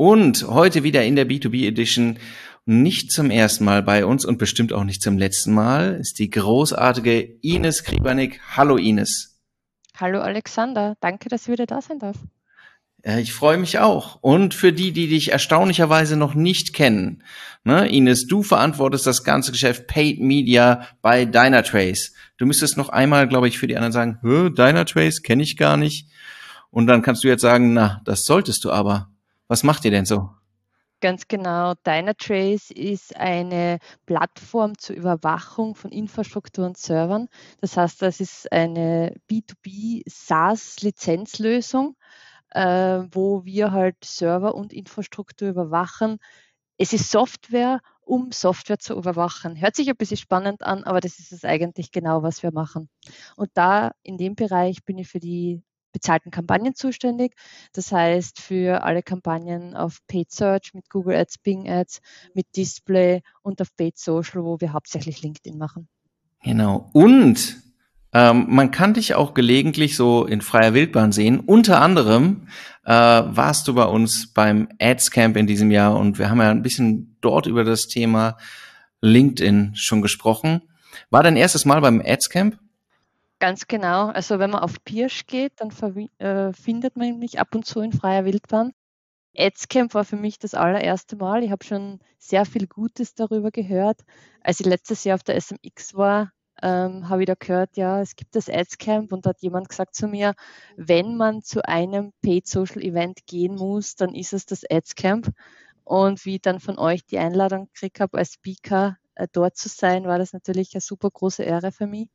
Und 0.00 0.46
heute 0.46 0.84
wieder 0.84 1.04
in 1.04 1.16
der 1.16 1.26
B2B 1.26 1.66
Edition, 1.66 2.20
nicht 2.64 3.10
zum 3.10 3.32
ersten 3.32 3.64
Mal 3.64 3.82
bei 3.82 4.06
uns 4.06 4.24
und 4.24 4.38
bestimmt 4.38 4.72
auch 4.72 4.84
nicht 4.84 5.02
zum 5.02 5.18
letzten 5.18 5.52
Mal, 5.52 5.96
ist 5.96 6.20
die 6.20 6.30
großartige 6.30 7.20
Ines 7.42 7.82
Kribanik. 7.82 8.40
Hallo 8.56 8.76
Ines. 8.76 9.40
Hallo 9.96 10.20
Alexander, 10.20 10.96
danke, 11.00 11.28
dass 11.28 11.42
ich 11.42 11.48
wieder 11.48 11.66
da 11.66 11.82
sein 11.82 11.98
darf. 11.98 12.16
Ich 13.02 13.32
freue 13.32 13.58
mich 13.58 13.80
auch. 13.80 14.20
Und 14.22 14.54
für 14.54 14.72
die, 14.72 14.92
die 14.92 15.08
dich 15.08 15.32
erstaunlicherweise 15.32 16.16
noch 16.16 16.36
nicht 16.36 16.74
kennen, 16.74 17.24
ne, 17.64 17.88
Ines, 17.88 18.28
du 18.28 18.44
verantwortest 18.44 19.04
das 19.04 19.24
ganze 19.24 19.50
Geschäft 19.50 19.88
Paid 19.88 20.20
Media 20.20 20.86
bei 21.02 21.24
Dynatrace. 21.24 22.12
Du 22.36 22.46
müsstest 22.46 22.76
noch 22.76 22.90
einmal, 22.90 23.26
glaube 23.26 23.48
ich, 23.48 23.58
für 23.58 23.66
die 23.66 23.76
anderen 23.76 23.92
sagen, 23.92 24.20
Dynatrace 24.22 25.22
kenne 25.22 25.42
ich 25.42 25.56
gar 25.56 25.76
nicht. 25.76 26.08
Und 26.70 26.86
dann 26.86 27.02
kannst 27.02 27.24
du 27.24 27.28
jetzt 27.28 27.42
sagen, 27.42 27.72
na, 27.72 28.00
das 28.04 28.22
solltest 28.22 28.62
du 28.62 28.70
aber. 28.70 29.10
Was 29.48 29.62
macht 29.62 29.84
ihr 29.84 29.90
denn 29.90 30.04
so? 30.04 30.30
Ganz 31.00 31.28
genau. 31.28 31.74
Dynatrace 31.86 32.70
ist 32.70 33.16
eine 33.16 33.78
Plattform 34.04 34.76
zur 34.78 34.96
Überwachung 34.96 35.76
von 35.76 35.92
Infrastruktur 35.92 36.66
und 36.66 36.76
Servern. 36.76 37.28
Das 37.60 37.76
heißt, 37.76 38.02
das 38.02 38.20
ist 38.20 38.50
eine 38.50 39.14
B2B 39.30 40.02
SaaS-Lizenzlösung, 40.06 41.96
äh, 42.50 43.04
wo 43.12 43.44
wir 43.44 43.70
halt 43.70 43.96
Server 44.04 44.54
und 44.56 44.72
Infrastruktur 44.72 45.48
überwachen. 45.48 46.18
Es 46.78 46.92
ist 46.92 47.10
Software, 47.10 47.80
um 48.00 48.32
Software 48.32 48.78
zu 48.78 48.94
überwachen. 48.96 49.60
Hört 49.60 49.76
sich 49.76 49.88
ein 49.88 49.96
bisschen 49.96 50.16
spannend 50.16 50.64
an, 50.64 50.82
aber 50.82 51.00
das 51.00 51.20
ist 51.20 51.32
es 51.32 51.44
eigentlich 51.44 51.92
genau, 51.92 52.22
was 52.24 52.42
wir 52.42 52.52
machen. 52.52 52.88
Und 53.36 53.50
da 53.54 53.92
in 54.02 54.16
dem 54.18 54.34
Bereich 54.34 54.84
bin 54.84 54.98
ich 54.98 55.08
für 55.08 55.20
die 55.20 55.62
bezahlten 55.92 56.30
Kampagnen 56.30 56.74
zuständig. 56.74 57.34
Das 57.72 57.92
heißt, 57.92 58.40
für 58.40 58.82
alle 58.84 59.02
Kampagnen 59.02 59.74
auf 59.74 59.98
Paid 60.06 60.30
Search 60.30 60.74
mit 60.74 60.88
Google 60.90 61.16
Ads, 61.16 61.38
Bing 61.38 61.68
Ads, 61.68 62.00
mit 62.34 62.46
Display 62.56 63.22
und 63.42 63.60
auf 63.60 63.74
Paid 63.76 63.98
Social, 63.98 64.44
wo 64.44 64.60
wir 64.60 64.72
hauptsächlich 64.72 65.22
LinkedIn 65.22 65.58
machen. 65.58 65.88
Genau. 66.42 66.90
Und 66.92 67.56
ähm, 68.12 68.46
man 68.48 68.70
kann 68.70 68.94
dich 68.94 69.14
auch 69.14 69.34
gelegentlich 69.34 69.96
so 69.96 70.24
in 70.24 70.40
freier 70.40 70.72
Wildbahn 70.72 71.12
sehen. 71.12 71.40
Unter 71.40 71.82
anderem 71.82 72.48
äh, 72.84 72.92
warst 72.92 73.68
du 73.68 73.74
bei 73.74 73.84
uns 73.84 74.32
beim 74.32 74.68
Ads 74.80 75.10
Camp 75.10 75.36
in 75.36 75.46
diesem 75.46 75.70
Jahr 75.70 75.96
und 75.96 76.18
wir 76.18 76.30
haben 76.30 76.40
ja 76.40 76.50
ein 76.50 76.62
bisschen 76.62 77.18
dort 77.20 77.46
über 77.46 77.64
das 77.64 77.86
Thema 77.86 78.38
LinkedIn 79.02 79.72
schon 79.74 80.00
gesprochen. 80.00 80.62
War 81.10 81.22
dein 81.22 81.36
erstes 81.36 81.64
Mal 81.64 81.80
beim 81.80 82.02
Ads 82.04 82.30
Camp? 82.30 82.58
Ganz 83.40 83.66
genau. 83.68 84.08
Also 84.08 84.38
wenn 84.38 84.50
man 84.50 84.62
auf 84.62 84.82
Pirsch 84.84 85.26
geht, 85.26 85.52
dann 85.60 85.70
äh, 86.18 86.52
findet 86.52 86.96
man 86.96 87.18
mich 87.18 87.38
ab 87.38 87.54
und 87.54 87.64
zu 87.66 87.80
in 87.80 87.92
freier 87.92 88.24
Wildbahn. 88.24 88.72
Adscamp 89.36 89.94
war 89.94 90.04
für 90.04 90.16
mich 90.16 90.38
das 90.38 90.54
allererste 90.54 91.16
Mal. 91.16 91.44
Ich 91.44 91.50
habe 91.52 91.64
schon 91.64 92.00
sehr 92.18 92.46
viel 92.46 92.66
Gutes 92.68 93.14
darüber 93.14 93.50
gehört. 93.52 94.02
Als 94.42 94.60
ich 94.60 94.66
letztes 94.66 95.04
Jahr 95.04 95.16
auf 95.16 95.24
der 95.24 95.36
SMX 95.36 95.94
war, 95.94 96.32
ähm, 96.62 97.08
habe 97.08 97.22
ich 97.22 97.26
da 97.26 97.34
gehört, 97.34 97.76
ja, 97.76 98.00
es 98.02 98.16
gibt 98.16 98.36
das 98.36 98.48
Adscamp 98.50 99.12
und 99.12 99.26
da 99.26 99.30
hat 99.30 99.42
jemand 99.42 99.68
gesagt 99.68 99.94
zu 99.94 100.08
mir, 100.08 100.34
wenn 100.76 101.16
man 101.16 101.42
zu 101.42 101.64
einem 101.66 102.12
Paid 102.22 102.48
Social 102.48 102.82
Event 102.82 103.26
gehen 103.26 103.56
muss, 103.56 103.96
dann 103.96 104.14
ist 104.14 104.32
es 104.34 104.46
das 104.46 104.64
Adscamp. 104.70 105.30
Und 105.84 106.24
wie 106.26 106.36
ich 106.36 106.42
dann 106.42 106.60
von 106.60 106.78
euch 106.78 107.06
die 107.06 107.18
Einladung 107.18 107.66
gekriegt 107.74 108.00
habe, 108.00 108.18
als 108.18 108.34
Speaker 108.34 108.98
äh, 109.16 109.28
dort 109.32 109.56
zu 109.56 109.68
sein, 109.68 110.04
war 110.06 110.18
das 110.18 110.32
natürlich 110.32 110.74
eine 110.74 110.80
super 110.82 111.10
große 111.10 111.44
Ehre 111.44 111.72
für 111.72 111.86
mich 111.86 112.08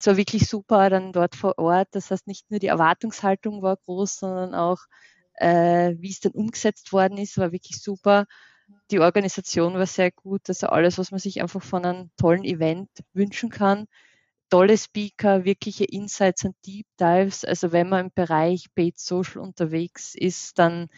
es 0.00 0.06
war 0.06 0.16
wirklich 0.16 0.48
super 0.48 0.88
dann 0.90 1.12
dort 1.12 1.36
vor 1.36 1.58
Ort. 1.58 1.88
Das 1.92 2.10
heißt, 2.10 2.26
nicht 2.26 2.50
nur 2.50 2.58
die 2.58 2.68
Erwartungshaltung 2.68 3.62
war 3.62 3.76
groß, 3.76 4.16
sondern 4.16 4.54
auch, 4.54 4.78
äh, 5.34 5.94
wie 5.98 6.10
es 6.10 6.20
dann 6.20 6.32
umgesetzt 6.32 6.92
worden 6.92 7.18
ist, 7.18 7.36
war 7.38 7.52
wirklich 7.52 7.80
super. 7.82 8.24
Die 8.90 9.00
Organisation 9.00 9.74
war 9.74 9.86
sehr 9.86 10.10
gut. 10.10 10.48
Also 10.48 10.68
alles, 10.68 10.96
was 10.98 11.10
man 11.10 11.20
sich 11.20 11.42
einfach 11.42 11.62
von 11.62 11.84
einem 11.84 12.10
tollen 12.16 12.44
Event 12.44 12.88
wünschen 13.12 13.50
kann. 13.50 13.86
Tolle 14.48 14.78
Speaker, 14.78 15.44
wirkliche 15.44 15.84
Insights 15.84 16.44
und 16.44 16.56
Deep 16.66 16.86
Dives. 16.98 17.44
Also 17.44 17.72
wenn 17.72 17.88
man 17.88 18.06
im 18.06 18.12
Bereich 18.14 18.66
Paid 18.74 18.98
Social 18.98 19.42
unterwegs 19.42 20.14
ist, 20.14 20.58
dann 20.58 20.88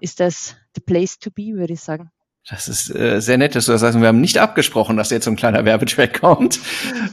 ist 0.00 0.20
das 0.20 0.56
the 0.76 0.80
place 0.80 1.18
to 1.18 1.30
be, 1.30 1.54
würde 1.54 1.72
ich 1.74 1.80
sagen. 1.80 2.13
Das 2.48 2.68
ist 2.68 2.94
äh, 2.94 3.22
sehr 3.22 3.38
nett, 3.38 3.54
dass 3.54 3.64
du 3.66 3.72
das 3.72 3.80
sagst. 3.80 3.98
Wir 3.98 4.06
haben 4.06 4.20
nicht 4.20 4.36
abgesprochen, 4.36 4.98
dass 4.98 5.08
jetzt 5.08 5.24
so 5.24 5.30
ein 5.30 5.36
kleiner 5.36 5.64
Werbetrack 5.64 6.20
kommt. 6.20 6.60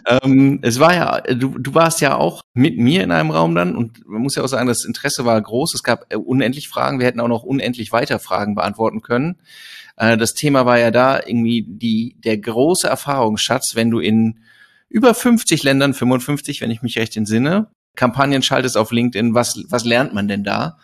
ähm, 0.05 0.59
es 0.61 0.79
war 0.79 0.93
ja, 0.93 1.21
du, 1.21 1.57
du 1.57 1.73
warst 1.73 2.01
ja 2.01 2.17
auch 2.17 2.41
mit 2.53 2.77
mir 2.77 3.01
in 3.01 3.11
einem 3.11 3.31
Raum 3.31 3.55
dann 3.55 3.77
und 3.77 4.05
man 4.05 4.21
muss 4.21 4.35
ja 4.35 4.43
auch 4.43 4.47
sagen, 4.47 4.67
das 4.67 4.83
Interesse 4.83 5.23
war 5.23 5.41
groß. 5.41 5.73
Es 5.73 5.83
gab 5.83 6.13
äh, 6.13 6.17
unendlich 6.17 6.67
Fragen. 6.67 6.99
Wir 6.99 7.07
hätten 7.07 7.21
auch 7.21 7.29
noch 7.29 7.43
unendlich 7.43 7.93
weiter 7.93 8.19
Fragen 8.19 8.55
beantworten 8.55 9.01
können. 9.01 9.37
Äh, 9.95 10.17
das 10.17 10.33
Thema 10.33 10.65
war 10.65 10.79
ja 10.79 10.91
da 10.91 11.21
irgendwie 11.25 11.65
die, 11.65 12.17
der 12.25 12.37
große 12.37 12.89
Erfahrungsschatz, 12.89 13.75
wenn 13.75 13.89
du 13.89 13.99
in 13.99 14.41
über 14.89 15.13
50 15.13 15.63
Ländern, 15.63 15.93
55, 15.93 16.59
wenn 16.59 16.71
ich 16.71 16.81
mich 16.81 16.97
recht 16.97 17.15
entsinne, 17.15 17.67
Kampagnen 17.95 18.43
schaltest 18.43 18.75
auf 18.75 18.91
LinkedIn. 18.91 19.33
Was, 19.33 19.63
was 19.69 19.85
lernt 19.85 20.13
man 20.13 20.27
denn 20.27 20.43
da? 20.43 20.77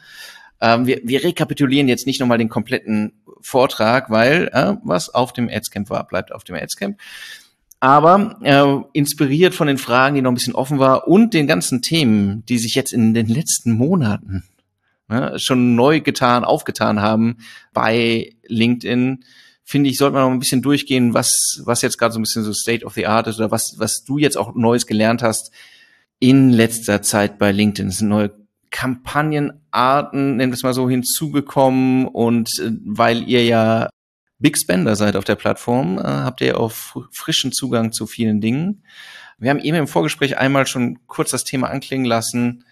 Ähm, 0.61 0.87
wir, 0.87 1.01
wir 1.03 1.23
rekapitulieren 1.23 1.89
jetzt 1.89 2.07
nicht 2.07 2.21
nochmal 2.21 2.37
den 2.37 2.49
kompletten 2.49 3.13
Vortrag, 3.41 4.09
weil 4.09 4.49
äh, 4.53 4.73
was 4.83 5.09
auf 5.09 5.33
dem 5.33 5.49
Adscamp 5.49 5.89
war, 5.89 6.07
bleibt 6.07 6.31
auf 6.31 6.43
dem 6.43 6.55
Adscamp. 6.55 6.99
Aber 7.79 8.39
äh, 8.41 8.97
inspiriert 8.97 9.53
von 9.53 9.67
den 9.67 9.77
Fragen, 9.77 10.15
die 10.15 10.21
noch 10.21 10.31
ein 10.31 10.35
bisschen 10.35 10.55
offen 10.55 10.79
war 10.79 11.07
und 11.07 11.33
den 11.33 11.45
ganzen 11.45 11.81
Themen, 11.81 12.43
die 12.47 12.57
sich 12.57 12.73
jetzt 12.73 12.91
in 12.91 13.13
den 13.13 13.27
letzten 13.27 13.71
Monaten 13.71 14.43
ne, 15.07 15.33
schon 15.37 15.75
neu 15.75 16.01
getan, 16.01 16.43
aufgetan 16.43 17.01
haben 17.01 17.37
bei 17.73 18.33
LinkedIn, 18.47 19.23
finde 19.63 19.89
ich, 19.89 19.97
sollte 19.97 20.13
man 20.13 20.23
noch 20.23 20.31
ein 20.31 20.39
bisschen 20.39 20.61
durchgehen, 20.61 21.13
was, 21.13 21.61
was 21.65 21.81
jetzt 21.81 21.97
gerade 21.97 22.13
so 22.13 22.19
ein 22.19 22.23
bisschen 22.23 22.43
so 22.43 22.53
State 22.53 22.85
of 22.85 22.93
the 22.93 23.05
Art 23.05 23.27
ist 23.27 23.37
oder 23.37 23.51
was, 23.51 23.75
was 23.77 24.03
du 24.03 24.17
jetzt 24.17 24.37
auch 24.37 24.55
Neues 24.55 24.87
gelernt 24.87 25.21
hast 25.21 25.51
in 26.19 26.49
letzter 26.49 27.01
Zeit 27.01 27.37
bei 27.37 27.51
LinkedIn. 27.51 27.89
Es 27.89 27.99
sind 27.99 28.07
neue 28.07 28.31
Kampagnenarten, 28.69 30.37
nennen 30.37 30.51
wir 30.51 30.55
es 30.55 30.63
mal 30.63 30.73
so, 30.73 30.89
hinzugekommen 30.89 32.07
und 32.07 32.49
äh, 32.59 32.71
weil 32.85 33.27
ihr 33.27 33.45
ja 33.45 33.89
Big 34.39 34.57
Spender 34.57 34.95
seid 34.95 35.15
auf 35.15 35.23
der 35.23 35.35
Plattform, 35.35 35.97
äh, 35.97 36.03
habt 36.03 36.41
ihr 36.41 36.59
auch 36.59 36.71
frischen 37.11 37.51
Zugang 37.51 37.91
zu 37.91 38.05
vielen 38.05 38.39
Dingen. 38.41 38.83
Wir 39.39 39.49
haben 39.49 39.59
eben 39.59 39.77
im 39.77 39.87
Vorgespräch 39.87 40.37
einmal 40.37 40.67
schon 40.67 40.99
kurz 41.07 41.31
das 41.31 41.43
Thema 41.43 41.69
anklingen 41.69 42.05
lassen. 42.05 42.63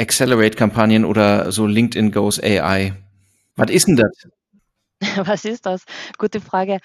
Accelerate-Kampagnen 0.00 1.04
oder 1.04 1.50
so 1.52 1.66
LinkedIn 1.66 2.12
Goes 2.12 2.40
AI. 2.42 2.94
Was 3.56 3.70
ist 3.70 3.88
denn 3.88 3.96
das? 3.96 4.28
Was 5.26 5.44
ist 5.44 5.66
das? 5.66 5.84
Gute 6.18 6.40
Frage. 6.40 6.78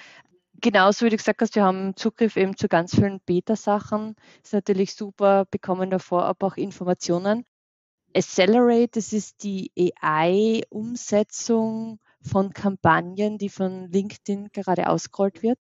Genauso 0.62 1.06
wie 1.06 1.10
du 1.10 1.18
gesagt 1.18 1.42
hast, 1.42 1.56
wir 1.56 1.64
haben 1.64 1.96
Zugriff 1.96 2.38
eben 2.38 2.56
zu 2.56 2.68
ganz 2.68 2.96
vielen 2.96 3.20
Beta-Sachen. 3.26 4.16
Ist 4.44 4.54
natürlich 4.54 4.94
super, 4.94 5.46
bekommen 5.50 5.90
davor 5.90 6.26
aber 6.26 6.48
auch 6.48 6.58
Informationen. 6.58 7.46
Accelerate, 8.16 8.92
das 8.94 9.14
ist 9.14 9.44
die 9.44 9.72
AI-Umsetzung 10.02 12.00
von 12.22 12.54
Kampagnen, 12.54 13.38
die 13.38 13.50
von 13.50 13.92
LinkedIn 13.92 14.50
gerade 14.52 14.90
ausgerollt 14.90 15.42
wird. 15.44 15.60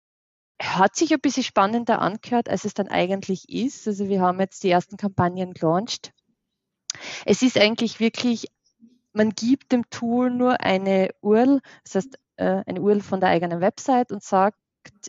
Hat 0.61 0.97
sich 0.97 1.13
ein 1.13 1.21
bisschen 1.21 1.45
spannender 1.45 2.01
angehört, 2.01 2.49
als 2.49 2.65
es 2.65 2.75
dann 2.75 2.89
eigentlich 2.89 3.49
ist. 3.49 3.87
Also 3.87 4.09
wir 4.09 4.21
haben 4.21 4.41
jetzt 4.41 4.65
die 4.65 4.71
ersten 4.71 4.97
Kampagnen 4.97 5.55
gelauncht. 5.55 6.13
Es 7.25 7.43
ist 7.43 7.57
eigentlich 7.59 8.01
wirklich, 8.01 8.49
man 9.13 9.31
gibt 9.31 9.71
dem 9.73 9.89
Tool 9.91 10.31
nur 10.31 10.61
eine 10.61 11.11
URL, 11.21 11.61
das 11.85 11.95
heißt 11.95 12.19
äh, 12.37 12.63
eine 12.67 12.81
URL 12.81 13.03
von 13.03 13.21
der 13.21 13.29
eigenen 13.29 13.61
Website 13.61 14.11
und 14.11 14.23
sagt 14.23 14.59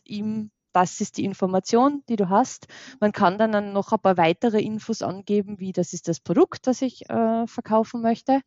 ihm, 0.04 0.52
das 0.74 1.02
ist 1.02 1.18
die 1.18 1.26
Information, 1.26 2.04
die 2.10 2.16
du 2.16 2.30
hast. 2.30 2.68
Man 3.00 3.12
kann 3.12 3.38
dann 3.38 3.74
noch 3.74 3.92
ein 3.92 4.00
paar 4.00 4.18
weitere 4.18 4.62
Infos 4.62 5.02
angeben, 5.02 5.60
wie 5.60 5.72
das 5.72 5.94
ist 5.94 6.08
das 6.08 6.20
Produkt, 6.20 6.68
das 6.68 6.82
ich 6.82 7.10
äh, 7.10 7.48
verkaufen 7.48 8.02
möchte. 8.02 8.42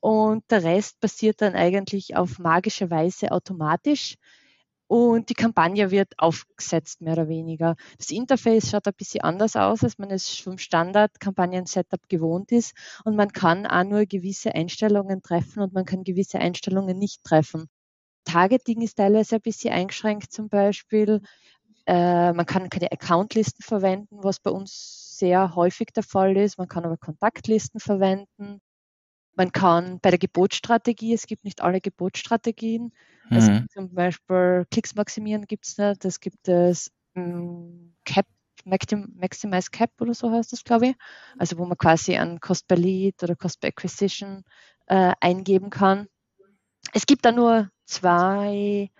Und 0.00 0.44
der 0.50 0.62
Rest 0.62 1.00
passiert 1.00 1.40
dann 1.42 1.54
eigentlich 1.54 2.16
auf 2.16 2.38
magische 2.38 2.90
Weise 2.90 3.32
automatisch. 3.32 4.16
Und 4.86 5.28
die 5.28 5.34
Kampagne 5.34 5.90
wird 5.90 6.14
aufgesetzt, 6.16 7.02
mehr 7.02 7.12
oder 7.12 7.28
weniger. 7.28 7.76
Das 7.98 8.10
Interface 8.10 8.70
schaut 8.70 8.86
ein 8.86 8.94
bisschen 8.94 9.20
anders 9.20 9.54
aus, 9.54 9.84
als 9.84 9.98
man 9.98 10.10
es 10.10 10.30
vom 10.38 10.56
Standard-Kampagnen-Setup 10.56 12.08
gewohnt 12.08 12.52
ist. 12.52 12.74
Und 13.04 13.14
man 13.14 13.30
kann 13.30 13.66
auch 13.66 13.84
nur 13.84 14.06
gewisse 14.06 14.54
Einstellungen 14.54 15.20
treffen 15.22 15.62
und 15.62 15.74
man 15.74 15.84
kann 15.84 16.04
gewisse 16.04 16.38
Einstellungen 16.38 16.98
nicht 16.98 17.22
treffen. 17.22 17.68
Targeting 18.28 18.82
ist 18.82 18.96
teilweise 18.96 19.36
ein 19.36 19.40
bisschen 19.40 19.72
eingeschränkt 19.72 20.32
zum 20.32 20.48
Beispiel. 20.48 21.22
Äh, 21.86 22.32
man 22.34 22.44
kann 22.44 22.68
keine 22.68 22.92
Accountlisten 22.92 23.64
verwenden, 23.64 24.18
was 24.22 24.40
bei 24.40 24.50
uns 24.50 25.16
sehr 25.18 25.54
häufig 25.54 25.88
der 25.94 26.02
Fall 26.02 26.36
ist. 26.36 26.58
Man 26.58 26.68
kann 26.68 26.84
aber 26.84 26.98
Kontaktlisten 26.98 27.80
verwenden. 27.80 28.60
Man 29.34 29.52
kann 29.52 30.00
bei 30.00 30.10
der 30.10 30.18
Gebotsstrategie, 30.18 31.14
es 31.14 31.26
gibt 31.26 31.44
nicht 31.44 31.62
alle 31.62 31.80
Gebotsstrategien. 31.80 32.92
Mhm. 33.30 33.36
Es 33.36 33.46
gibt 33.46 33.72
zum 33.72 33.94
Beispiel 33.94 34.66
Klicks 34.70 34.94
maximieren 34.94 35.46
gibt 35.46 35.66
es 35.66 35.78
nicht. 35.78 36.04
Es 36.04 36.20
gibt 36.20 36.46
es 36.48 36.90
ähm, 37.14 37.94
Cap, 38.04 38.26
Maximize 38.64 39.70
Cap 39.70 39.92
oder 40.00 40.12
so 40.12 40.30
heißt 40.30 40.52
das, 40.52 40.64
glaube 40.64 40.88
ich. 40.88 40.96
Also 41.38 41.56
wo 41.56 41.64
man 41.64 41.78
quasi 41.78 42.16
an 42.16 42.40
Cost 42.40 42.68
per 42.68 42.76
Lead 42.76 43.22
oder 43.22 43.34
Cost 43.34 43.60
per 43.60 43.68
Acquisition 43.68 44.44
äh, 44.86 45.12
eingeben 45.20 45.70
kann. 45.70 46.08
Es 46.92 47.06
gibt 47.06 47.24
da 47.24 47.32
nur 47.32 47.70
zwei 47.88 48.90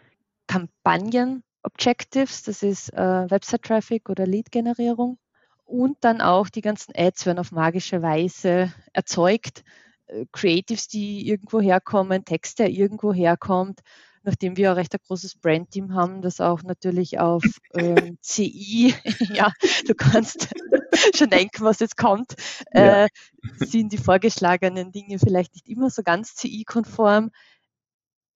Kampagnen-Objectives. 0.47 2.43
Das 2.43 2.63
ist 2.63 2.93
äh, 2.93 3.31
Website-Traffic 3.31 4.09
oder 4.09 4.27
Lead-Generierung. 4.27 5.19
Und 5.65 5.99
dann 6.01 6.21
auch 6.23 6.49
die 6.49 6.63
ganzen 6.63 6.95
Ads 6.97 7.27
werden 7.27 7.39
auf 7.39 7.53
magische 7.53 8.01
Weise 8.01 8.73
erzeugt. 8.93 9.63
Äh, 10.07 10.25
Creatives, 10.33 10.89
die 10.89 11.29
irgendwo 11.29 11.61
herkommen, 11.61 12.25
Text, 12.25 12.59
der 12.59 12.71
irgendwo 12.71 13.13
herkommt, 13.13 13.81
nachdem 14.23 14.57
wir 14.57 14.71
ein 14.71 14.77
recht 14.77 14.95
ein 14.95 15.01
großes 15.07 15.37
Brandteam 15.37 15.95
haben, 15.95 16.23
das 16.23 16.41
auch 16.41 16.63
natürlich 16.63 17.19
auf 17.19 17.45
ähm, 17.75 18.19
CI, 18.23 18.95
ja, 19.35 19.53
du 19.87 19.95
kannst 19.95 20.49
schon 21.15 21.31
denken, 21.31 21.65
was 21.65 21.81
jetzt 21.81 21.97
kommt, 21.97 22.35
ja. 22.73 23.05
äh, 23.05 23.09
sind 23.59 23.93
die 23.93 23.99
vorgeschlagenen 23.99 24.93
Dinge 24.93 25.19
vielleicht 25.19 25.55
nicht 25.55 25.69
immer 25.69 25.91
so 25.91 26.03
ganz 26.03 26.35
CI-konform. 26.35 27.31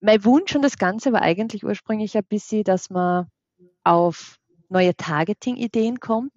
Mein 0.03 0.25
Wunsch 0.25 0.55
und 0.57 0.63
das 0.63 0.79
Ganze 0.79 1.13
war 1.13 1.23
eigentlich 1.23 1.65
ursprünglich 1.65 2.17
ein 2.17 2.25
bisschen, 2.25 2.65
dass 2.65 2.91
man 2.91 3.29
auf 3.85 4.37
neue 4.69 4.97
Targeting-Ideen 4.97 6.01
kommt, 6.01 6.33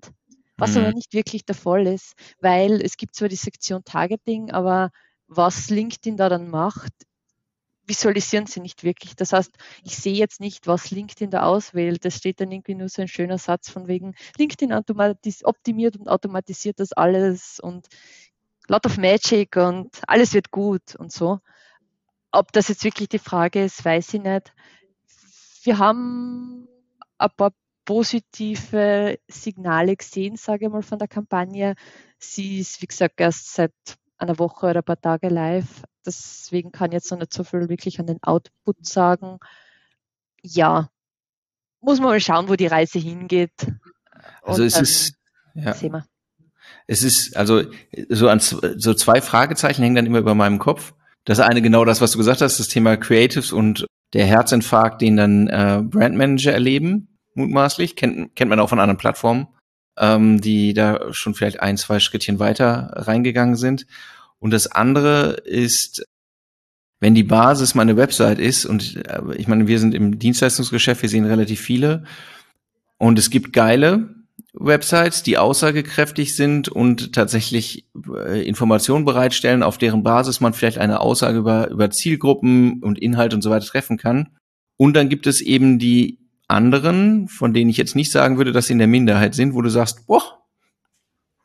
was 0.56 0.76
mhm. 0.76 0.78
aber 0.78 0.94
nicht 0.94 1.14
wirklich 1.14 1.46
der 1.46 1.56
Fall 1.56 1.88
ist, 1.88 2.14
weil 2.40 2.80
es 2.82 2.96
gibt 2.96 3.16
zwar 3.16 3.28
die 3.28 3.36
Sektion 3.36 3.84
Targeting, 3.84 4.52
aber 4.52 4.92
was 5.28 5.72
LinkedIn 5.72 6.16
da 6.16 6.30
dann 6.30 6.48
macht, 6.48 6.94
visualisieren 7.88 8.46
sie 8.46 8.60
nicht 8.60 8.84
wirklich. 8.84 9.16
Das 9.16 9.34
heißt, 9.34 9.52
ich 9.84 9.96
sehe 9.98 10.14
jetzt 10.14 10.40
nicht, 10.40 10.68
was 10.68 10.92
LinkedIn 10.92 11.32
da 11.32 11.44
auswählt. 11.44 12.06
Das 12.06 12.18
steht 12.18 12.40
dann 12.40 12.52
irgendwie 12.52 12.76
nur 12.76 12.90
so 12.90 13.02
ein 13.02 13.08
schöner 13.08 13.40
Satz 13.40 13.70
von 13.70 13.88
wegen 13.88 14.14
LinkedIn 14.38 14.74
optimiert 14.74 15.98
und 15.98 16.08
automatisiert 16.08 16.80
das 16.80 16.94
alles 16.94 17.60
und 17.60 17.88
lot 18.68 18.86
of 18.86 18.98
magic 18.98 19.56
und 19.56 19.90
alles 20.08 20.34
wird 20.34 20.52
gut 20.52 20.96
und 20.96 21.12
so. 21.12 21.40
Ob 22.36 22.52
das 22.52 22.68
jetzt 22.68 22.84
wirklich 22.84 23.10
die 23.10 23.20
Frage 23.20 23.64
ist, 23.64 23.86
weiß 23.86 24.14
ich 24.14 24.22
nicht. 24.22 24.54
Wir 25.64 25.78
haben 25.78 26.68
ein 27.18 27.30
paar 27.38 27.54
positive 27.86 29.18
Signale 29.28 29.96
gesehen, 29.96 30.36
sage 30.36 30.66
ich 30.66 30.72
mal, 30.72 30.82
von 30.82 31.00
der 31.00 31.08
Kampagne. 31.08 31.76
Sie 32.18 32.60
ist, 32.60 32.82
wie 32.82 32.88
gesagt, 32.88 33.22
erst 33.22 33.54
seit 33.54 33.74
einer 34.18 34.38
Woche 34.38 34.68
oder 34.68 34.82
ein 34.82 34.84
paar 34.84 35.00
Tage 35.00 35.30
live. 35.30 35.84
Deswegen 36.06 36.72
kann 36.72 36.92
ich 36.92 36.96
jetzt 36.96 37.12
noch 37.12 37.20
nicht 37.20 37.34
so 37.34 37.44
viel 37.44 37.70
wirklich 37.70 38.00
an 38.00 38.08
den 38.08 38.22
Output 38.22 38.86
sagen. 38.86 39.40
Ja, 40.42 40.90
muss 41.80 42.00
man 42.00 42.10
mal 42.10 42.20
schauen, 42.20 42.50
wo 42.50 42.56
die 42.56 42.68
Reise 42.68 43.00
hingeht. 43.00 43.72
Also 44.42 44.64
es 44.64 44.78
ist, 44.78 45.16
ja. 45.54 45.74
Sehen 45.74 45.94
wir. 45.94 46.06
Es 46.88 47.02
ist, 47.02 47.38
also 47.38 47.64
so, 48.10 48.28
an, 48.28 48.40
so 48.40 48.94
zwei 48.94 49.22
Fragezeichen 49.22 49.84
hängen 49.84 49.96
dann 49.96 50.06
immer 50.06 50.20
über 50.20 50.36
meinem 50.36 50.60
Kopf. 50.60 50.94
Das 51.26 51.40
eine 51.40 51.62
genau 51.62 51.86
das, 51.86 52.02
was 52.02 52.12
du 52.12 52.18
gesagt 52.18 52.42
hast, 52.42 52.60
das 52.60 52.68
Thema 52.68 52.98
Creatives 52.98 53.52
und 53.52 53.86
der 54.14 54.26
Herzinfarkt, 54.26 55.02
den 55.02 55.18
dann 55.18 55.48
äh, 55.48 55.82
Brandmanager 55.84 56.54
erleben, 56.54 57.18
mutmaßlich, 57.34 57.96
kennt, 57.96 58.36
kennt 58.36 58.50
man 58.50 58.60
auch 58.60 58.70
von 58.70 58.80
anderen 58.80 58.98
Plattformen 58.98 59.48
ähm, 59.98 60.42
die 60.42 60.74
da 60.74 61.14
schon 61.14 61.34
vielleicht 61.34 61.60
ein, 61.62 61.78
zwei 61.78 62.00
Schrittchen 62.00 62.40
weiter 62.40 62.92
reingegangen 62.94 63.56
sind. 63.56 63.86
Und 64.40 64.52
das 64.52 64.68
andere 64.68 65.42
ist, 65.46 66.06
wenn 67.00 67.16
die 67.16 67.24
Basis 67.24 67.76
meine 67.76 67.98
Website 67.98 68.40
ist, 68.40 68.66
und 68.66 68.98
äh, 69.08 69.22
ich 69.36 69.48
meine, 69.48 69.68
wir 69.68 69.80
sind 69.80 69.94
im 69.94 70.20
Dienstleistungsgeschäft, 70.20 71.02
wir 71.02 71.10
sehen 71.10 71.26
relativ 71.26 71.62
viele, 71.62 72.04
und 72.98 73.20
es 73.20 73.30
gibt 73.30 73.54
geile 73.54 74.15
Websites, 74.58 75.24
die 75.24 75.38
aussagekräftig 75.38 76.36
sind 76.36 76.70
und 76.70 77.14
tatsächlich 77.14 77.88
äh, 78.14 78.46
Informationen 78.48 79.06
bereitstellen, 79.06 79.64
auf 79.64 79.78
deren 79.78 80.04
Basis 80.04 80.40
man 80.40 80.54
vielleicht 80.54 80.78
eine 80.78 81.02
Aussage 81.02 81.40
über, 81.40 81.70
über 81.70 81.90
Zielgruppen 81.92 82.82
und 82.82 83.00
Inhalt 83.00 83.34
und 83.34 83.42
so 83.42 83.50
weiter 83.50 83.66
treffen 83.66 83.98
kann. 83.98 84.30
Und 84.78 84.96
dann 84.96 85.10
gibt 85.10 85.28
es 85.28 85.42
eben 85.42 85.80
die 85.80 86.20
anderen, 86.48 87.28
von 87.28 87.54
denen 87.54 87.70
ich 87.70 87.78
jetzt 87.78 87.96
nicht 87.96 88.12
sagen 88.12 88.38
würde, 88.38 88.52
dass 88.52 88.68
sie 88.68 88.74
in 88.74 88.80
der 88.80 88.88
Minderheit 88.88 89.36
sind, 89.36 89.54
wo 89.54 89.62
du 89.62 89.70
sagst, 89.70 90.08
boah, 90.08 90.24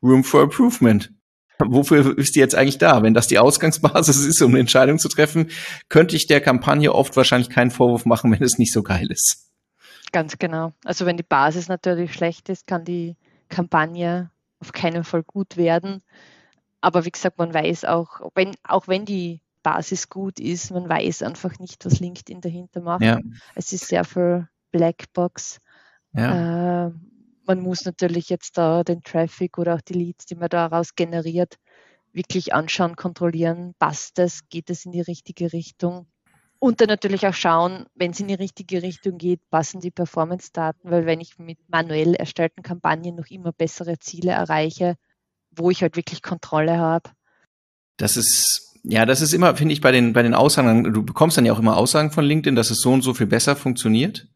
Room 0.02 0.24
for 0.24 0.42
Improvement. 0.42 1.12
Wofür 1.58 2.16
ist 2.16 2.36
die 2.36 2.40
jetzt 2.40 2.54
eigentlich 2.54 2.78
da? 2.78 3.02
Wenn 3.02 3.12
das 3.12 3.28
die 3.28 3.38
Ausgangsbasis 3.38 4.24
ist, 4.24 4.40
um 4.40 4.52
eine 4.52 4.60
Entscheidung 4.60 4.98
zu 4.98 5.08
treffen, 5.08 5.48
könnte 5.88 6.16
ich 6.16 6.26
der 6.26 6.40
Kampagne 6.40 6.94
oft 6.94 7.16
wahrscheinlich 7.16 7.50
keinen 7.50 7.70
Vorwurf 7.70 8.06
machen, 8.06 8.32
wenn 8.32 8.42
es 8.42 8.58
nicht 8.58 8.72
so 8.72 8.82
geil 8.82 9.08
ist. 9.10 9.49
Ganz 10.12 10.38
genau. 10.38 10.72
Also 10.84 11.06
wenn 11.06 11.16
die 11.16 11.22
Basis 11.22 11.68
natürlich 11.68 12.12
schlecht 12.12 12.48
ist, 12.48 12.66
kann 12.66 12.84
die 12.84 13.16
Kampagne 13.48 14.30
auf 14.58 14.72
keinen 14.72 15.04
Fall 15.04 15.22
gut 15.22 15.56
werden. 15.56 16.02
Aber 16.80 17.04
wie 17.04 17.10
gesagt, 17.10 17.38
man 17.38 17.52
weiß 17.52 17.84
auch, 17.84 18.20
wenn, 18.34 18.54
auch 18.62 18.88
wenn 18.88 19.04
die 19.04 19.40
Basis 19.62 20.08
gut 20.08 20.40
ist, 20.40 20.70
man 20.70 20.88
weiß 20.88 21.22
einfach 21.22 21.58
nicht, 21.58 21.84
was 21.84 22.00
LinkedIn 22.00 22.40
dahinter 22.40 22.80
macht. 22.80 23.02
Ja. 23.02 23.20
Es 23.54 23.72
ist 23.72 23.88
sehr 23.88 24.04
viel 24.04 24.48
Blackbox. 24.72 25.60
Ja. 26.12 26.86
Äh, 26.86 26.92
man 27.46 27.60
muss 27.60 27.84
natürlich 27.84 28.28
jetzt 28.28 28.56
da 28.58 28.84
den 28.84 29.02
Traffic 29.02 29.58
oder 29.58 29.74
auch 29.74 29.80
die 29.80 29.94
Leads, 29.94 30.26
die 30.26 30.36
man 30.36 30.48
daraus 30.48 30.94
generiert, 30.94 31.56
wirklich 32.12 32.54
anschauen, 32.54 32.96
kontrollieren, 32.96 33.74
passt 33.78 34.18
das, 34.18 34.48
geht 34.48 34.70
es 34.70 34.84
in 34.84 34.92
die 34.92 35.00
richtige 35.00 35.52
Richtung. 35.52 36.06
Und 36.60 36.82
dann 36.82 36.88
natürlich 36.88 37.26
auch 37.26 37.34
schauen, 37.34 37.86
wenn 37.94 38.10
es 38.10 38.20
in 38.20 38.28
die 38.28 38.34
richtige 38.34 38.82
Richtung 38.82 39.16
geht, 39.16 39.40
passen 39.48 39.80
die 39.80 39.90
Performance-Daten, 39.90 40.90
weil 40.90 41.06
wenn 41.06 41.18
ich 41.18 41.38
mit 41.38 41.58
manuell 41.68 42.14
erstellten 42.14 42.62
Kampagnen 42.62 43.16
noch 43.16 43.28
immer 43.28 43.50
bessere 43.50 43.98
Ziele 43.98 44.32
erreiche, 44.32 44.96
wo 45.50 45.70
ich 45.70 45.80
halt 45.80 45.96
wirklich 45.96 46.22
Kontrolle 46.22 46.76
habe. 46.76 47.10
Das 47.96 48.18
ist, 48.18 48.78
ja, 48.82 49.06
das 49.06 49.22
ist 49.22 49.32
immer, 49.32 49.56
finde 49.56 49.72
ich, 49.72 49.80
bei 49.80 49.90
den, 49.90 50.12
bei 50.12 50.22
den 50.22 50.34
Aussagen, 50.34 50.92
du 50.92 51.02
bekommst 51.02 51.38
dann 51.38 51.46
ja 51.46 51.54
auch 51.54 51.58
immer 51.58 51.78
Aussagen 51.78 52.10
von 52.10 52.26
LinkedIn, 52.26 52.56
dass 52.56 52.70
es 52.70 52.82
so 52.82 52.92
und 52.92 53.00
so 53.00 53.14
viel 53.14 53.26
besser 53.26 53.56
funktioniert. 53.56 54.28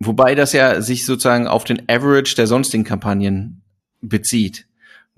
Wobei 0.00 0.34
das 0.34 0.52
ja 0.52 0.82
sich 0.82 1.06
sozusagen 1.06 1.46
auf 1.46 1.64
den 1.64 1.88
Average 1.88 2.34
der 2.36 2.46
sonstigen 2.46 2.84
Kampagnen 2.84 3.62
bezieht. 4.02 4.66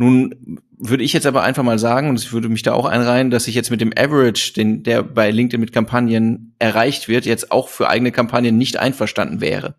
Nun 0.02 0.58
würde 0.78 1.04
ich 1.04 1.12
jetzt 1.12 1.26
aber 1.26 1.44
einfach 1.44 1.62
mal 1.62 1.78
sagen, 1.78 2.10
und 2.10 2.18
ich 2.18 2.32
würde 2.32 2.48
mich 2.48 2.62
da 2.62 2.72
auch 2.72 2.86
einreihen, 2.86 3.30
dass 3.30 3.46
ich 3.46 3.54
jetzt 3.54 3.70
mit 3.70 3.80
dem 3.80 3.92
Average, 3.96 4.52
den, 4.52 4.82
der 4.82 5.04
bei 5.04 5.30
LinkedIn 5.30 5.60
mit 5.60 5.72
Kampagnen 5.72 6.56
erreicht 6.58 7.06
wird, 7.06 7.24
jetzt 7.24 7.52
auch 7.52 7.68
für 7.68 7.88
eigene 7.88 8.10
Kampagnen 8.10 8.58
nicht 8.58 8.78
einverstanden 8.78 9.40
wäre. 9.40 9.76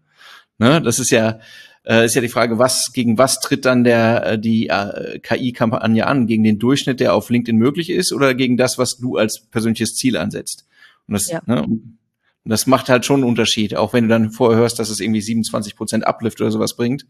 Ne? 0.60 0.82
Das 0.82 1.00
ist 1.00 1.12
ja, 1.12 1.40
äh, 1.86 2.06
ist 2.06 2.16
ja 2.16 2.22
die 2.22 2.30
Frage, 2.30 2.58
was, 2.58 2.94
gegen 2.94 3.18
was 3.18 3.42
tritt 3.42 3.66
dann 3.66 3.84
der, 3.84 4.26
äh, 4.26 4.40
die 4.40 4.70
äh, 4.70 5.20
KI-Kampagne 5.20 6.08
an? 6.08 6.26
Gegen 6.26 6.46
den 6.46 6.58
Durchschnitt, 6.58 7.02
der 7.02 7.16
auf 7.16 7.30
LinkedIn 7.30 7.58
möglich 7.58 7.90
ist, 7.90 8.14
oder 8.14 8.34
gegen 8.34 8.56
das, 8.56 8.78
was 8.78 8.98
du 8.98 9.18
als 9.18 9.42
persönliches 9.42 9.96
Ziel 9.96 10.16
ansetzt? 10.16 10.66
Und 11.10 11.16
das, 11.16 11.28
ja. 11.28 11.42
ne, 11.46 11.68
und 12.44 12.50
das 12.50 12.68
macht 12.68 12.90
halt 12.90 13.06
schon 13.06 13.22
einen 13.22 13.30
Unterschied, 13.30 13.76
auch 13.76 13.94
wenn 13.94 14.06
du 14.06 14.10
dann 14.10 14.32
vorher 14.32 14.60
hörst, 14.60 14.78
dass 14.80 14.90
es 14.90 15.00
irgendwie 15.00 15.22
27 15.22 15.76
Prozent 15.76 16.06
Uplift 16.06 16.42
oder 16.42 16.52
sowas 16.52 16.76
bringt. 16.76 17.06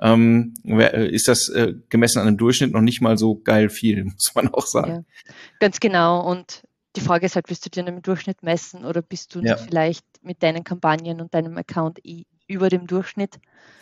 Ähm, 0.00 0.54
ist 0.64 1.28
das 1.28 1.48
äh, 1.48 1.74
gemessen 1.88 2.18
an 2.18 2.26
einem 2.26 2.36
Durchschnitt 2.36 2.72
noch 2.72 2.80
nicht 2.80 3.00
mal 3.00 3.16
so 3.16 3.36
geil 3.36 3.68
viel, 3.70 4.04
muss 4.04 4.34
man 4.34 4.48
auch 4.52 4.66
sagen. 4.66 5.06
Ja, 5.26 5.34
ganz 5.60 5.78
genau. 5.78 6.28
Und 6.28 6.64
die 6.96 7.00
Frage 7.00 7.26
ist 7.26 7.36
halt, 7.36 7.48
willst 7.48 7.64
du 7.64 7.70
dir 7.70 7.86
einen 7.86 8.02
Durchschnitt 8.02 8.42
messen 8.42 8.84
oder 8.84 9.00
bist 9.02 9.34
du 9.34 9.40
ja. 9.40 9.56
vielleicht 9.56 10.04
mit 10.22 10.42
deinen 10.42 10.64
Kampagnen 10.64 11.20
und 11.20 11.34
deinem 11.34 11.56
Account 11.56 12.00
über 12.48 12.68
dem 12.68 12.86
Durchschnitt? 12.86 13.38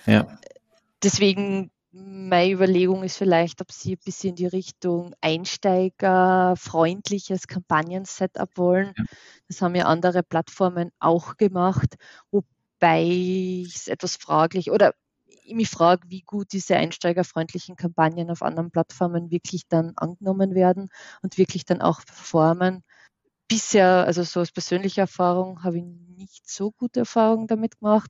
Ja. 0.07 0.39
Deswegen 1.03 1.71
meine 1.93 2.53
Überlegung 2.53 3.03
ist 3.03 3.19
vielleicht, 3.19 3.61
ob 3.61 3.71
Sie 3.71 3.93
ein 3.95 4.01
bisschen 4.05 4.31
in 4.31 4.37
die 4.37 4.47
Richtung 4.47 5.15
einsteigerfreundliches 5.21 7.47
Kampagnen-Setup 7.47 8.49
wollen. 8.57 8.95
Ja. 8.97 9.05
Das 9.49 9.61
haben 9.61 9.75
ja 9.75 9.85
andere 9.85 10.23
Plattformen 10.23 10.91
auch 10.99 11.37
gemacht, 11.37 11.97
wobei 12.31 13.03
ich 13.03 13.77
es 13.77 13.89
etwas 13.89 14.17
fraglich 14.17 14.71
oder 14.71 14.95
ich 15.45 15.55
mich 15.55 15.69
frage, 15.69 16.09
wie 16.09 16.23
gut 16.23 16.53
diese 16.53 16.77
einsteigerfreundlichen 16.77 17.77
Kampagnen 17.77 18.31
auf 18.31 18.41
anderen 18.43 18.71
Plattformen 18.71 19.31
wirklich 19.31 19.69
dann 19.69 19.93
angenommen 19.97 20.55
werden 20.55 20.89
und 21.21 21.37
wirklich 21.37 21.67
dann 21.67 21.83
auch 21.83 22.03
performen. 22.05 22.85
Bisher, 23.49 24.07
also 24.07 24.23
so 24.23 24.41
aus 24.41 24.53
persönlicher 24.53 25.03
Erfahrung, 25.03 25.65
habe 25.65 25.79
ich 25.79 25.85
nicht 25.85 26.49
so 26.49 26.71
gute 26.71 27.01
Erfahrungen 27.01 27.49
damit 27.49 27.81
gemacht 27.81 28.09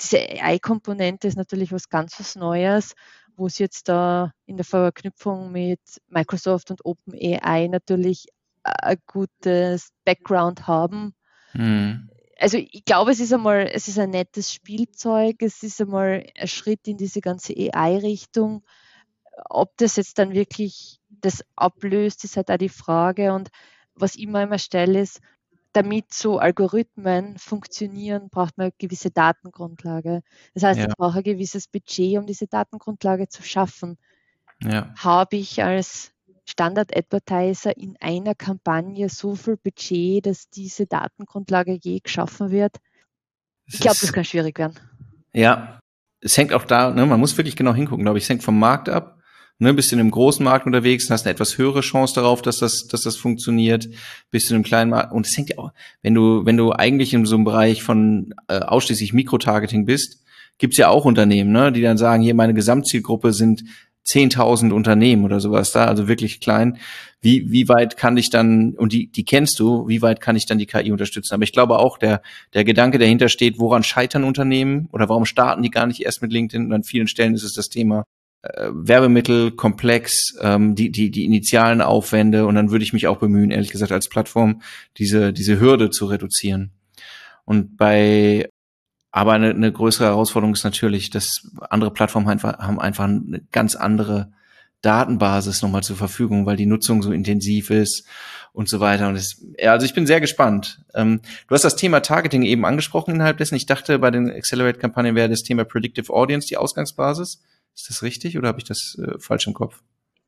diese 0.00 0.18
AI-Komponente 0.18 1.28
ist 1.28 1.36
natürlich 1.36 1.72
was 1.72 1.88
ganz 1.88 2.18
was 2.18 2.36
Neues, 2.36 2.94
wo 3.36 3.48
sie 3.48 3.62
jetzt 3.62 3.88
da 3.88 4.32
in 4.46 4.56
der 4.56 4.64
Verknüpfung 4.64 5.52
mit 5.52 5.80
Microsoft 6.08 6.70
und 6.70 6.84
OpenAI 6.84 7.68
natürlich 7.68 8.26
ein 8.62 8.98
gutes 9.06 9.92
Background 10.04 10.66
haben. 10.66 11.14
Mhm. 11.54 12.10
also 12.38 12.58
ich 12.58 12.84
glaube, 12.84 13.10
es 13.10 13.20
ist 13.20 13.32
einmal, 13.32 13.70
es 13.72 13.88
ist 13.88 13.98
ein 13.98 14.10
nettes 14.10 14.52
Spielzeug, 14.52 15.36
es 15.40 15.62
ist 15.62 15.80
einmal 15.80 16.26
ein 16.38 16.46
Schritt 16.46 16.86
in 16.86 16.98
diese 16.98 17.20
ganze 17.20 17.54
AI-Richtung. 17.54 18.64
Ob 19.48 19.76
das 19.78 19.96
jetzt 19.96 20.18
dann 20.18 20.34
wirklich 20.34 21.00
das 21.08 21.42
ablöst, 21.56 22.24
ist 22.24 22.36
halt 22.36 22.50
auch 22.50 22.58
die 22.58 22.68
Frage. 22.68 23.32
Und 23.32 23.48
was 23.94 24.14
ich 24.14 24.26
mir 24.26 24.42
immer 24.42 24.58
stelle, 24.58 25.00
ist, 25.00 25.20
damit 25.82 26.12
so 26.12 26.38
Algorithmen 26.38 27.38
funktionieren, 27.38 28.28
braucht 28.30 28.58
man 28.58 28.66
eine 28.66 28.74
gewisse 28.78 29.10
Datengrundlage. 29.10 30.22
Das 30.54 30.64
heißt, 30.64 30.80
ja. 30.80 30.88
ich 30.88 30.96
brauche 30.96 31.18
ein 31.18 31.24
gewisses 31.24 31.68
Budget, 31.68 32.18
um 32.18 32.26
diese 32.26 32.46
Datengrundlage 32.48 33.28
zu 33.28 33.42
schaffen. 33.42 33.96
Ja. 34.62 34.92
Habe 34.96 35.36
ich 35.36 35.62
als 35.62 36.12
Standard-Advertiser 36.46 37.76
in 37.76 37.96
einer 38.00 38.34
Kampagne 38.34 39.08
so 39.08 39.36
viel 39.36 39.56
Budget, 39.56 40.26
dass 40.26 40.50
diese 40.50 40.86
Datengrundlage 40.86 41.78
je 41.80 42.00
geschaffen 42.00 42.50
wird? 42.50 42.76
Ich 43.66 43.78
glaube, 43.78 43.98
das 44.00 44.12
kann 44.12 44.24
schwierig 44.24 44.58
werden. 44.58 44.74
Ja, 45.32 45.78
es 46.20 46.36
hängt 46.36 46.52
auch 46.52 46.64
da, 46.64 46.90
ne, 46.90 47.06
man 47.06 47.20
muss 47.20 47.36
wirklich 47.36 47.54
genau 47.54 47.74
hingucken, 47.74 48.04
glaube 48.04 48.18
ich. 48.18 48.24
Es 48.24 48.30
hängt 48.30 48.42
vom 48.42 48.58
Markt 48.58 48.88
ab. 48.88 49.17
Ne, 49.60 49.74
bist 49.74 49.90
du 49.90 49.96
in 49.96 50.00
einem 50.00 50.12
großen 50.12 50.44
Markt 50.44 50.66
unterwegs, 50.66 51.10
hast 51.10 51.26
eine 51.26 51.32
etwas 51.32 51.58
höhere 51.58 51.80
Chance 51.80 52.14
darauf, 52.14 52.42
dass 52.42 52.58
das, 52.58 52.86
dass 52.86 53.00
das 53.02 53.16
funktioniert. 53.16 53.88
Bist 54.30 54.48
du 54.48 54.54
in 54.54 54.58
einem 54.58 54.64
kleinen 54.64 54.90
Markt 54.90 55.12
und 55.12 55.26
es 55.26 55.36
hängt 55.36 55.50
ja 55.50 55.58
auch, 55.58 55.72
wenn 56.00 56.14
du, 56.14 56.46
wenn 56.46 56.56
du 56.56 56.70
eigentlich 56.72 57.12
in 57.12 57.26
so 57.26 57.34
einem 57.34 57.44
Bereich 57.44 57.82
von 57.82 58.34
äh, 58.46 58.60
ausschließlich 58.60 59.12
Mikrotargeting 59.12 59.84
bist, 59.84 60.22
gibt's 60.58 60.76
ja 60.76 60.88
auch 60.88 61.04
Unternehmen, 61.04 61.50
ne, 61.50 61.72
die 61.72 61.82
dann 61.82 61.98
sagen, 61.98 62.22
hier 62.22 62.36
meine 62.36 62.54
Gesamtzielgruppe 62.54 63.32
sind 63.32 63.64
10.000 64.06 64.70
Unternehmen 64.70 65.24
oder 65.24 65.40
sowas 65.40 65.72
da, 65.72 65.86
also 65.86 66.06
wirklich 66.06 66.40
klein. 66.40 66.78
Wie, 67.20 67.50
wie 67.50 67.68
weit 67.68 67.96
kann 67.96 68.16
ich 68.16 68.30
dann, 68.30 68.74
und 68.74 68.92
die, 68.92 69.10
die 69.10 69.24
kennst 69.24 69.58
du, 69.58 69.88
wie 69.88 70.02
weit 70.02 70.20
kann 70.20 70.36
ich 70.36 70.46
dann 70.46 70.58
die 70.58 70.66
KI 70.66 70.92
unterstützen? 70.92 71.34
Aber 71.34 71.42
ich 71.42 71.52
glaube 71.52 71.80
auch, 71.80 71.98
der, 71.98 72.22
der 72.54 72.62
Gedanke 72.62 72.98
dahinter 72.98 73.28
steht, 73.28 73.58
woran 73.58 73.82
scheitern 73.82 74.22
Unternehmen 74.22 74.88
oder 74.92 75.08
warum 75.08 75.24
starten 75.24 75.62
die 75.64 75.70
gar 75.70 75.88
nicht 75.88 76.00
erst 76.00 76.22
mit 76.22 76.32
LinkedIn? 76.32 76.66
Und 76.66 76.72
an 76.72 76.84
vielen 76.84 77.08
Stellen 77.08 77.34
ist 77.34 77.42
es 77.42 77.54
das 77.54 77.68
Thema 77.68 78.04
äh, 78.42 78.68
Werbemittel, 78.72 79.52
komplex, 79.52 80.36
ähm, 80.40 80.74
die, 80.74 80.90
die, 80.90 81.10
die 81.10 81.24
initialen 81.24 81.80
Aufwände 81.80 82.46
und 82.46 82.54
dann 82.54 82.70
würde 82.70 82.84
ich 82.84 82.92
mich 82.92 83.06
auch 83.06 83.18
bemühen, 83.18 83.50
ehrlich 83.50 83.70
gesagt, 83.70 83.92
als 83.92 84.08
Plattform 84.08 84.62
diese, 84.96 85.32
diese 85.32 85.60
Hürde 85.60 85.90
zu 85.90 86.06
reduzieren. 86.06 86.72
Und 87.44 87.76
bei 87.76 88.48
aber 89.10 89.32
eine, 89.32 89.50
eine 89.50 89.72
größere 89.72 90.06
Herausforderung 90.06 90.54
ist 90.54 90.64
natürlich, 90.64 91.10
dass 91.10 91.50
andere 91.70 91.90
Plattformen 91.90 92.28
einfach, 92.28 92.58
haben 92.58 92.78
einfach 92.78 93.04
eine 93.04 93.40
ganz 93.52 93.74
andere 93.74 94.30
Datenbasis 94.82 95.62
nochmal 95.62 95.82
zur 95.82 95.96
Verfügung, 95.96 96.46
weil 96.46 96.56
die 96.56 96.66
Nutzung 96.66 97.02
so 97.02 97.10
intensiv 97.10 97.70
ist 97.70 98.06
und 98.52 98.68
so 98.68 98.80
weiter. 98.80 99.08
Und 99.08 99.16
es, 99.16 99.44
ja, 99.58 99.72
also 99.72 99.86
ich 99.86 99.94
bin 99.94 100.06
sehr 100.06 100.20
gespannt. 100.20 100.84
Ähm, 100.94 101.20
du 101.48 101.54
hast 101.54 101.64
das 101.64 101.76
Thema 101.76 102.00
Targeting 102.00 102.42
eben 102.42 102.64
angesprochen 102.64 103.14
innerhalb 103.14 103.38
dessen. 103.38 103.56
Ich 103.56 103.66
dachte, 103.66 103.98
bei 103.98 104.10
den 104.10 104.30
Accelerate-Kampagnen 104.30 105.14
wäre 105.14 105.28
das 105.28 105.42
Thema 105.42 105.64
Predictive 105.64 106.12
Audience 106.12 106.46
die 106.46 106.56
Ausgangsbasis. 106.56 107.42
Ist 107.78 107.90
das 107.90 108.02
richtig 108.02 108.36
oder 108.36 108.48
habe 108.48 108.58
ich 108.58 108.64
das 108.64 108.98
äh, 108.98 109.18
falsch 109.18 109.46
im 109.46 109.54
Kopf? 109.54 109.82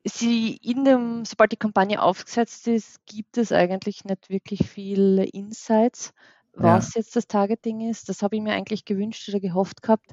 Sie 0.05 0.57
in 0.57 0.85
dem, 0.85 1.25
sobald 1.27 1.53
die 1.53 1.57
Kampagne 1.57 2.01
aufgesetzt 2.01 2.67
ist, 2.69 3.05
gibt 3.05 3.37
es 3.37 3.53
eigentlich 3.53 4.05
nicht 4.05 4.31
wirklich 4.31 4.67
viel 4.67 5.29
Insights 5.33 6.15
was 6.55 6.95
ja. 6.95 7.01
jetzt 7.01 7.17
das 7.17 7.27
Targeting 7.27 7.89
ist. 7.89 8.09
Das 8.09 8.23
habe 8.23 8.37
ich 8.37 8.43
mir 8.43 8.53
eigentlich 8.53 8.85
gewünscht 8.85 9.29
oder 9.29 9.41
gehofft 9.41 9.83
gehabt. 9.83 10.13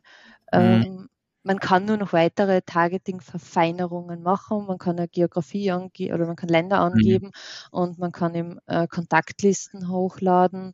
Mhm. 0.51 0.59
Ähm, 0.59 1.09
man 1.43 1.59
kann 1.59 1.85
nur 1.85 1.97
noch 1.97 2.13
weitere 2.13 2.61
Targeting-Verfeinerungen 2.61 4.21
machen. 4.21 4.65
Man 4.65 4.77
kann 4.77 4.97
eine 4.97 5.07
Geografie 5.07 5.71
angeben 5.71 6.13
oder 6.13 6.25
man 6.25 6.35
kann 6.35 6.49
Länder 6.49 6.77
mhm. 6.77 6.93
angeben 6.93 7.27
mhm. 7.27 7.79
und 7.79 7.99
man 7.99 8.11
kann 8.11 8.35
eben 8.35 8.59
äh, 8.67 8.87
Kontaktlisten 8.87 9.89
hochladen. 9.89 10.73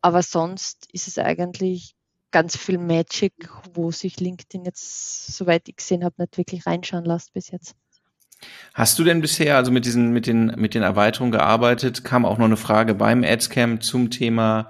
Aber 0.00 0.22
sonst 0.22 0.88
ist 0.92 1.08
es 1.08 1.18
eigentlich 1.18 1.94
ganz 2.32 2.56
viel 2.56 2.78
Magic, 2.78 3.32
wo 3.74 3.90
sich 3.90 4.18
LinkedIn 4.18 4.64
jetzt, 4.64 5.36
soweit 5.36 5.68
ich 5.68 5.76
gesehen 5.76 6.04
habe, 6.04 6.14
nicht 6.18 6.36
wirklich 6.38 6.66
reinschauen 6.66 7.04
lässt 7.04 7.32
bis 7.32 7.50
jetzt. 7.50 7.76
Hast 8.74 8.98
du 8.98 9.04
denn 9.04 9.20
bisher 9.20 9.56
also 9.56 9.70
mit 9.70 9.84
diesen 9.84 10.12
mit 10.12 10.26
den 10.26 10.46
mit 10.56 10.74
den 10.74 10.82
Erweiterungen 10.82 11.30
gearbeitet? 11.30 12.02
Kam 12.02 12.24
auch 12.24 12.38
noch 12.38 12.46
eine 12.46 12.56
Frage 12.56 12.94
beim 12.94 13.22
Adscamp 13.22 13.84
zum 13.84 14.10
Thema 14.10 14.68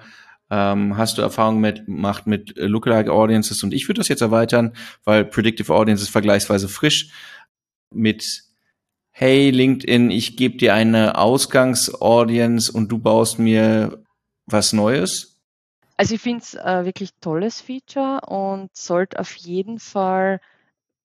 ähm, 0.53 0.99
hast 0.99 1.17
du 1.17 1.23
Erfahrung 1.23 1.61
mit 1.61 1.89
macht 1.89 2.27
mit 2.27 2.53
Lookalike 2.57 3.11
Audiences 3.11 3.63
und 3.63 3.73
ich 3.73 3.89
würde 3.89 4.01
das 4.01 4.09
jetzt 4.09 4.21
erweitern, 4.21 4.75
weil 5.03 5.25
Predictive 5.25 5.75
Audience 5.75 6.03
ist 6.03 6.11
vergleichsweise 6.11 6.69
frisch 6.69 7.09
mit 7.91 8.43
Hey 9.11 9.51
LinkedIn, 9.51 10.11
ich 10.11 10.37
gebe 10.37 10.59
dir 10.59 10.75
eine 10.75 11.17
Ausgangsaudience 11.17 12.69
und 12.69 12.89
du 12.89 12.99
baust 12.99 13.39
mir 13.39 14.03
was 14.45 14.75
Neues? 14.75 15.32
Also 16.03 16.17
ich 16.17 16.21
finde 16.21 16.43
es 16.43 16.55
äh, 16.55 16.85
wirklich 16.85 17.11
tolles 17.21 17.61
Feature 17.61 18.23
und 18.27 18.75
sollte 18.75 19.21
auf 19.21 19.37
jeden 19.37 19.79
Fall 19.79 20.41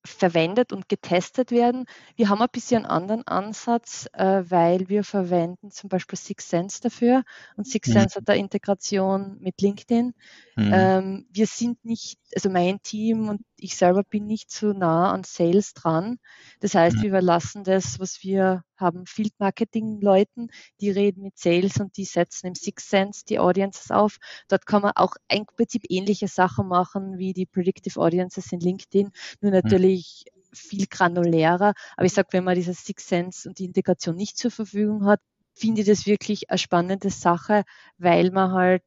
verwendet 0.04 0.74
und 0.74 0.90
getestet 0.90 1.52
werden. 1.52 1.86
Wir 2.16 2.30
haben 2.30 2.42
ein 2.42 2.48
bisschen 2.52 2.78
einen 2.78 2.86
anderen 2.88 3.28
Ansatz, 3.28 4.10
äh, 4.14 4.42
weil 4.48 4.90
wir 4.90 5.04
verwenden 5.04 5.70
zum 5.70 5.92
Beispiel 5.92 6.18
Six 6.18 6.50
Sense 6.50 6.82
dafür 6.82 7.24
und 7.58 7.68
Six 7.68 7.90
mhm. 7.90 7.94
Sense 7.94 8.16
hat 8.16 8.28
eine 8.28 8.40
Integration 8.40 9.38
mit 9.40 9.62
LinkedIn. 9.62 10.16
Mhm. 10.56 10.72
Ähm, 10.74 11.28
wir 11.32 11.46
sind 11.46 11.86
nicht, 11.86 12.18
also 12.34 12.50
mein 12.50 12.82
Team 12.82 13.30
und 13.30 13.42
ich 13.60 13.76
selber 13.76 14.04
bin 14.04 14.26
nicht 14.26 14.52
so 14.52 14.74
nah 14.74 15.12
an 15.12 15.24
Sales 15.24 15.74
dran. 15.74 16.20
Das 16.60 16.76
heißt, 16.76 16.98
mhm. 16.98 17.02
wir 17.02 17.10
überlassen 17.10 17.64
das, 17.64 18.00
was 18.00 18.24
wir 18.24 18.64
haben, 18.76 19.06
Field 19.06 19.34
Marketing 19.40 20.00
Leuten, 20.02 20.50
die 20.80 20.92
reden 20.92 21.24
mit 21.24 21.38
Sales 21.38 21.78
und 21.78 21.98
die 21.98 22.06
setzen 22.06 22.48
im 22.48 22.56
Six 22.56 22.90
Sense 22.90 23.26
die 23.26 23.40
Audiences 23.40 23.92
auf. 23.92 24.18
Dort 24.48 24.66
kann 24.66 24.82
man 24.84 24.92
auch 24.96 25.16
im 25.32 25.46
Prinzip 25.46 25.84
ähnliche 25.90 26.28
Sachen 26.28 26.68
machen 26.68 27.18
wie 27.18 27.34
die 27.34 27.46
Predictive 27.46 28.00
Audiences 28.00 28.52
in 28.52 28.60
LinkedIn, 28.60 29.12
nur 29.42 29.52
mhm. 29.52 29.60
natürlich 29.64 30.26
viel 30.54 30.88
granulärer. 30.88 31.74
Aber 31.96 32.06
ich 32.06 32.14
sage, 32.14 32.30
wenn 32.32 32.44
man 32.44 32.56
dieses 32.56 32.86
Six 32.86 33.08
Sense 33.08 33.48
und 33.48 33.60
die 33.60 33.66
Integration 33.66 34.16
nicht 34.16 34.38
zur 34.38 34.52
Verfügung 34.52 35.06
hat, 35.06 35.20
finde 35.54 35.82
ich 35.82 35.88
das 35.88 36.06
wirklich 36.06 36.50
eine 36.50 36.58
spannende 36.58 37.10
Sache, 37.10 37.64
weil 37.98 38.32
man 38.32 38.52
halt 38.52 38.84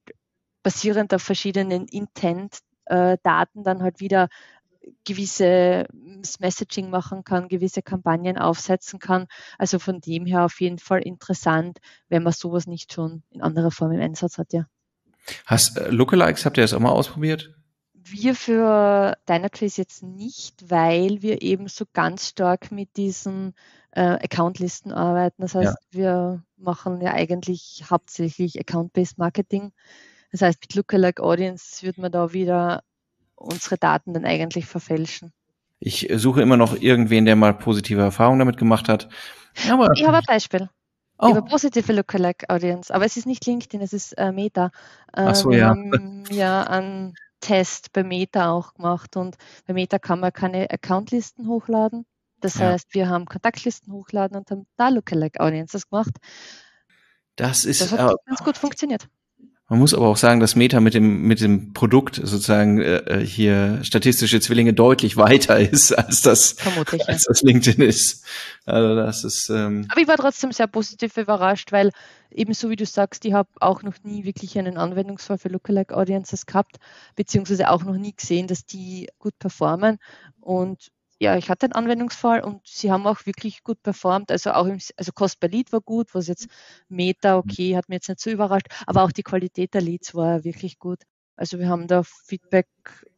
basierend 0.63 1.13
auf 1.15 1.23
verschiedenen 1.23 1.87
Intent-Daten 1.87 3.61
äh, 3.61 3.63
dann 3.63 3.83
halt 3.83 4.01
wieder 4.01 4.29
gewisse 5.05 5.87
Messaging 6.39 6.91
machen 6.91 7.25
kann, 7.25 7.49
gewisse 7.49 7.83
Kampagnen 7.83 8.39
aufsetzen 8.39 8.99
kann. 8.99 9.27
Also 9.59 9.79
von 9.79 10.01
dem 10.01 10.27
her 10.27 10.45
auf 10.45 10.61
jeden 10.61 10.79
Fall 10.79 11.01
interessant, 11.03 11.79
wenn 12.09 12.23
man 12.23 12.33
sowas 12.33 12.67
nicht 12.67 12.93
schon 12.93 13.23
in 13.31 13.43
anderer 13.43 13.71
Form 13.71 13.93
im 13.93 14.01
Einsatz 14.01 14.39
hat, 14.39 14.53
ja. 14.53 14.67
Hast 15.47 15.77
äh, 15.77 15.91
Lookalikes, 15.91 16.45
habt 16.45 16.57
ihr 16.57 16.63
das 16.63 16.75
auch 16.75 16.81
mal 16.81 16.91
ausprobiert? 16.91 17.55
Wir 17.93 18.35
für 18.35 19.17
Dynatrace 19.29 19.77
jetzt 19.77 20.03
nicht, 20.03 20.71
weil 20.71 21.23
wir 21.23 21.43
eben 21.43 21.69
so 21.69 21.85
ganz 21.93 22.29
stark 22.29 22.73
mit 22.73 22.97
diesen 22.97 23.55
äh, 23.93 24.01
Accountlisten 24.25 24.93
arbeiten. 24.93 25.43
Das 25.43 25.55
heißt, 25.55 25.77
ja. 25.93 25.99
wir 25.99 26.43
machen 26.57 27.01
ja 27.01 27.13
eigentlich 27.13 27.85
hauptsächlich 27.89 28.59
Account-Based 28.59 29.19
Marketing. 29.19 29.73
Das 30.33 30.43
heißt, 30.43 30.61
mit 30.61 30.75
Lookalike 30.75 31.23
Audience 31.23 31.83
wird 31.85 31.99
man 31.99 32.13
da 32.13 32.33
wieder 32.33 32.83
unsere 33.41 33.79
Daten 33.79 34.15
dann 34.15 34.25
eigentlich 34.25 34.67
verfälschen. 34.67 35.33
Ich 35.79 36.09
suche 36.15 36.43
immer 36.43 36.57
noch 36.57 36.77
irgendwen, 36.77 37.25
der 37.25 37.37
mal 37.37 37.55
positive 37.55 38.01
Erfahrungen 38.01 38.39
damit 38.39 38.59
gemacht 38.59 38.89
hat. 38.89 39.09
Aber 39.71 39.91
ich 39.95 40.07
habe 40.07 40.19
ein 40.19 40.25
Beispiel. 40.27 40.69
Oh. 41.19 41.31
Über 41.31 41.43
positive 41.43 41.93
Lookalike 41.93 42.49
Audience. 42.49 42.95
Aber 42.95 43.05
es 43.05 43.17
ist 43.17 43.27
nicht 43.27 43.45
LinkedIn, 43.47 43.81
es 43.83 43.93
ist 43.93 44.13
äh, 44.13 44.33
Meta. 44.33 44.71
Äh, 45.13 45.23
Ach 45.23 45.35
so, 45.35 45.51
wir 45.51 45.59
ja. 45.59 45.69
haben 45.69 46.25
ja 46.31 46.63
einen 46.63 47.15
Test 47.41 47.93
bei 47.93 48.03
Meta 48.03 48.51
auch 48.51 48.75
gemacht 48.75 49.17
und 49.17 49.37
bei 49.67 49.75
Meta 49.75 49.99
kann 49.99 50.21
man 50.21 50.33
keine 50.33 50.71
Accountlisten 50.71 51.47
hochladen. 51.47 52.07
Das 52.41 52.59
ja. 52.59 52.69
heißt, 52.69 52.95
wir 52.95 53.09
haben 53.09 53.27
Kontaktlisten 53.27 53.93
hochladen 53.93 54.37
und 54.37 54.51
haben 54.51 54.67
da 54.77 54.89
Lookalike 54.89 55.41
Audiences 55.41 55.89
gemacht. 55.89 56.13
Das 57.37 57.65
ist 57.65 57.81
das 57.81 57.93
hat 57.93 58.13
äh, 58.13 58.15
ganz 58.27 58.45
gut 58.45 58.57
funktioniert. 58.57 59.09
Man 59.71 59.79
muss 59.79 59.95
aber 59.95 60.09
auch 60.09 60.17
sagen, 60.17 60.41
dass 60.41 60.57
Meta 60.57 60.81
mit 60.81 60.95
dem 60.95 61.23
mit 61.23 61.41
dem 61.41 61.73
Produkt 61.73 62.17
sozusagen 62.17 62.81
äh, 62.81 62.97
äh 63.21 63.25
hier 63.25 63.79
statistische 63.85 64.41
Zwillinge 64.41 64.75
deutlich 64.75 65.17
weiter 65.17 65.61
ist 65.71 65.93
als 65.93 66.23
das 66.23 66.53
Vermutlich, 66.59 67.09
als 67.09 67.23
das 67.23 67.43
LinkedIn 67.43 67.81
ist. 67.81 68.27
Also 68.67 68.97
das 68.97 69.23
ist. 69.23 69.49
Ähm 69.49 69.87
aber 69.89 70.01
ich 70.01 70.09
war 70.09 70.17
trotzdem 70.17 70.51
sehr 70.51 70.67
positiv 70.67 71.17
überrascht, 71.17 71.71
weil 71.71 71.93
ebenso 72.33 72.69
wie 72.69 72.75
du 72.75 72.85
sagst, 72.85 73.25
ich 73.25 73.33
habe 73.33 73.49
auch 73.61 73.85
noch 73.85 73.95
nie 74.03 74.25
wirklich 74.25 74.59
einen 74.59 74.77
Anwendungsfall 74.77 75.39
für 75.39 75.49
Lookalike 75.49 75.97
Audiences 75.97 76.47
gehabt, 76.47 76.79
beziehungsweise 77.15 77.71
auch 77.71 77.85
noch 77.85 77.97
nie 77.97 78.13
gesehen, 78.13 78.49
dass 78.49 78.67
die 78.67 79.09
gut 79.21 79.39
performen 79.39 79.99
und 80.41 80.91
ja, 81.21 81.37
ich 81.37 81.51
hatte 81.51 81.67
einen 81.67 81.75
Anwendungsfall 81.75 82.41
und 82.41 82.67
sie 82.67 82.91
haben 82.91 83.07
auch 83.07 83.27
wirklich 83.27 83.63
gut 83.63 83.83
performt. 83.83 84.31
Also 84.31 84.53
auch 84.53 84.65
im, 84.65 84.79
also 84.97 85.13
Cost 85.13 85.39
per 85.39 85.51
Lead 85.51 85.71
war 85.71 85.83
gut, 85.83 86.15
was 86.15 86.29
jetzt 86.29 86.49
Meta, 86.89 87.35
mhm. 87.35 87.39
okay, 87.41 87.77
hat 87.77 87.89
mir 87.89 87.97
jetzt 87.97 88.09
nicht 88.09 88.21
so 88.21 88.31
überrascht, 88.31 88.69
aber 88.87 89.03
auch 89.03 89.13
die 89.13 89.23
Qualität 89.23 89.75
der 89.75 89.83
Leads 89.83 90.15
war 90.15 90.45
wirklich 90.45 90.79
gut. 90.79 91.01
Also 91.37 91.59
wir 91.59 91.69
haben 91.69 91.87
da 91.87 92.03
Feedback 92.03 92.69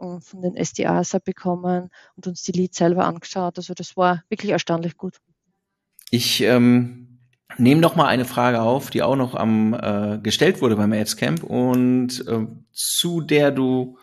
äh, 0.00 0.20
von 0.20 0.42
den 0.42 0.56
SDAs 0.56 1.16
bekommen 1.24 1.90
und 2.16 2.26
uns 2.26 2.42
die 2.42 2.52
Leads 2.52 2.78
selber 2.78 3.04
angeschaut. 3.04 3.56
Also 3.56 3.72
das 3.72 3.96
war 3.96 4.24
wirklich 4.28 4.50
erstaunlich 4.50 4.96
gut. 4.96 5.18
Ich 6.10 6.40
ähm, 6.42 7.20
nehmen 7.56 7.82
doch 7.82 7.94
mal 7.94 8.06
eine 8.06 8.24
Frage 8.24 8.62
auf, 8.62 8.90
die 8.90 9.02
auch 9.02 9.16
noch 9.16 9.34
am 9.36 9.74
äh, 9.74 10.18
gestellt 10.18 10.60
wurde 10.60 10.74
beim 10.74 10.92
Adscamp 10.92 11.44
und 11.44 12.26
äh, 12.26 12.46
zu 12.72 13.20
der 13.20 13.52
du 13.52 13.96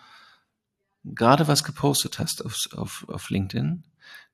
gerade 1.16 1.48
was 1.48 1.64
gepostet 1.64 2.20
hast 2.20 2.46
auf, 2.46 2.70
auf, 2.76 3.06
auf 3.08 3.30
LinkedIn. 3.30 3.84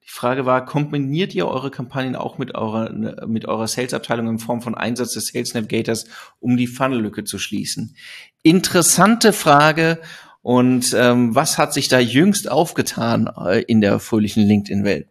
Die 0.04 0.12
Frage 0.12 0.46
war, 0.46 0.66
kombiniert 0.66 1.34
ihr 1.34 1.48
eure 1.48 1.72
Kampagnen 1.72 2.16
auch 2.16 2.38
mit 2.38 2.54
eurer, 2.54 2.92
mit 3.26 3.46
eurer 3.46 3.68
Sales-Abteilung 3.68 4.28
in 4.28 4.40
Form 4.40 4.62
von 4.62 4.76
Einsatz 4.76 5.14
des 5.14 5.28
Sales 5.28 5.56
Navigators, 5.56 6.06
um 6.40 6.58
die 6.58 6.68
Funnel-Lücke 6.68 7.24
zu 7.24 7.40
schließen? 7.40 7.96
Interessante 8.44 9.34
Frage. 9.34 10.00
Und 10.44 10.94
ähm, 10.94 11.34
was 11.34 11.58
hat 11.58 11.74
sich 11.74 11.88
da 11.88 11.98
jüngst 11.98 12.52
aufgetan 12.52 13.28
äh, 13.36 13.64
in 13.64 13.82
der 13.82 14.00
fröhlichen 14.00 14.44
LinkedIn-Welt? 14.44 15.08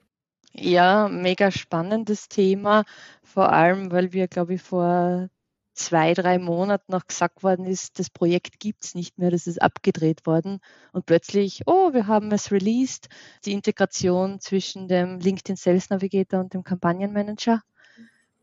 Ja, 0.52 1.09
mega 1.09 1.50
spannendes 1.50 2.28
Thema, 2.28 2.85
vor 3.25 3.52
allem, 3.52 3.90
weil 3.90 4.12
wir, 4.12 4.28
glaube 4.28 4.54
ich, 4.54 4.62
vor 4.62 5.28
zwei, 5.75 6.14
drei 6.14 6.38
Monaten 6.38 6.93
noch 6.93 7.07
gesagt 7.07 7.43
worden 7.43 7.66
ist, 7.66 7.99
das 7.99 8.11
Projekt 8.11 8.61
gibt 8.61 8.85
es 8.85 8.95
nicht 8.95 9.19
mehr, 9.19 9.31
das 9.31 9.47
ist 9.47 9.61
abgedreht 9.61 10.26
worden. 10.26 10.61
Und 10.93 11.07
plötzlich, 11.07 11.62
oh, 11.66 11.93
wir 11.93 12.07
haben 12.07 12.31
es 12.33 12.50
released, 12.52 13.09
die 13.45 13.52
Integration 13.52 14.40
zwischen 14.40 14.88
dem 14.88 15.19
LinkedIn 15.19 15.57
Sales 15.57 15.90
Navigator 15.90 16.40
und 16.40 16.54
dem 16.54 16.64
Kampagnenmanager. 16.64 17.61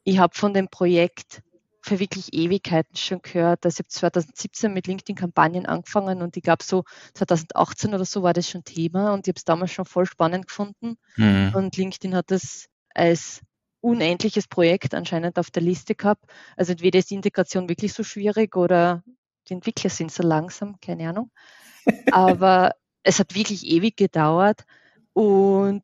Ich 0.04 0.20
habe 0.20 0.36
von 0.36 0.54
dem 0.54 0.68
Projekt 0.68 1.42
für 1.82 2.00
wirklich 2.00 2.34
Ewigkeiten 2.34 2.96
schon 2.96 3.22
gehört. 3.22 3.66
Also 3.66 3.76
ich 3.76 3.86
habe 3.86 3.90
2017 3.90 4.74
mit 4.74 4.88
LinkedIn-Kampagnen 4.88 5.66
angefangen 5.66 6.22
und 6.22 6.38
ich 6.38 6.44
glaube 6.44 6.64
so 6.64 6.84
2018 7.16 7.94
oder 7.94 8.06
so 8.06 8.22
war 8.22 8.34
das 8.34 8.50
schon 8.50 8.64
Thema 8.64 9.14
und 9.14 9.28
ich 9.28 9.32
habe 9.32 9.38
es 9.38 9.46
damals 9.46 9.72
schon 9.72 9.86
voll 9.86 10.06
spannend 10.06 10.48
gefunden. 10.48 10.98
Mhm. 11.16 11.54
Und 11.56 11.76
LinkedIn 11.76 12.16
hat 12.16 12.30
das 12.30 12.68
als 12.94 13.42
unendliches 13.82 14.48
Projekt 14.48 14.94
anscheinend 14.94 15.38
auf 15.38 15.52
der 15.52 15.64
Liste 15.64 15.96
gehabt. 15.96 16.26
Also 16.56 16.72
entweder 16.72 17.00
ist 17.00 17.10
die 17.10 17.16
Integration 17.16 17.68
wirklich 17.68 17.94
so 17.94 18.04
schwierig 18.04 18.56
oder 18.56 19.04
die 19.50 19.54
Entwickler 19.54 19.90
sind 19.90 20.12
so 20.12 20.24
langsam, 20.24 20.80
keine 20.80 21.10
Ahnung. 21.10 21.32
Aber 22.12 22.76
es 23.04 23.20
hat 23.20 23.36
wirklich 23.36 23.66
ewig 23.66 23.98
gedauert 23.98 24.66
und 25.14 25.84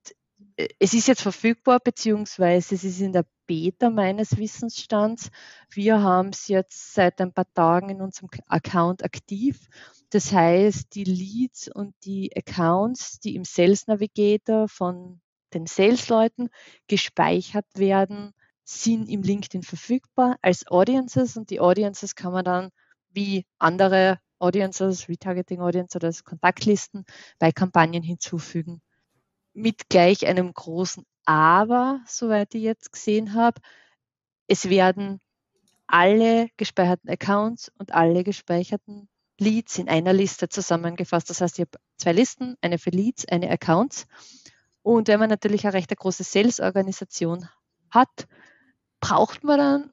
äh, 0.56 0.68
es 0.80 0.94
ist 0.94 1.08
jetzt 1.08 1.22
verfügbar, 1.22 1.80
beziehungsweise 1.80 2.76
es 2.76 2.84
ist 2.84 3.02
in 3.02 3.14
der 3.14 3.26
Beta 3.48 3.90
meines 3.90 4.38
Wissensstands. 4.38 5.30
Wir 5.72 6.02
haben 6.02 6.30
es 6.30 6.48
jetzt 6.48 6.94
seit 6.94 7.20
ein 7.22 7.34
paar 7.34 7.52
Tagen 7.54 7.90
in 7.90 8.02
unserem 8.02 8.30
Account 8.48 9.04
aktiv. 9.04 9.70
Das 10.10 10.32
heißt, 10.32 10.94
die 10.94 11.04
Leads 11.04 11.70
und 11.74 11.96
die 12.04 12.32
Accounts, 12.36 13.20
die 13.20 13.36
im 13.36 13.44
Sales 13.44 13.88
Navigator 13.88 14.68
von 14.68 15.22
den 15.54 15.66
Sales-Leuten 15.66 16.50
gespeichert 16.88 17.66
werden, 17.76 18.34
sind 18.64 19.10
im 19.10 19.22
LinkedIn 19.22 19.64
verfügbar 19.64 20.38
als 20.42 20.68
Audiences 20.68 21.38
und 21.38 21.50
die 21.50 21.60
Audiences 21.60 22.16
kann 22.16 22.34
man 22.34 22.44
dann 22.44 22.70
wie 23.10 23.46
andere 23.60 24.20
Audiences, 24.40 25.08
Retargeting 25.10 25.62
Audience 25.62 25.98
oder 25.98 26.12
Kontaktlisten 26.24 27.06
bei 27.40 27.52
Kampagnen 27.52 28.04
hinzufügen. 28.04 28.82
Mit 29.54 29.90
gleich 29.90 30.28
einem 30.28 30.54
großen 30.54 31.04
Aber, 31.26 32.02
soweit 32.06 32.54
ich 32.54 32.64
jetzt 32.64 32.92
gesehen 32.92 33.34
habe, 33.34 33.60
es 34.48 34.70
werden 34.70 35.20
alle 35.88 36.50
gespeicherten 36.58 37.10
Accounts 37.10 37.72
und 37.78 37.94
alle 37.94 38.24
gespeicherten 38.24 39.10
Leads 39.40 39.78
in 39.78 39.88
einer 39.88 40.14
Liste 40.14 40.50
zusammengefasst. 40.50 41.30
Das 41.30 41.42
heißt, 41.42 41.60
ich 41.60 41.66
habe 41.66 41.80
zwei 41.98 42.12
Listen, 42.12 42.56
eine 42.62 42.78
für 42.78 42.90
Leads, 42.90 43.26
eine 43.28 43.50
Accounts. 43.50 44.08
Und 44.88 45.10
wenn 45.10 45.20
man 45.20 45.30
natürlich 45.30 45.66
eine 45.66 45.74
recht 45.74 45.94
große 45.94 46.24
Sales-Organisation 46.24 47.50
hat, 47.90 48.26
braucht 49.02 49.44
man 49.44 49.60
dann 49.60 49.92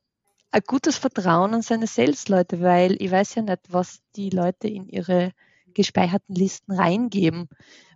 ein 0.52 0.62
gutes 0.64 0.98
Vertrauen 0.98 1.52
an 1.52 1.62
seine 1.62 1.88
Sales-Leute, 1.88 2.60
weil 2.60 3.02
ich 3.02 3.10
weiß 3.10 3.34
ja 3.34 3.42
nicht, 3.42 3.62
was 3.70 3.98
die 4.14 4.30
Leute 4.30 4.68
in 4.68 4.88
ihre 4.88 5.32
gespeicherten 5.66 6.36
Listen 6.36 6.70
reingeben. 6.70 7.48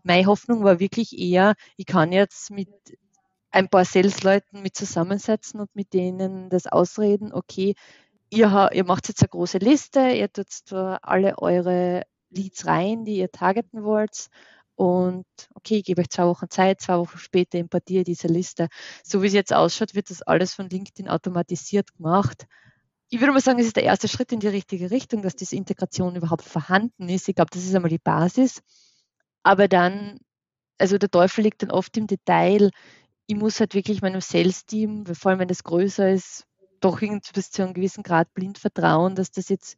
Meine 0.02 0.26
Hoffnung 0.26 0.64
war 0.64 0.80
wirklich 0.80 1.16
eher, 1.16 1.54
ich 1.76 1.86
kann 1.86 2.10
jetzt 2.10 2.50
mit 2.50 2.68
ein 3.52 3.68
paar 3.68 3.84
Sales-Leuten 3.84 4.60
mit 4.62 4.74
zusammensetzen 4.74 5.60
und 5.60 5.72
mit 5.76 5.92
denen 5.92 6.50
das 6.50 6.66
ausreden, 6.66 7.32
okay, 7.32 7.76
ihr, 8.28 8.70
ihr 8.72 8.84
macht 8.84 9.06
jetzt 9.06 9.22
eine 9.22 9.28
große 9.28 9.58
Liste, 9.58 10.00
ihr 10.00 10.32
tut 10.32 10.72
alle 10.72 11.38
eure 11.38 12.02
Leads 12.30 12.66
rein, 12.66 13.04
die 13.04 13.18
ihr 13.18 13.30
targeten 13.30 13.84
wollt 13.84 14.30
und 14.78 15.26
okay, 15.56 15.78
ich 15.78 15.84
gebe 15.84 16.02
euch 16.02 16.08
zwei 16.08 16.26
Wochen 16.26 16.48
Zeit, 16.50 16.80
zwei 16.80 16.98
Wochen 16.98 17.18
später 17.18 17.58
importiere 17.58 18.04
diese 18.04 18.28
Liste. 18.28 18.68
So 19.02 19.22
wie 19.22 19.26
es 19.26 19.32
jetzt 19.32 19.52
ausschaut, 19.52 19.96
wird 19.96 20.08
das 20.08 20.22
alles 20.22 20.54
von 20.54 20.70
LinkedIn 20.70 21.08
automatisiert 21.08 21.92
gemacht. 21.96 22.46
Ich 23.08 23.18
würde 23.18 23.32
mal 23.32 23.40
sagen, 23.40 23.58
es 23.58 23.66
ist 23.66 23.74
der 23.74 23.82
erste 23.82 24.06
Schritt 24.06 24.30
in 24.30 24.38
die 24.38 24.46
richtige 24.46 24.92
Richtung, 24.92 25.20
dass 25.20 25.34
diese 25.34 25.56
Integration 25.56 26.14
überhaupt 26.14 26.44
vorhanden 26.44 27.08
ist. 27.08 27.28
Ich 27.28 27.34
glaube, 27.34 27.50
das 27.52 27.64
ist 27.64 27.74
einmal 27.74 27.90
die 27.90 27.98
Basis. 27.98 28.62
Aber 29.42 29.66
dann, 29.66 30.20
also 30.78 30.96
der 30.96 31.10
Teufel 31.10 31.42
liegt 31.42 31.64
dann 31.64 31.72
oft 31.72 31.96
im 31.96 32.06
Detail. 32.06 32.70
Ich 33.26 33.34
muss 33.34 33.58
halt 33.58 33.74
wirklich 33.74 34.00
meinem 34.00 34.20
Sales-Team, 34.20 35.06
vor 35.06 35.32
allem 35.32 35.40
wenn 35.40 35.50
es 35.50 35.64
größer 35.64 36.12
ist, 36.12 36.44
doch 36.78 37.00
bis 37.34 37.50
zu 37.50 37.64
einem 37.64 37.74
gewissen 37.74 38.04
Grad 38.04 38.32
blind 38.32 38.58
vertrauen, 38.58 39.16
dass 39.16 39.32
das 39.32 39.48
jetzt 39.48 39.76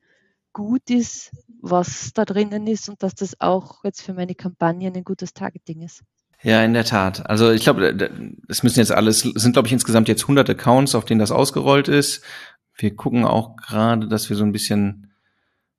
gut 0.52 0.88
ist, 0.90 1.30
was 1.60 2.12
da 2.14 2.24
drinnen 2.24 2.66
ist 2.66 2.88
und 2.88 3.02
dass 3.02 3.14
das 3.14 3.40
auch 3.40 3.84
jetzt 3.84 4.02
für 4.02 4.14
meine 4.14 4.34
Kampagnen 4.34 4.94
ein 4.94 5.04
gutes 5.04 5.32
Targeting 5.32 5.82
ist. 5.82 6.02
Ja, 6.42 6.64
in 6.64 6.72
der 6.72 6.84
Tat. 6.84 7.28
Also 7.28 7.50
ich 7.50 7.62
glaube, 7.62 8.10
es 8.48 8.62
müssen 8.62 8.78
jetzt 8.78 8.92
alles, 8.92 9.24
es 9.24 9.42
sind 9.42 9.52
glaube 9.52 9.68
ich 9.68 9.72
insgesamt 9.72 10.08
jetzt 10.08 10.22
100 10.22 10.48
Accounts, 10.50 10.94
auf 10.94 11.04
denen 11.04 11.20
das 11.20 11.32
ausgerollt 11.32 11.88
ist. 11.88 12.22
Wir 12.74 12.96
gucken 12.96 13.24
auch 13.24 13.56
gerade, 13.56 14.08
dass 14.08 14.30
wir 14.30 14.36
so 14.36 14.44
ein 14.44 14.52
bisschen 14.52 15.12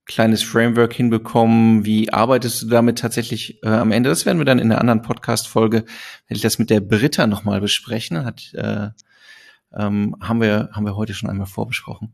kleines 0.05 0.43
Framework 0.43 0.93
hinbekommen. 0.93 1.86
Wie 1.86 2.13
arbeitest 2.13 2.62
du 2.62 2.67
damit 2.67 2.99
tatsächlich 2.99 3.63
äh, 3.63 3.69
am 3.69 3.91
Ende? 3.91 4.10
Das 4.10 4.25
werden 4.25 4.38
wir 4.38 4.45
dann 4.45 4.60
in 4.60 4.71
einer 4.71 4.81
anderen 4.81 5.01
Podcast-Folge, 5.01 5.77
werde 5.77 5.88
ich 6.29 6.41
das 6.41 6.60
mit 6.60 6.69
der 6.69 6.81
Britta 6.81 7.27
nochmal 7.27 7.62
besprechen. 7.62 8.23
Hat, 8.23 8.53
äh, 8.53 8.89
ähm, 9.73 10.15
haben 10.21 10.41
wir 10.41 10.69
haben 10.73 10.86
wir 10.86 10.95
heute 10.95 11.13
schon 11.13 11.29
einmal 11.29 11.47
vorbesprochen. 11.47 12.13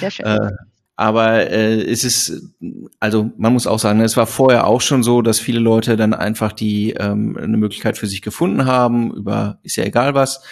Sehr 0.00 0.10
schön. 0.10 0.26
äh, 0.26 0.50
aber 0.96 1.50
äh, 1.50 1.82
es 1.82 2.04
ist, 2.04 2.52
also 3.00 3.30
man 3.36 3.52
muss 3.52 3.66
auch 3.66 3.78
sagen, 3.78 4.00
es 4.00 4.16
war 4.16 4.26
vorher 4.26 4.66
auch 4.66 4.80
schon 4.80 5.02
so, 5.02 5.22
dass 5.22 5.40
viele 5.40 5.60
Leute 5.60 5.96
dann 5.96 6.14
einfach 6.14 6.52
die 6.52 6.92
ähm, 6.92 7.36
eine 7.36 7.56
Möglichkeit 7.56 7.98
für 7.98 8.06
sich 8.06 8.22
gefunden 8.22 8.66
haben, 8.66 9.12
über 9.12 9.58
ist 9.62 9.76
ja 9.76 9.84
egal 9.84 10.14
was, 10.14 10.42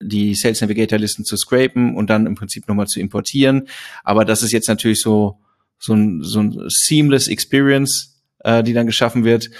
die 0.00 0.34
Sales 0.34 0.60
Navigator 0.60 0.98
Listen 0.98 1.24
zu 1.24 1.36
scrapen 1.36 1.96
und 1.96 2.10
dann 2.10 2.26
im 2.26 2.34
Prinzip 2.34 2.68
nochmal 2.68 2.86
zu 2.86 3.00
importieren. 3.00 3.68
Aber 4.04 4.24
das 4.24 4.42
ist 4.42 4.52
jetzt 4.52 4.68
natürlich 4.68 5.00
so 5.00 5.38
so 5.78 5.94
ein, 5.94 6.22
so 6.22 6.40
ein 6.40 6.64
seamless 6.68 7.28
Experience, 7.28 8.20
äh, 8.40 8.62
die 8.62 8.72
dann 8.72 8.86
geschaffen 8.86 9.24
wird. 9.24 9.50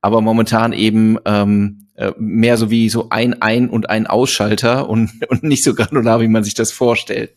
Aber 0.00 0.20
momentan 0.20 0.72
eben 0.72 1.18
ähm, 1.24 1.88
äh, 1.94 2.12
mehr 2.18 2.56
so 2.56 2.70
wie 2.70 2.88
so 2.88 3.08
ein 3.10 3.40
Ein- 3.40 3.70
und 3.70 3.88
ein 3.90 4.06
Ausschalter 4.06 4.88
und, 4.88 5.10
und 5.28 5.42
nicht 5.42 5.64
so 5.64 5.74
granular, 5.74 6.20
wie 6.20 6.28
man 6.28 6.44
sich 6.44 6.54
das 6.54 6.72
vorstellt. 6.72 7.34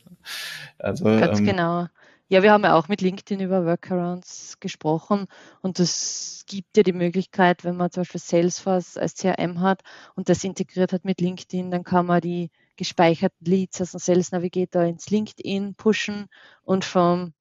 Also, 0.79 1.05
Ganz 1.05 1.39
ähm, 1.39 1.45
genau. 1.45 1.87
Ja, 2.33 2.41
wir 2.41 2.51
haben 2.51 2.63
ja 2.63 2.73
auch 2.73 2.87
mit 2.87 3.01
LinkedIn 3.01 3.41
über 3.41 3.63
Workarounds 3.63 4.59
gesprochen 4.59 5.27
und 5.61 5.79
es 5.79 6.45
gibt 6.47 6.75
ja 6.75 6.81
die 6.81 6.91
Möglichkeit, 6.91 7.63
wenn 7.63 7.77
man 7.77 7.91
zum 7.91 8.01
Beispiel 8.01 8.21
Salesforce 8.21 8.97
als 8.97 9.13
CRM 9.13 9.61
hat 9.61 9.83
und 10.15 10.29
das 10.29 10.43
integriert 10.43 10.93
hat 10.93 11.05
mit 11.05 11.21
LinkedIn, 11.21 11.69
dann 11.69 11.83
kann 11.83 12.07
man 12.07 12.21
die 12.21 12.49
gespeicherten 12.75 13.45
Leads 13.45 13.81
aus 13.81 13.91
dem 13.91 13.99
Sales 13.99 14.31
Navigator 14.31 14.81
ins 14.81 15.11
LinkedIn 15.11 15.75
pushen 15.75 16.25
und 16.63 16.85
vom 16.85 17.35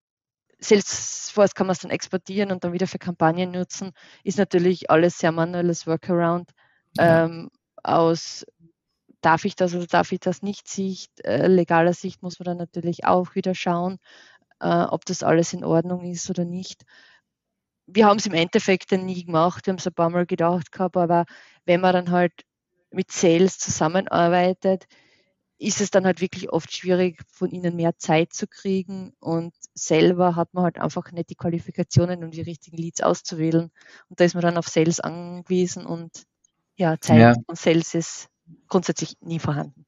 Salesforce 0.59 1.55
kann 1.55 1.65
man 1.65 1.73
es 1.73 1.79
dann 1.79 1.89
exportieren 1.89 2.51
und 2.51 2.63
dann 2.63 2.73
wieder 2.73 2.85
für 2.85 2.99
Kampagnen 2.99 3.49
nutzen. 3.49 3.93
Ist 4.23 4.37
natürlich 4.37 4.91
alles 4.91 5.17
sehr 5.17 5.31
manuelles 5.31 5.87
Workaround. 5.87 6.51
Ähm, 6.99 7.49
aus 7.81 8.45
darf 9.23 9.45
ich 9.45 9.55
das 9.55 9.73
oder 9.73 9.87
darf 9.87 10.11
ich 10.11 10.19
das 10.19 10.41
nicht 10.43 10.67
Sicht, 10.67 11.23
äh, 11.25 11.47
legaler 11.47 11.93
Sicht 11.93 12.21
muss 12.21 12.39
man 12.39 12.45
dann 12.45 12.57
natürlich 12.57 13.05
auch 13.05 13.35
wieder 13.35 13.55
schauen 13.55 13.97
äh, 14.63 14.85
ob 14.85 15.05
das 15.05 15.23
alles 15.23 15.53
in 15.53 15.63
Ordnung 15.65 16.03
ist 16.05 16.29
oder 16.29 16.45
nicht. 16.45 16.83
Wir 17.85 18.05
haben 18.05 18.17
es 18.17 18.25
im 18.25 18.33
Endeffekt 18.33 18.91
dann 18.93 19.05
nie 19.05 19.25
gemacht, 19.25 19.65
wir 19.65 19.71
haben 19.71 19.77
es 19.77 19.87
ein 19.87 19.93
paar 19.93 20.09
Mal 20.09 20.25
gedacht 20.25 20.71
gehabt, 20.71 20.95
aber 20.95 21.25
wenn 21.65 21.81
man 21.81 21.93
dann 21.93 22.11
halt 22.11 22.33
mit 22.91 23.11
Sales 23.11 23.57
zusammenarbeitet, 23.57 24.85
ist 25.57 25.81
es 25.81 25.91
dann 25.91 26.05
halt 26.05 26.21
wirklich 26.21 26.51
oft 26.51 26.73
schwierig, 26.75 27.21
von 27.31 27.51
ihnen 27.51 27.75
mehr 27.75 27.97
Zeit 27.97 28.33
zu 28.33 28.47
kriegen 28.47 29.13
und 29.19 29.53
selber 29.73 30.35
hat 30.35 30.53
man 30.53 30.63
halt 30.63 30.79
einfach 30.79 31.11
nicht 31.11 31.29
die 31.29 31.35
Qualifikationen, 31.35 32.23
um 32.23 32.31
die 32.31 32.41
richtigen 32.41 32.77
Leads 32.77 33.01
auszuwählen. 33.01 33.71
Und 34.09 34.19
da 34.19 34.23
ist 34.23 34.33
man 34.33 34.41
dann 34.41 34.57
auf 34.57 34.67
Sales 34.67 34.99
angewiesen 34.99 35.85
und 35.85 36.23
ja, 36.75 36.99
Zeit 36.99 37.19
ja. 37.19 37.33
und 37.47 37.57
Sales 37.57 37.93
ist 37.93 38.27
grundsätzlich 38.67 39.15
nie 39.21 39.39
vorhanden. 39.39 39.85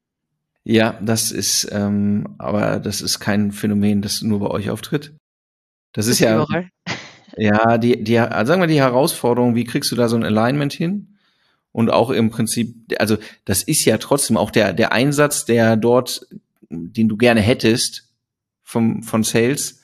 Ja, 0.65 0.99
das 1.01 1.31
ist, 1.31 1.69
ähm, 1.71 2.35
aber 2.37 2.79
das 2.79 3.01
ist 3.01 3.19
kein 3.19 3.51
Phänomen, 3.51 4.01
das 4.01 4.21
nur 4.21 4.39
bei 4.39 4.47
euch 4.47 4.69
auftritt. 4.69 5.13
Das, 5.93 6.07
das 6.07 6.15
ist 6.15 6.19
ja, 6.19 6.43
überall. 6.43 6.69
ja, 7.37 7.77
die, 7.77 8.03
die, 8.03 8.19
also 8.19 8.47
sagen 8.49 8.61
wir 8.61 8.67
die 8.67 8.81
Herausforderung, 8.81 9.55
wie 9.55 9.63
kriegst 9.63 9.91
du 9.91 9.95
da 9.95 10.09
so 10.09 10.15
ein 10.15 10.23
Alignment 10.23 10.73
hin? 10.73 11.17
Und 11.71 11.89
auch 11.89 12.09
im 12.09 12.29
Prinzip, 12.29 12.75
also 12.99 13.17
das 13.43 13.61
ist 13.61 13.85
ja 13.85 13.97
trotzdem 13.97 14.37
auch 14.37 14.49
der, 14.49 14.73
der 14.73 14.91
Einsatz, 14.91 15.45
der 15.45 15.75
dort 15.75 16.25
den 16.69 17.09
du 17.09 17.17
gerne 17.17 17.41
hättest 17.41 18.09
vom, 18.63 19.03
von 19.03 19.23
Sales, 19.23 19.81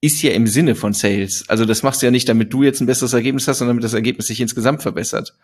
ist 0.00 0.22
ja 0.22 0.30
im 0.32 0.46
Sinne 0.46 0.74
von 0.74 0.92
Sales. 0.92 1.48
Also 1.48 1.64
das 1.64 1.82
machst 1.82 2.02
du 2.02 2.06
ja 2.06 2.10
nicht, 2.10 2.28
damit 2.28 2.52
du 2.52 2.62
jetzt 2.62 2.80
ein 2.80 2.86
besseres 2.86 3.12
Ergebnis 3.12 3.48
hast, 3.48 3.58
sondern 3.58 3.76
damit 3.76 3.84
das 3.84 3.94
Ergebnis 3.94 4.26
sich 4.26 4.40
insgesamt 4.40 4.82
verbessert. 4.82 5.34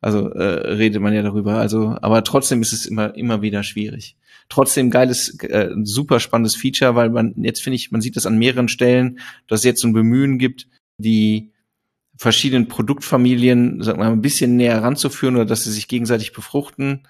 Also 0.00 0.30
äh, 0.30 0.72
redet 0.72 1.02
man 1.02 1.12
ja 1.12 1.22
darüber. 1.22 1.56
Also, 1.56 1.96
aber 2.00 2.24
trotzdem 2.24 2.62
ist 2.62 2.72
es 2.72 2.86
immer 2.86 3.14
immer 3.16 3.42
wieder 3.42 3.62
schwierig. 3.62 4.16
Trotzdem 4.48 4.90
geiles, 4.90 5.38
äh, 5.40 5.70
super 5.82 6.20
spannendes 6.20 6.56
Feature, 6.56 6.94
weil 6.94 7.10
man 7.10 7.34
jetzt 7.42 7.62
finde 7.62 7.76
ich, 7.76 7.90
man 7.90 8.00
sieht 8.00 8.16
das 8.16 8.26
an 8.26 8.38
mehreren 8.38 8.68
Stellen, 8.68 9.20
dass 9.46 9.60
es 9.60 9.64
jetzt 9.64 9.82
so 9.82 9.88
ein 9.88 9.92
Bemühen 9.92 10.38
gibt, 10.38 10.66
die 10.98 11.52
verschiedenen 12.16 12.68
Produktfamilien, 12.68 13.84
wir 13.84 13.96
mal, 13.96 14.10
ein 14.10 14.22
bisschen 14.22 14.56
näher 14.56 14.82
ranzuführen 14.82 15.36
oder 15.36 15.46
dass 15.46 15.64
sie 15.64 15.72
sich 15.72 15.88
gegenseitig 15.88 16.32
befruchten, 16.32 17.06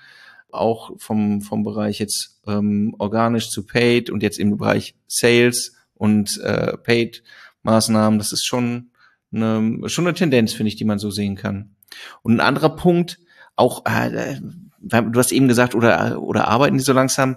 auch 0.50 0.92
vom 0.98 1.40
vom 1.40 1.62
Bereich 1.62 2.00
jetzt 2.00 2.40
ähm, 2.46 2.94
organisch 2.98 3.50
zu 3.50 3.64
paid 3.66 4.10
und 4.10 4.22
jetzt 4.22 4.38
im 4.38 4.56
Bereich 4.56 4.96
Sales 5.06 5.76
und 5.94 6.38
äh, 6.38 6.76
paid 6.76 7.22
Maßnahmen. 7.62 8.18
Das 8.18 8.32
ist 8.32 8.44
schon 8.44 8.90
eine, 9.32 9.88
schon 9.88 10.06
eine 10.06 10.14
Tendenz, 10.14 10.52
finde 10.52 10.68
ich, 10.68 10.76
die 10.76 10.84
man 10.84 10.98
so 10.98 11.10
sehen 11.10 11.36
kann. 11.36 11.76
Und 12.22 12.36
ein 12.36 12.40
anderer 12.40 12.76
Punkt, 12.76 13.18
auch, 13.56 13.84
äh, 13.86 14.40
du 14.80 15.18
hast 15.18 15.32
eben 15.32 15.48
gesagt, 15.48 15.74
oder, 15.74 16.20
oder 16.22 16.48
arbeiten 16.48 16.78
die 16.78 16.84
so 16.84 16.92
langsam, 16.92 17.36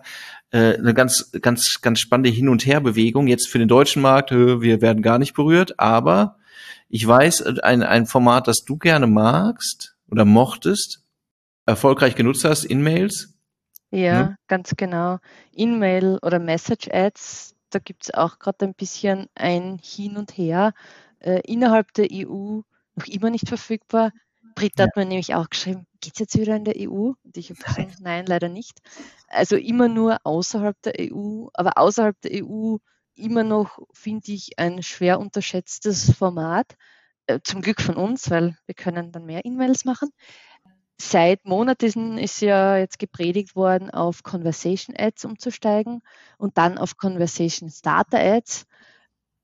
äh, 0.51 0.75
eine 0.75 0.93
ganz, 0.93 1.31
ganz, 1.41 1.81
ganz 1.81 1.99
spannende 1.99 2.29
Hin- 2.29 2.49
und 2.49 2.65
Herbewegung. 2.65 3.27
Jetzt 3.27 3.49
für 3.49 3.59
den 3.59 3.67
deutschen 3.67 4.01
Markt, 4.01 4.31
äh, 4.31 4.61
wir 4.61 4.81
werden 4.81 5.01
gar 5.01 5.19
nicht 5.19 5.33
berührt, 5.33 5.79
aber 5.79 6.37
ich 6.89 7.05
weiß, 7.05 7.59
ein, 7.63 7.83
ein 7.83 8.05
Format, 8.05 8.47
das 8.47 8.63
du 8.63 8.77
gerne 8.77 9.07
magst 9.07 9.95
oder 10.09 10.25
mochtest, 10.25 11.03
erfolgreich 11.65 12.15
genutzt 12.15 12.45
hast, 12.45 12.65
In-Mails. 12.65 13.33
Ja, 13.89 14.27
hm? 14.27 14.35
ganz 14.47 14.73
genau. 14.77 15.19
In-Mail 15.51 16.19
oder 16.21 16.39
Message-Ads, 16.39 17.55
da 17.71 17.79
gibt 17.79 18.03
es 18.03 18.13
auch 18.13 18.39
gerade 18.39 18.65
ein 18.65 18.75
bisschen 18.75 19.27
ein 19.35 19.79
Hin 19.83 20.17
und 20.17 20.37
Her. 20.37 20.73
Äh, 21.19 21.41
innerhalb 21.45 21.93
der 21.93 22.07
EU 22.11 22.61
noch 22.95 23.07
immer 23.07 23.29
nicht 23.29 23.47
verfügbar. 23.47 24.11
Britta 24.53 24.83
ja. 24.83 24.87
hat 24.87 24.95
mir 24.95 25.05
nämlich 25.05 25.35
auch 25.35 25.49
geschrieben, 25.49 25.85
geht 26.01 26.13
es 26.13 26.19
jetzt 26.19 26.37
wieder 26.37 26.55
in 26.55 26.65
der 26.65 26.75
EU? 26.77 27.11
Und 27.23 27.37
ich 27.37 27.49
habe 27.49 27.59
gesagt, 27.61 27.99
nein, 28.01 28.25
leider 28.25 28.49
nicht. 28.49 28.79
Also 29.27 29.55
immer 29.55 29.87
nur 29.87 30.17
außerhalb 30.23 30.81
der 30.81 30.93
EU, 30.99 31.47
aber 31.53 31.77
außerhalb 31.77 32.19
der 32.21 32.43
EU 32.43 32.77
immer 33.15 33.43
noch, 33.43 33.79
finde 33.93 34.31
ich, 34.31 34.57
ein 34.57 34.81
schwer 34.83 35.19
unterschätztes 35.19 36.11
Format. 36.11 36.75
Äh, 37.27 37.39
zum 37.43 37.61
Glück 37.61 37.81
von 37.81 37.95
uns, 37.95 38.29
weil 38.29 38.57
wir 38.65 38.75
können 38.75 39.11
dann 39.11 39.25
mehr 39.25 39.45
E-Mails 39.45 39.85
machen. 39.85 40.09
Seit 40.99 41.45
Monaten 41.45 42.17
ist 42.17 42.41
ja 42.41 42.77
jetzt 42.77 42.99
gepredigt 42.99 43.55
worden, 43.55 43.89
auf 43.89 44.23
Conversation 44.23 44.95
Ads 44.97 45.25
umzusteigen 45.25 46.01
und 46.37 46.57
dann 46.57 46.77
auf 46.77 46.97
Conversation 46.97 47.69
Starter 47.69 48.19
Ads. 48.19 48.65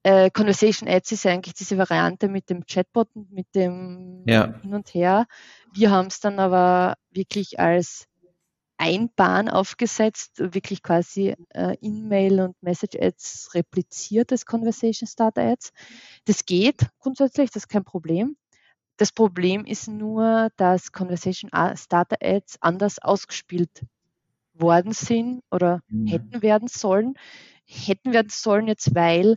Äh, 0.04 0.30
Conversation 0.32 0.88
Ads 0.88 1.12
ist 1.12 1.26
eigentlich 1.26 1.56
diese 1.56 1.78
Variante 1.78 2.30
mit 2.30 2.50
dem 2.50 2.66
Chatbot 2.66 3.10
und 3.16 3.32
mit 3.32 3.54
dem 3.54 4.24
ja. 4.26 4.54
Hin 4.62 4.74
und 4.74 4.94
Her. 4.94 5.28
Wir 5.74 5.92
haben 5.92 6.08
es 6.08 6.20
dann 6.20 6.40
aber 6.40 6.96
wirklich 7.12 7.60
als 7.60 8.08
Einbahn 8.78 9.50
aufgesetzt, 9.50 10.36
wirklich 10.38 10.82
quasi 10.82 11.36
äh, 11.50 11.76
E-Mail 11.82 12.40
und 12.40 12.64
Message 12.64 12.98
Ads 12.98 13.50
repliziert 13.54 14.32
als 14.32 14.46
Conversation 14.46 15.06
Starter 15.06 15.42
Ads. 15.42 15.72
Das 16.24 16.46
geht 16.46 16.88
grundsätzlich, 17.00 17.52
das 17.52 17.64
ist 17.64 17.68
kein 17.68 17.84
Problem. 17.84 18.38
Das 18.96 19.12
Problem 19.12 19.66
ist 19.66 19.90
nur, 19.90 20.50
dass 20.56 20.94
Conversation 20.94 21.52
Starter 21.76 22.18
Ads 22.22 22.58
anders 22.62 23.00
ausgespielt 23.00 23.86
worden 24.54 24.94
sind 24.94 25.42
oder 25.52 25.82
mhm. 25.90 26.08
hätten 26.08 26.42
werden 26.42 26.70
sollen. 26.70 27.16
Hätten 27.66 28.14
werden 28.14 28.30
sollen 28.30 28.68
jetzt, 28.68 28.96
weil 28.96 29.36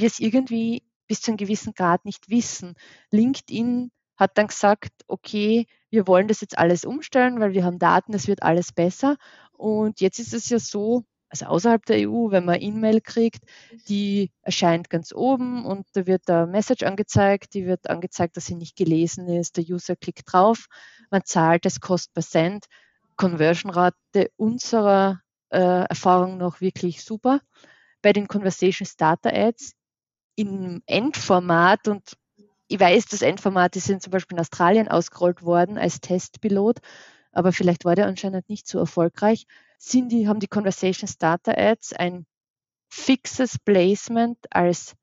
wir 0.00 0.06
es 0.06 0.18
irgendwie 0.18 0.82
bis 1.06 1.20
zu 1.20 1.30
einem 1.30 1.38
gewissen 1.38 1.74
Grad 1.74 2.04
nicht 2.04 2.28
wissen. 2.30 2.74
LinkedIn 3.10 3.90
hat 4.16 4.36
dann 4.36 4.48
gesagt, 4.48 4.92
okay, 5.08 5.66
wir 5.90 6.06
wollen 6.06 6.28
das 6.28 6.40
jetzt 6.40 6.58
alles 6.58 6.84
umstellen, 6.84 7.40
weil 7.40 7.52
wir 7.52 7.64
haben 7.64 7.78
Daten, 7.78 8.14
es 8.14 8.28
wird 8.28 8.42
alles 8.42 8.72
besser. 8.72 9.16
Und 9.52 10.00
jetzt 10.00 10.18
ist 10.18 10.34
es 10.34 10.48
ja 10.50 10.58
so, 10.58 11.04
also 11.30 11.46
außerhalb 11.46 11.84
der 11.86 12.08
EU, 12.08 12.30
wenn 12.30 12.44
man 12.44 12.60
E-Mail 12.60 13.00
kriegt, 13.00 13.42
die 13.88 14.30
erscheint 14.42 14.90
ganz 14.90 15.12
oben 15.12 15.64
und 15.64 15.86
da 15.94 16.06
wird 16.06 16.28
der 16.28 16.46
Message 16.46 16.82
angezeigt, 16.82 17.54
die 17.54 17.66
wird 17.66 17.88
angezeigt, 17.88 18.36
dass 18.36 18.46
sie 18.46 18.56
nicht 18.56 18.76
gelesen 18.76 19.28
ist, 19.28 19.56
der 19.56 19.64
User 19.64 19.96
klickt 19.96 20.32
drauf, 20.32 20.66
man 21.10 21.22
zahlt 21.24 21.64
das 21.64 21.80
Cost 21.80 22.12
per 22.12 22.22
Cent, 22.22 22.66
Conversion-Rate 23.16 24.30
unserer 24.36 25.20
äh, 25.50 25.84
Erfahrung 25.84 26.36
noch 26.36 26.60
wirklich 26.60 27.04
super. 27.04 27.40
Bei 28.02 28.12
den 28.12 28.28
Conversation 28.28 28.86
Starter 28.86 29.32
Ads 29.32 29.74
im 30.40 30.82
Endformat 30.86 31.86
und 31.86 32.16
ich 32.66 32.80
weiß, 32.80 33.06
das 33.06 33.22
Endformat 33.22 33.76
ist 33.76 33.90
in 33.90 34.00
zum 34.00 34.12
Beispiel 34.12 34.36
in 34.36 34.40
Australien 34.40 34.88
ausgerollt 34.88 35.42
worden 35.42 35.76
als 35.76 36.00
Testpilot, 36.00 36.78
aber 37.32 37.52
vielleicht 37.52 37.84
war 37.84 37.94
der 37.94 38.06
anscheinend 38.06 38.48
nicht 38.48 38.66
so 38.66 38.78
erfolgreich. 38.78 39.46
Sind 39.78 40.10
die, 40.10 40.28
haben 40.28 40.40
die 40.40 40.46
Conversation 40.46 41.08
Starter 41.08 41.58
Ads 41.58 41.92
ein 41.94 42.26
fixes 42.88 43.58
Placement 43.58 44.38
als 44.50 44.94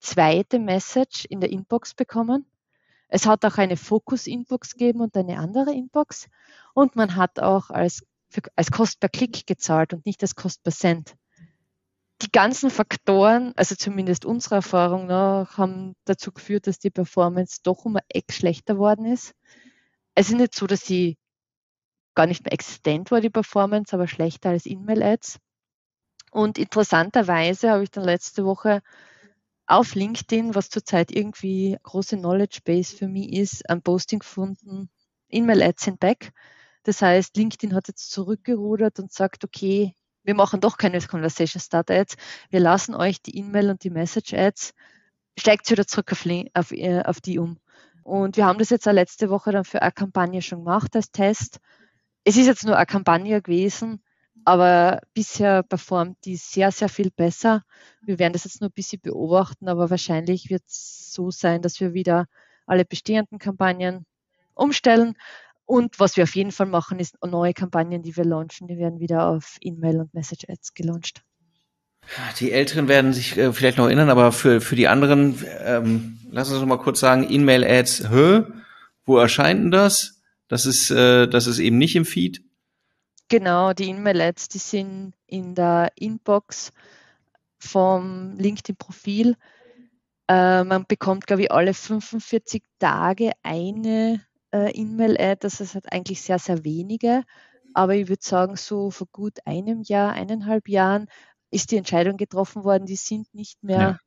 zweite 0.00 0.58
Message 0.58 1.24
in 1.24 1.40
der 1.40 1.50
Inbox 1.50 1.94
bekommen. 1.94 2.46
Es 3.08 3.26
hat 3.26 3.44
auch 3.44 3.58
eine 3.58 3.76
Focus-Inbox 3.76 4.72
gegeben 4.72 5.00
und 5.00 5.16
eine 5.16 5.38
andere 5.38 5.72
Inbox. 5.72 6.28
Und 6.72 6.96
man 6.96 7.16
hat 7.16 7.40
auch 7.40 7.70
als, 7.70 8.04
als 8.54 8.70
Cost 8.70 9.00
per 9.00 9.08
Klick 9.08 9.46
gezahlt 9.46 9.92
und 9.92 10.06
nicht 10.06 10.22
als 10.22 10.34
Cost 10.34 10.62
per 10.62 10.72
Cent 10.72 11.16
die 12.24 12.32
ganzen 12.32 12.70
Faktoren, 12.70 13.52
also 13.56 13.74
zumindest 13.74 14.24
unserer 14.24 14.56
Erfahrung 14.56 15.06
nach, 15.06 15.58
haben 15.58 15.94
dazu 16.04 16.32
geführt, 16.32 16.66
dass 16.66 16.78
die 16.78 16.90
Performance 16.90 17.60
doch 17.62 17.84
um 17.84 17.96
ein 17.96 18.02
Eck 18.08 18.32
schlechter 18.32 18.78
worden 18.78 19.04
ist. 19.06 19.34
Es 20.14 20.30
ist 20.30 20.36
nicht 20.36 20.54
so, 20.54 20.66
dass 20.66 20.86
sie 20.86 21.18
gar 22.14 22.26
nicht 22.26 22.44
mehr 22.44 22.52
existent 22.52 23.10
war, 23.10 23.20
die 23.20 23.30
Performance, 23.30 23.94
aber 23.94 24.08
schlechter 24.08 24.50
als 24.50 24.66
E-Mail-Ads. 24.66 25.38
Und 26.30 26.58
interessanterweise 26.58 27.70
habe 27.70 27.82
ich 27.82 27.90
dann 27.90 28.04
letzte 28.04 28.44
Woche 28.44 28.80
auf 29.66 29.94
LinkedIn, 29.94 30.54
was 30.54 30.70
zurzeit 30.70 31.10
irgendwie 31.10 31.76
große 31.82 32.16
Knowledge 32.16 32.60
Base 32.64 32.96
für 32.96 33.08
mich 33.08 33.32
ist, 33.32 33.68
ein 33.68 33.82
Posting 33.82 34.20
gefunden, 34.20 34.88
E-Mail-Ads 35.28 35.84
sind 35.84 36.00
back. 36.00 36.32
Das 36.84 37.02
heißt, 37.02 37.36
LinkedIn 37.36 37.74
hat 37.74 37.88
jetzt 37.88 38.10
zurückgerudert 38.10 38.98
und 38.98 39.12
sagt, 39.12 39.44
okay, 39.44 39.94
wir 40.24 40.34
machen 40.34 40.60
doch 40.60 40.76
keine 40.78 41.00
Conversation 41.00 41.60
Start 41.60 41.90
Ads. 41.90 42.16
Wir 42.50 42.60
lassen 42.60 42.94
euch 42.94 43.22
die 43.22 43.38
E-Mail 43.38 43.70
und 43.70 43.84
die 43.84 43.90
Message 43.90 44.34
Ads, 44.34 44.74
steigt 45.38 45.70
wieder 45.70 45.86
zurück 45.86 46.12
auf, 46.12 46.26
auf, 46.54 46.72
äh, 46.72 47.02
auf, 47.02 47.20
die 47.20 47.38
um. 47.38 47.58
Und 48.02 48.36
wir 48.36 48.46
haben 48.46 48.58
das 48.58 48.70
jetzt 48.70 48.88
auch 48.88 48.92
letzte 48.92 49.30
Woche 49.30 49.52
dann 49.52 49.64
für 49.64 49.82
eine 49.82 49.92
Kampagne 49.92 50.42
schon 50.42 50.60
gemacht 50.60 50.94
als 50.96 51.10
Test. 51.10 51.60
Es 52.24 52.36
ist 52.36 52.46
jetzt 52.46 52.64
nur 52.64 52.76
eine 52.76 52.86
Kampagne 52.86 53.42
gewesen, 53.42 54.02
aber 54.44 55.00
bisher 55.12 55.62
performt 55.62 56.18
die 56.24 56.36
sehr, 56.36 56.70
sehr 56.70 56.88
viel 56.88 57.10
besser. 57.10 57.62
Wir 58.02 58.18
werden 58.18 58.32
das 58.32 58.44
jetzt 58.44 58.60
nur 58.60 58.70
ein 58.70 58.74
bisschen 58.74 59.00
beobachten, 59.00 59.68
aber 59.68 59.90
wahrscheinlich 59.90 60.50
wird 60.50 60.62
es 60.66 61.12
so 61.12 61.30
sein, 61.30 61.62
dass 61.62 61.80
wir 61.80 61.94
wieder 61.94 62.26
alle 62.66 62.84
bestehenden 62.84 63.38
Kampagnen 63.38 64.06
umstellen 64.54 65.16
und 65.66 65.98
was 65.98 66.16
wir 66.16 66.24
auf 66.24 66.34
jeden 66.34 66.52
Fall 66.52 66.66
machen, 66.66 66.98
ist 66.98 67.16
neue 67.24 67.54
Kampagnen, 67.54 68.02
die 68.02 68.16
wir 68.16 68.24
launchen, 68.24 68.68
die 68.68 68.78
werden 68.78 69.00
wieder 69.00 69.26
auf 69.28 69.56
E-Mail 69.60 70.00
und 70.00 70.14
Message 70.14 70.44
Ads 70.48 70.74
gelauncht. 70.74 71.22
Die 72.38 72.52
Älteren 72.52 72.86
werden 72.88 73.14
sich 73.14 73.36
äh, 73.38 73.52
vielleicht 73.52 73.78
noch 73.78 73.86
erinnern, 73.86 74.10
aber 74.10 74.30
für, 74.32 74.60
für 74.60 74.76
die 74.76 74.88
anderen, 74.88 75.42
ähm, 75.60 76.18
lass 76.30 76.50
uns 76.50 76.60
noch 76.60 76.66
mal 76.66 76.76
kurz 76.76 77.00
sagen, 77.00 77.26
E-Mail-Ads, 77.28 78.10
hä? 78.10 78.42
Wo 79.06 79.18
erscheint 79.18 79.60
denn 79.60 79.70
das? 79.70 80.20
Das 80.48 80.66
ist, 80.66 80.90
äh, 80.90 81.26
das 81.26 81.46
ist 81.46 81.58
eben 81.58 81.78
nicht 81.78 81.96
im 81.96 82.04
Feed. 82.04 82.42
Genau, 83.28 83.72
die 83.72 83.88
E-Mail-Ads, 83.88 84.48
die 84.48 84.58
sind 84.58 85.14
in 85.26 85.54
der 85.54 85.92
Inbox 85.96 86.72
vom 87.58 88.36
LinkedIn-Profil. 88.36 89.36
Äh, 90.28 90.64
man 90.64 90.84
bekommt, 90.86 91.26
glaube 91.26 91.42
ich, 91.42 91.52
alle 91.52 91.72
45 91.72 92.62
Tage 92.78 93.32
eine 93.42 94.20
äh, 94.54 94.70
E-Mail-Ad, 94.70 95.38
das 95.40 95.60
ist 95.60 95.74
halt 95.74 95.92
eigentlich 95.92 96.22
sehr, 96.22 96.38
sehr 96.38 96.64
wenige. 96.64 97.24
Aber 97.74 97.96
ich 97.96 98.08
würde 98.08 98.22
sagen, 98.22 98.54
so 98.56 98.90
vor 98.90 99.08
gut 99.10 99.38
einem 99.46 99.82
Jahr, 99.82 100.12
eineinhalb 100.12 100.68
Jahren 100.68 101.08
ist 101.50 101.72
die 101.72 101.76
Entscheidung 101.76 102.16
getroffen 102.16 102.62
worden, 102.62 102.86
die 102.86 102.96
sind 102.96 103.34
nicht 103.34 103.62
mehr 103.64 103.80
ja. 103.80 103.98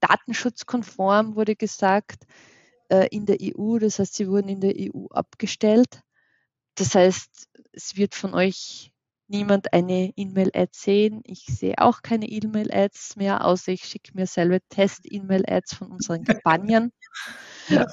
datenschutzkonform, 0.00 1.34
wurde 1.34 1.56
gesagt, 1.56 2.24
äh, 2.90 3.08
in 3.10 3.24
der 3.24 3.38
EU. 3.40 3.78
Das 3.78 3.98
heißt, 3.98 4.14
sie 4.14 4.28
wurden 4.28 4.48
in 4.48 4.60
der 4.60 4.74
EU 4.76 5.06
abgestellt. 5.10 6.02
Das 6.74 6.94
heißt, 6.94 7.48
es 7.72 7.96
wird 7.96 8.14
von 8.14 8.34
euch 8.34 8.92
niemand 9.28 9.72
eine 9.72 10.12
E-Mail-Ad 10.14 10.72
sehen. 10.74 11.22
Ich 11.24 11.46
sehe 11.46 11.78
auch 11.78 12.02
keine 12.02 12.26
E-Mail-Ads 12.26 13.16
mehr, 13.16 13.46
außer 13.46 13.72
ich 13.72 13.84
schicke 13.84 14.12
mir 14.14 14.26
selber 14.26 14.58
Test-E-Mail-Ads 14.68 15.74
von 15.74 15.90
unseren 15.90 16.24
Kampagnen. 16.42 16.92
Ja 17.68 17.86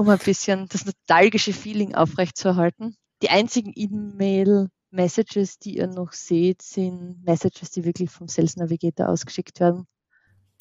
um 0.00 0.08
ein 0.08 0.18
bisschen 0.18 0.66
das 0.68 0.86
nostalgische 0.86 1.52
Feeling 1.52 1.94
aufrechtzuerhalten. 1.94 2.96
Die 3.22 3.28
einzigen 3.28 3.72
E-Mail 3.74 4.68
Messages, 4.90 5.58
die 5.58 5.76
ihr 5.76 5.86
noch 5.86 6.12
seht, 6.12 6.62
sind 6.62 7.22
Messages, 7.24 7.70
die 7.70 7.84
wirklich 7.84 8.10
vom 8.10 8.26
Sales 8.26 8.56
Navigator 8.56 9.08
ausgeschickt 9.08 9.60
werden. 9.60 9.86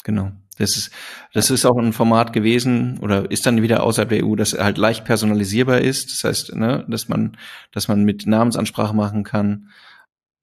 Genau. 0.03 0.31
Das 0.57 0.75
ist, 0.75 0.91
das 1.33 1.49
ist 1.49 1.65
auch 1.65 1.77
ein 1.77 1.93
Format 1.93 2.33
gewesen 2.33 2.99
oder 2.99 3.31
ist 3.31 3.45
dann 3.45 3.61
wieder 3.61 3.81
außerhalb 3.83 4.09
der 4.09 4.25
EU, 4.25 4.35
das 4.35 4.53
halt 4.53 4.77
leicht 4.77 5.05
personalisierbar 5.05 5.79
ist. 5.79 6.11
Das 6.11 6.23
heißt, 6.25 6.55
ne, 6.55 6.85
dass 6.89 7.07
man, 7.07 7.37
dass 7.71 7.87
man 7.87 8.03
mit 8.03 8.27
Namensansprache 8.27 8.93
machen 8.93 9.23
kann. 9.23 9.69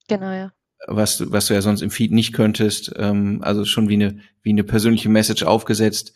Genau, 0.09 0.33
ja. 0.33 0.53
Was, 0.89 1.19
du, 1.19 1.31
was 1.33 1.47
du 1.47 1.55
ja 1.55 1.61
sonst 1.61 1.83
im 1.83 1.91
Feed 1.91 2.13
nicht 2.13 2.33
könntest. 2.33 2.93
Ähm, 2.97 3.41
also 3.43 3.67
schon 3.67 3.91
wie 3.91 3.95
eine, 3.95 4.21
wie 4.43 4.51
eine 4.51 4.65
persönliche 4.65 5.11
Message 5.11 5.43
aufgesetzt. 5.43 6.15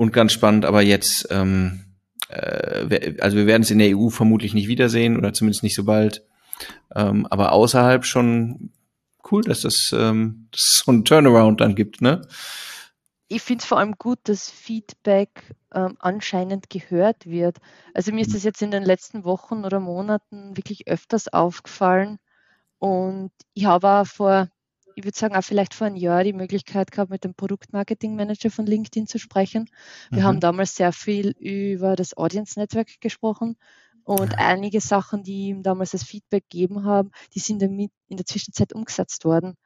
Und 0.00 0.14
ganz 0.14 0.32
spannend, 0.32 0.64
aber 0.64 0.80
jetzt, 0.80 1.28
ähm, 1.30 1.84
äh, 2.30 3.20
also 3.20 3.36
wir 3.36 3.46
werden 3.46 3.60
es 3.60 3.70
in 3.70 3.78
der 3.78 3.94
EU 3.94 4.08
vermutlich 4.08 4.54
nicht 4.54 4.66
wiedersehen 4.66 5.18
oder 5.18 5.34
zumindest 5.34 5.62
nicht 5.62 5.74
so 5.74 5.84
bald. 5.84 6.24
Ähm, 6.96 7.26
aber 7.26 7.52
außerhalb 7.52 8.06
schon 8.06 8.72
cool, 9.30 9.42
dass 9.42 9.60
das, 9.60 9.94
ähm, 9.94 10.48
dass 10.52 10.82
so 10.86 10.90
ein 10.90 11.04
Turnaround 11.04 11.60
dann 11.60 11.74
gibt, 11.74 12.00
ne? 12.00 12.22
Ich 13.28 13.42
finde 13.42 13.60
es 13.60 13.66
vor 13.66 13.76
allem 13.76 13.96
gut, 13.98 14.20
dass 14.22 14.48
Feedback 14.48 15.54
ähm, 15.74 15.96
anscheinend 15.98 16.70
gehört 16.70 17.26
wird. 17.26 17.58
Also 17.92 18.10
mir 18.10 18.22
ist 18.22 18.34
das 18.34 18.42
jetzt 18.42 18.62
in 18.62 18.70
den 18.70 18.84
letzten 18.84 19.24
Wochen 19.24 19.66
oder 19.66 19.80
Monaten 19.80 20.56
wirklich 20.56 20.88
öfters 20.88 21.28
aufgefallen. 21.28 22.16
Und 22.78 23.32
ich 23.52 23.66
habe 23.66 23.86
auch 23.86 24.06
vor, 24.06 24.48
ich 25.00 25.04
würde 25.04 25.18
sagen, 25.18 25.34
auch 25.34 25.42
vielleicht 25.42 25.74
vor 25.74 25.86
einem 25.86 25.96
Jahr 25.96 26.24
die 26.24 26.32
Möglichkeit 26.32 26.92
gehabt, 26.92 27.10
mit 27.10 27.24
dem 27.24 27.34
Produktmarketing-Manager 27.34 28.50
von 28.50 28.66
LinkedIn 28.66 29.06
zu 29.06 29.18
sprechen. 29.18 29.68
Wir 30.10 30.20
mhm. 30.20 30.26
haben 30.26 30.40
damals 30.40 30.76
sehr 30.76 30.92
viel 30.92 31.30
über 31.38 31.96
das 31.96 32.16
Audience 32.16 32.58
Network 32.58 33.00
gesprochen 33.00 33.56
und 34.04 34.38
einige 34.38 34.80
Sachen, 34.80 35.22
die 35.22 35.48
ihm 35.48 35.62
damals 35.62 35.92
als 35.92 36.04
Feedback 36.04 36.44
gegeben 36.48 36.84
haben, 36.84 37.10
die 37.34 37.38
sind 37.38 37.62
damit 37.62 37.92
in 38.08 38.16
der 38.16 38.26
Zwischenzeit 38.26 38.72
umgesetzt 38.72 39.24
worden. 39.24 39.56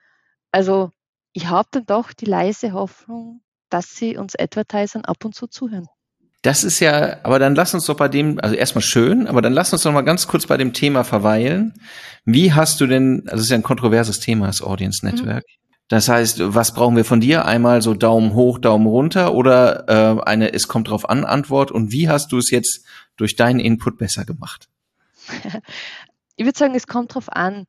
Also 0.51 0.91
ich 1.33 1.47
habe 1.47 1.69
dann 1.73 1.87
doch 1.87 2.13
die 2.13 2.27
leise 2.27 2.73
Hoffnung, 2.73 3.43
dass 3.71 3.97
sie 3.97 4.17
uns 4.17 4.37
Advertisern 4.37 5.05
ab 5.05 5.25
und 5.25 5.35
zu 5.35 5.47
zuhören. 5.47 5.89
Das 6.45 6.63
ist 6.63 6.79
ja, 6.81 7.17
aber 7.23 7.39
dann 7.39 7.55
lass 7.55 7.73
uns 7.73 7.87
doch 7.87 7.97
bei 7.97 8.07
dem, 8.07 8.39
also 8.39 8.55
erstmal 8.55 8.83
schön, 8.83 9.27
aber 9.27 9.41
dann 9.41 9.55
lass 9.55 9.73
uns 9.73 9.83
doch 9.83 9.93
mal 9.93 10.03
ganz 10.03 10.29
kurz 10.29 10.47
bei 10.47 10.59
dem 10.59 10.75
Thema 10.75 11.03
verweilen. 11.03 11.73
Wie 12.27 12.53
hast 12.53 12.83
du 12.83 12.87
denn, 12.87 13.23
also 13.25 13.37
es 13.37 13.45
ist 13.45 13.51
ja 13.51 13.57
ein 13.57 13.63
kontroverses 13.63 14.21
Thema, 14.21 14.49
das 14.49 14.61
Audience 14.61 15.03
mhm. 15.03 15.13
Network. 15.13 15.45
Mhm. 15.49 15.65
Das 15.89 16.11
heißt, 16.11 16.55
was 16.55 16.75
brauchen 16.75 16.97
wir 16.97 17.07
von 17.07 17.23
dir? 17.23 17.47
Einmal 17.47 17.81
so 17.81 17.95
Daumen 17.95 18.35
hoch, 18.35 18.59
Daumen 18.59 18.87
runter 18.87 19.33
oder 19.33 19.89
äh, 19.89 20.23
eine 20.23 20.53
Es 20.53 20.69
kommt 20.69 20.91
drauf 20.91 21.09
an 21.09 21.25
Antwort? 21.25 21.71
Und 21.71 21.93
wie 21.93 22.11
hast 22.11 22.31
du 22.31 22.37
es 22.37 22.51
jetzt 22.51 22.85
durch 23.17 23.37
deinen 23.37 23.59
Input 23.59 23.97
besser 23.97 24.25
gemacht? 24.25 24.69
Ich 26.37 26.45
würde 26.45 26.59
sagen, 26.59 26.75
es 26.75 26.89
kommt 26.89 27.15
drauf 27.15 27.31
an. 27.31 27.65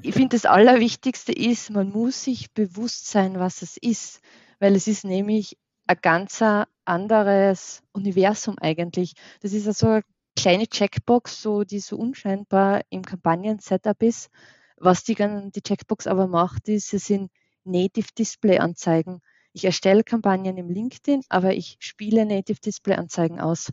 Ich 0.00 0.14
finde, 0.14 0.30
das 0.30 0.46
Allerwichtigste 0.46 1.32
ist, 1.32 1.68
man 1.68 1.90
muss 1.90 2.24
sich 2.24 2.50
bewusst 2.54 3.10
sein, 3.10 3.38
was 3.38 3.60
es 3.60 3.76
ist, 3.76 4.22
weil 4.58 4.74
es 4.74 4.86
ist 4.86 5.04
nämlich 5.04 5.58
ein 5.86 5.98
ganz 6.00 6.42
anderes 6.84 7.82
Universum 7.92 8.58
eigentlich. 8.58 9.14
Das 9.40 9.52
ist 9.52 9.66
also 9.66 9.88
eine 9.88 10.02
kleine 10.36 10.66
Checkbox, 10.66 11.42
so, 11.42 11.64
die 11.64 11.80
so 11.80 11.96
unscheinbar 11.96 12.82
im 12.90 13.02
Kampagnen-Setup 13.02 14.02
ist. 14.02 14.30
Was 14.76 15.04
die, 15.04 15.14
die 15.14 15.62
Checkbox 15.62 16.06
aber 16.06 16.26
macht, 16.26 16.68
ist, 16.68 16.88
sie 16.88 16.98
sind 16.98 17.30
Native 17.64 18.08
Display 18.18 18.58
Anzeigen. 18.58 19.20
Ich 19.52 19.64
erstelle 19.64 20.02
Kampagnen 20.02 20.56
im 20.58 20.68
LinkedIn, 20.68 21.22
aber 21.28 21.54
ich 21.54 21.76
spiele 21.78 22.26
Native 22.26 22.60
Display 22.60 22.96
Anzeigen 22.96 23.40
aus. 23.40 23.72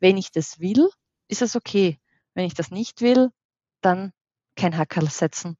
Wenn 0.00 0.16
ich 0.16 0.32
das 0.32 0.58
will, 0.60 0.88
ist 1.28 1.42
es 1.42 1.56
okay. 1.56 2.00
Wenn 2.34 2.46
ich 2.46 2.54
das 2.54 2.70
nicht 2.70 3.02
will, 3.02 3.30
dann 3.82 4.12
kein 4.56 4.76
Hackerl 4.76 5.08
setzen. 5.08 5.56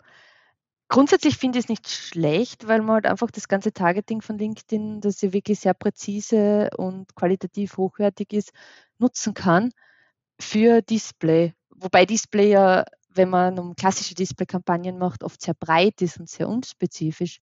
Grundsätzlich 0.90 1.38
finde 1.38 1.58
ich 1.58 1.64
es 1.64 1.68
nicht 1.70 1.88
schlecht, 1.88 2.66
weil 2.68 2.82
man 2.82 2.96
halt 2.96 3.06
einfach 3.06 3.30
das 3.30 3.48
ganze 3.48 3.72
Targeting 3.72 4.20
von 4.22 4.36
LinkedIn, 4.38 5.00
das 5.00 5.22
ja 5.22 5.32
wirklich 5.32 5.60
sehr 5.60 5.74
präzise 5.74 6.68
und 6.76 7.14
qualitativ 7.14 7.78
hochwertig 7.78 8.32
ist, 8.32 8.52
nutzen 8.98 9.32
kann 9.34 9.72
für 10.40 10.82
Display. 10.82 11.54
Wobei 11.70 12.06
Display 12.06 12.50
ja 12.50 12.84
wenn 13.14 13.28
man 13.30 13.58
um 13.58 13.74
klassische 13.76 14.14
Display-Kampagnen 14.14 14.98
macht, 14.98 15.24
oft 15.24 15.40
sehr 15.42 15.54
breit 15.54 16.00
ist 16.02 16.18
und 16.18 16.28
sehr 16.28 16.48
unspezifisch. 16.48 17.40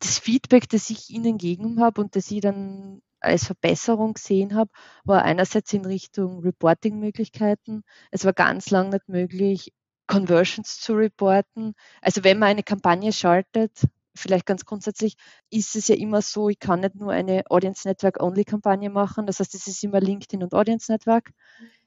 Das 0.00 0.18
Feedback, 0.18 0.68
das 0.68 0.90
ich 0.90 1.10
ihnen 1.10 1.38
gegeben 1.38 1.80
habe 1.80 2.00
und 2.00 2.16
das 2.16 2.30
ich 2.30 2.40
dann 2.40 3.02
als 3.20 3.46
Verbesserung 3.46 4.14
gesehen 4.14 4.54
habe, 4.54 4.70
war 5.04 5.22
einerseits 5.22 5.72
in 5.72 5.84
Richtung 5.84 6.40
Reporting-Möglichkeiten. 6.40 7.82
Es 8.10 8.24
war 8.24 8.32
ganz 8.32 8.70
lang 8.70 8.90
nicht 8.90 9.08
möglich, 9.08 9.72
Conversions 10.06 10.80
zu 10.80 10.94
reporten. 10.94 11.74
Also 12.00 12.24
wenn 12.24 12.38
man 12.38 12.50
eine 12.50 12.62
Kampagne 12.62 13.12
schaltet, 13.12 13.72
vielleicht 14.14 14.46
ganz 14.46 14.64
grundsätzlich, 14.64 15.16
ist 15.50 15.76
es 15.76 15.88
ja 15.88 15.96
immer 15.96 16.22
so, 16.22 16.48
ich 16.48 16.58
kann 16.58 16.80
nicht 16.80 16.94
nur 16.94 17.12
eine 17.12 17.44
Audience 17.50 17.86
Network 17.86 18.22
Only 18.22 18.44
Kampagne 18.44 18.90
machen. 18.90 19.26
Das 19.26 19.40
heißt, 19.40 19.54
es 19.54 19.66
ist 19.66 19.84
immer 19.84 20.00
LinkedIn 20.00 20.42
und 20.42 20.54
Audience 20.54 20.90
Network. 20.90 21.30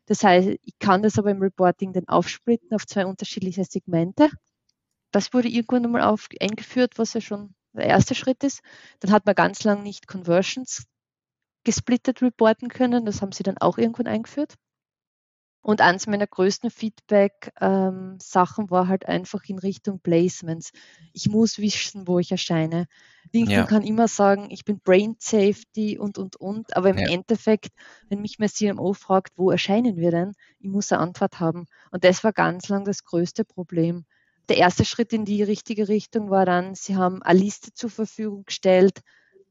Das 0.06 0.24
heißt, 0.24 0.48
ich 0.62 0.80
kann 0.80 1.04
das 1.04 1.18
aber 1.20 1.32
im 1.32 1.42
Reporting 1.42 1.94
dann 1.94 2.08
aufsplitten 2.08 2.74
auf 2.74 2.86
zwei 2.88 3.06
unterschiedliche 3.06 3.64
Segmente. 3.64 4.30
Das 5.12 5.34
wurde 5.34 5.50
irgendwann 5.50 5.86
einmal 5.86 6.02
auf, 6.02 6.28
eingeführt, 6.40 6.94
was 6.98 7.14
ja 7.14 7.22
schon 7.22 7.54
der 7.74 7.86
erste 7.86 8.16
Schritt 8.16 8.44
ist. 8.44 8.62
Dann 9.00 9.12
hat 9.12 9.26
man 9.26 9.36
ganz 9.36 9.64
lang 9.64 9.84
nicht 9.84 10.08
Conversions 10.08 10.86
gesplittet 11.64 12.22
reporten 12.22 12.70
können. 12.70 13.06
Das 13.06 13.22
haben 13.22 13.32
sie 13.32 13.44
dann 13.44 13.58
auch 13.58 13.78
irgendwann 13.78 14.08
eingeführt. 14.08 14.56
Und 15.62 15.82
eins 15.82 16.08
meiner 16.08 16.26
größten 16.26 16.72
Feedback-Sachen 16.72 18.64
ähm, 18.64 18.72
war 18.72 18.88
halt 18.88 19.06
einfach 19.08 19.44
in 19.46 19.60
Richtung 19.60 20.00
Placements. 20.00 20.72
Ich 21.12 21.28
muss 21.28 21.58
wissen, 21.58 22.08
wo 22.08 22.18
ich 22.20 22.32
erscheine. 22.32 22.88
LinkedIn 23.34 23.60
ja. 23.60 23.66
kann 23.66 23.84
immer 23.84 24.08
sagen, 24.08 24.48
ich 24.52 24.64
bin 24.64 24.80
Brain 24.80 25.16
Safety 25.20 25.98
und, 25.98 26.18
und, 26.18 26.38
und. 26.38 26.76
Aber 26.78 26.90
im 26.90 26.98
ja. 26.98 27.10
Endeffekt, 27.10 27.74
wenn 28.08 28.22
mich 28.22 28.40
mein 28.40 28.50
CMO 28.50 28.94
fragt, 28.94 29.34
wo 29.36 29.52
erscheinen 29.52 29.98
wir 29.98 30.12
denn, 30.12 30.32
ich 30.60 30.70
muss 30.70 30.92
eine 30.92 31.02
Antwort 31.02 31.40
haben. 31.40 31.66
Und 31.92 32.06
das 32.06 32.24
war 32.24 32.32
ganz 32.32 32.70
lang 32.70 32.86
das 32.86 33.04
größte 33.04 33.44
Problem. 33.44 34.06
Der 34.48 34.58
erste 34.58 34.86
Schritt 34.86 35.14
in 35.14 35.26
die 35.26 35.44
richtige 35.44 35.90
Richtung 35.90 36.30
war 36.30 36.46
dann, 36.46 36.74
sie 36.74 36.96
haben 36.96 37.22
eine 37.22 37.38
Liste 37.38 37.74
zur 37.74 37.90
Verfügung 37.90 38.46
gestellt 38.46 39.02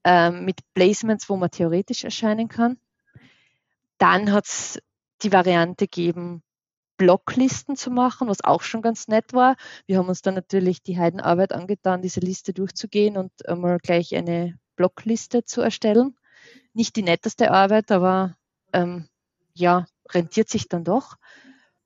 ähm, 0.04 0.44
mit 0.44 0.60
Placements, 0.74 1.28
wo 1.28 1.36
man 1.36 1.50
theoretisch 1.50 2.02
erscheinen 2.02 2.48
kann. 2.48 2.78
Dann 3.98 4.32
hat 4.32 4.46
es 4.46 4.80
die 5.22 5.32
Variante 5.32 5.86
geben, 5.86 6.42
Blocklisten 6.96 7.76
zu 7.76 7.90
machen, 7.90 8.28
was 8.28 8.42
auch 8.42 8.62
schon 8.62 8.82
ganz 8.82 9.08
nett 9.08 9.32
war. 9.32 9.56
Wir 9.86 9.98
haben 9.98 10.08
uns 10.08 10.20
dann 10.20 10.34
natürlich 10.34 10.82
die 10.82 10.98
Heidenarbeit 10.98 11.52
angetan, 11.52 12.02
diese 12.02 12.20
Liste 12.20 12.52
durchzugehen 12.52 13.16
und 13.16 13.48
einmal 13.48 13.78
gleich 13.78 14.14
eine 14.16 14.58
Blockliste 14.76 15.44
zu 15.44 15.60
erstellen. 15.60 16.16
Nicht 16.74 16.96
die 16.96 17.02
netteste 17.02 17.50
Arbeit, 17.52 17.90
aber 17.92 18.36
ähm, 18.72 19.08
ja, 19.54 19.86
rentiert 20.10 20.48
sich 20.48 20.68
dann 20.68 20.84
doch. 20.84 21.16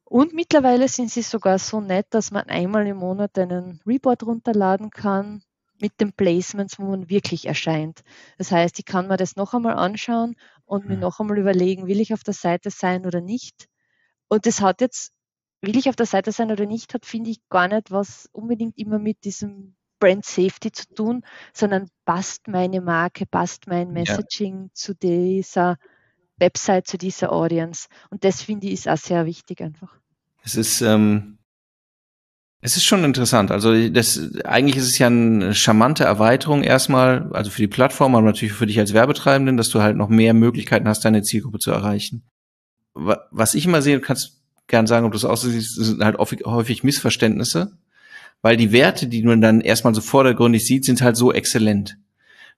Und 0.04 0.34
mittlerweile 0.34 0.88
sind 0.88 1.10
sie 1.10 1.22
sogar 1.22 1.58
so 1.58 1.80
nett, 1.80 2.06
dass 2.10 2.30
man 2.30 2.44
einmal 2.44 2.86
im 2.86 2.98
Monat 2.98 3.38
einen 3.38 3.80
Report 3.86 4.22
runterladen 4.24 4.90
kann 4.90 5.42
mit 5.80 6.00
den 6.00 6.12
Placements, 6.12 6.78
wo 6.78 6.84
man 6.84 7.08
wirklich 7.10 7.46
erscheint. 7.46 8.02
Das 8.38 8.52
heißt, 8.52 8.78
ich 8.78 8.84
kann 8.84 9.08
mir 9.08 9.16
das 9.16 9.36
noch 9.36 9.54
einmal 9.54 9.74
anschauen 9.74 10.36
und 10.72 10.88
mir 10.88 10.96
noch 10.96 11.20
einmal 11.20 11.36
überlegen, 11.36 11.86
will 11.86 12.00
ich 12.00 12.14
auf 12.14 12.22
der 12.22 12.32
Seite 12.32 12.70
sein 12.70 13.04
oder 13.04 13.20
nicht. 13.20 13.68
Und 14.28 14.46
das 14.46 14.62
hat 14.62 14.80
jetzt, 14.80 15.12
will 15.60 15.76
ich 15.76 15.90
auf 15.90 15.96
der 15.96 16.06
Seite 16.06 16.32
sein 16.32 16.50
oder 16.50 16.64
nicht, 16.64 16.94
hat, 16.94 17.04
finde 17.04 17.28
ich, 17.28 17.46
gar 17.50 17.68
nicht 17.68 17.90
was 17.90 18.30
unbedingt 18.32 18.78
immer 18.78 18.98
mit 18.98 19.22
diesem 19.24 19.76
Brand 19.98 20.24
Safety 20.24 20.72
zu 20.72 20.94
tun, 20.94 21.26
sondern 21.52 21.90
passt 22.06 22.48
meine 22.48 22.80
Marke, 22.80 23.26
passt 23.26 23.66
mein 23.66 23.92
Messaging 23.92 24.62
ja. 24.62 24.68
zu 24.72 24.94
dieser 24.94 25.76
Website, 26.38 26.86
zu 26.86 26.96
dieser 26.96 27.32
Audience. 27.32 27.88
Und 28.08 28.24
das 28.24 28.40
finde 28.40 28.68
ich 28.68 28.72
ist 28.72 28.88
auch 28.88 28.96
sehr 28.96 29.26
wichtig 29.26 29.60
einfach. 29.60 29.94
Es 30.42 30.54
ist, 30.56 30.80
ähm, 30.80 31.36
es 32.64 32.76
ist 32.76 32.84
schon 32.84 33.02
interessant. 33.02 33.50
Also 33.50 33.88
das 33.88 34.36
eigentlich 34.44 34.76
ist 34.76 34.86
es 34.86 34.98
ja 34.98 35.08
eine 35.08 35.52
charmante 35.52 36.04
Erweiterung 36.04 36.62
erstmal, 36.62 37.28
also 37.32 37.50
für 37.50 37.60
die 37.60 37.68
Plattform, 37.68 38.14
aber 38.14 38.24
natürlich 38.24 38.54
für 38.54 38.66
dich 38.66 38.78
als 38.78 38.94
Werbetreibenden, 38.94 39.56
dass 39.56 39.68
du 39.68 39.82
halt 39.82 39.96
noch 39.96 40.08
mehr 40.08 40.32
Möglichkeiten 40.32 40.86
hast, 40.86 41.04
deine 41.04 41.22
Zielgruppe 41.22 41.58
zu 41.58 41.72
erreichen. 41.72 42.22
Was 42.94 43.54
ich 43.54 43.66
immer 43.66 43.82
sehe, 43.82 43.98
du 43.98 44.04
kannst 44.04 44.42
gern 44.68 44.86
sagen, 44.86 45.04
ob 45.04 45.12
du 45.12 45.18
es 45.18 45.24
aussiehst, 45.24 45.74
sind 45.74 46.04
halt 46.04 46.18
häufig 46.18 46.84
Missverständnisse, 46.84 47.72
weil 48.42 48.56
die 48.56 48.70
Werte, 48.70 49.08
die 49.08 49.24
man 49.24 49.40
dann 49.40 49.60
erstmal 49.60 49.94
so 49.94 50.00
vordergründig 50.00 50.64
sieht, 50.64 50.84
sind 50.84 51.02
halt 51.02 51.16
so 51.16 51.32
exzellent. 51.32 51.96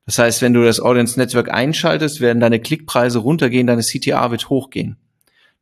Das 0.04 0.18
heißt, 0.18 0.42
wenn 0.42 0.52
du 0.52 0.62
das 0.62 0.80
Audience 0.80 1.18
Network 1.18 1.50
einschaltest, 1.50 2.20
werden 2.20 2.40
deine 2.40 2.60
Klickpreise 2.60 3.20
runtergehen, 3.20 3.66
deine 3.66 3.80
CTA 3.80 4.30
wird 4.30 4.50
hochgehen. 4.50 4.98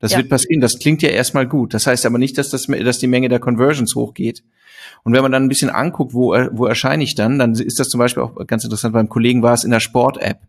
Das 0.02 0.10
ja. 0.10 0.18
wird 0.18 0.30
passieren. 0.30 0.60
Das 0.60 0.80
klingt 0.80 1.00
ja 1.00 1.10
erstmal 1.10 1.46
gut. 1.46 1.74
Das 1.74 1.86
heißt 1.86 2.04
aber 2.06 2.18
nicht, 2.18 2.36
dass, 2.36 2.50
das, 2.50 2.66
dass 2.66 2.98
die 2.98 3.06
Menge 3.06 3.28
der 3.28 3.38
Conversions 3.38 3.94
hochgeht. 3.94 4.42
Und 5.04 5.12
wenn 5.12 5.22
man 5.22 5.30
dann 5.30 5.44
ein 5.44 5.48
bisschen 5.48 5.70
anguckt, 5.70 6.12
wo, 6.12 6.32
wo 6.50 6.66
erscheine 6.66 7.04
ich 7.04 7.14
dann, 7.14 7.38
dann 7.38 7.52
ist 7.52 7.78
das 7.78 7.88
zum 7.88 7.98
Beispiel 7.98 8.24
auch 8.24 8.44
ganz 8.48 8.64
interessant. 8.64 8.94
Beim 8.94 9.08
Kollegen 9.08 9.44
war 9.44 9.54
es 9.54 9.62
in 9.62 9.70
der 9.70 9.78
Sport-App. 9.78 10.40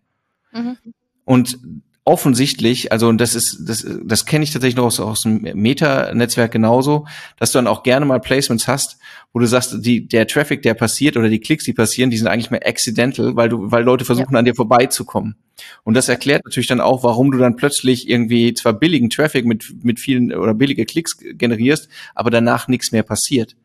Mhm. 0.54 0.78
Und 1.24 1.60
offensichtlich, 2.06 2.92
also 2.92 3.08
und 3.08 3.20
das 3.20 3.34
ist, 3.34 3.60
das, 3.66 3.86
das 4.04 4.26
kenne 4.26 4.44
ich 4.44 4.52
tatsächlich 4.52 4.76
noch 4.76 4.86
aus, 4.86 5.00
aus 5.00 5.22
dem 5.22 5.42
Meta-Netzwerk 5.42 6.52
genauso, 6.52 7.08
dass 7.38 7.52
du 7.52 7.60
dann 7.60 7.68
auch 7.68 7.84
gerne 7.84 8.06
mal 8.06 8.20
Placements 8.20 8.68
hast, 8.68 8.98
wo 9.32 9.40
du 9.40 9.46
sagst, 9.46 9.78
die, 9.86 10.06
der 10.06 10.28
Traffic, 10.28 10.62
der 10.64 10.74
passiert 10.74 11.16
oder 11.16 11.30
die 11.30 11.40
Klicks, 11.40 11.64
die 11.64 11.74
passieren, 11.74 12.10
die 12.10 12.18
sind 12.18 12.28
eigentlich 12.28 12.52
mehr 12.52 12.68
accidental, 12.68 13.38
weil 13.38 13.48
du, 13.48 13.72
weil 13.72 13.84
Leute 13.84 14.04
versuchen, 14.04 14.34
ja. 14.34 14.40
an 14.40 14.46
dir 14.46 14.54
vorbeizukommen. 14.54 15.36
Und 15.84 15.94
das 15.94 16.10
erklärt 16.10 16.44
natürlich 16.44 16.68
dann 16.68 16.82
auch, 16.82 17.04
warum 17.04 17.32
du 17.32 17.38
dann 17.38 17.56
plötzlich 17.56 18.10
irgendwie 18.10 18.54
zwar 18.54 18.74
billigen 18.74 19.10
Traffic 19.10 19.46
mit, 19.46 19.74
mit 19.84 20.00
vielen 20.00 20.34
oder 20.34 20.54
billige 20.54 20.86
Klicks 20.86 21.18
generierst, 21.18 21.88
aber 22.16 22.32
danach 22.32 22.68
nichts 22.68 22.92
mehr 22.92 23.04
passiert. 23.04 23.56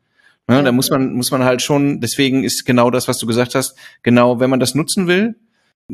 Ja, 0.49 0.63
da 0.63 0.73
muss 0.73 0.89
man, 0.91 1.13
muss 1.13 1.31
man 1.31 1.45
halt 1.45 1.61
schon, 1.61 2.01
deswegen 2.01 2.43
ist 2.45 2.65
genau 2.65 2.91
das, 2.91 3.07
was 3.07 3.19
du 3.19 3.27
gesagt 3.27 3.55
hast, 3.55 3.77
genau, 4.03 4.41
wenn 4.41 4.49
man 4.49 4.61
das 4.61 4.75
nutzen 4.75 5.07
will, 5.07 5.35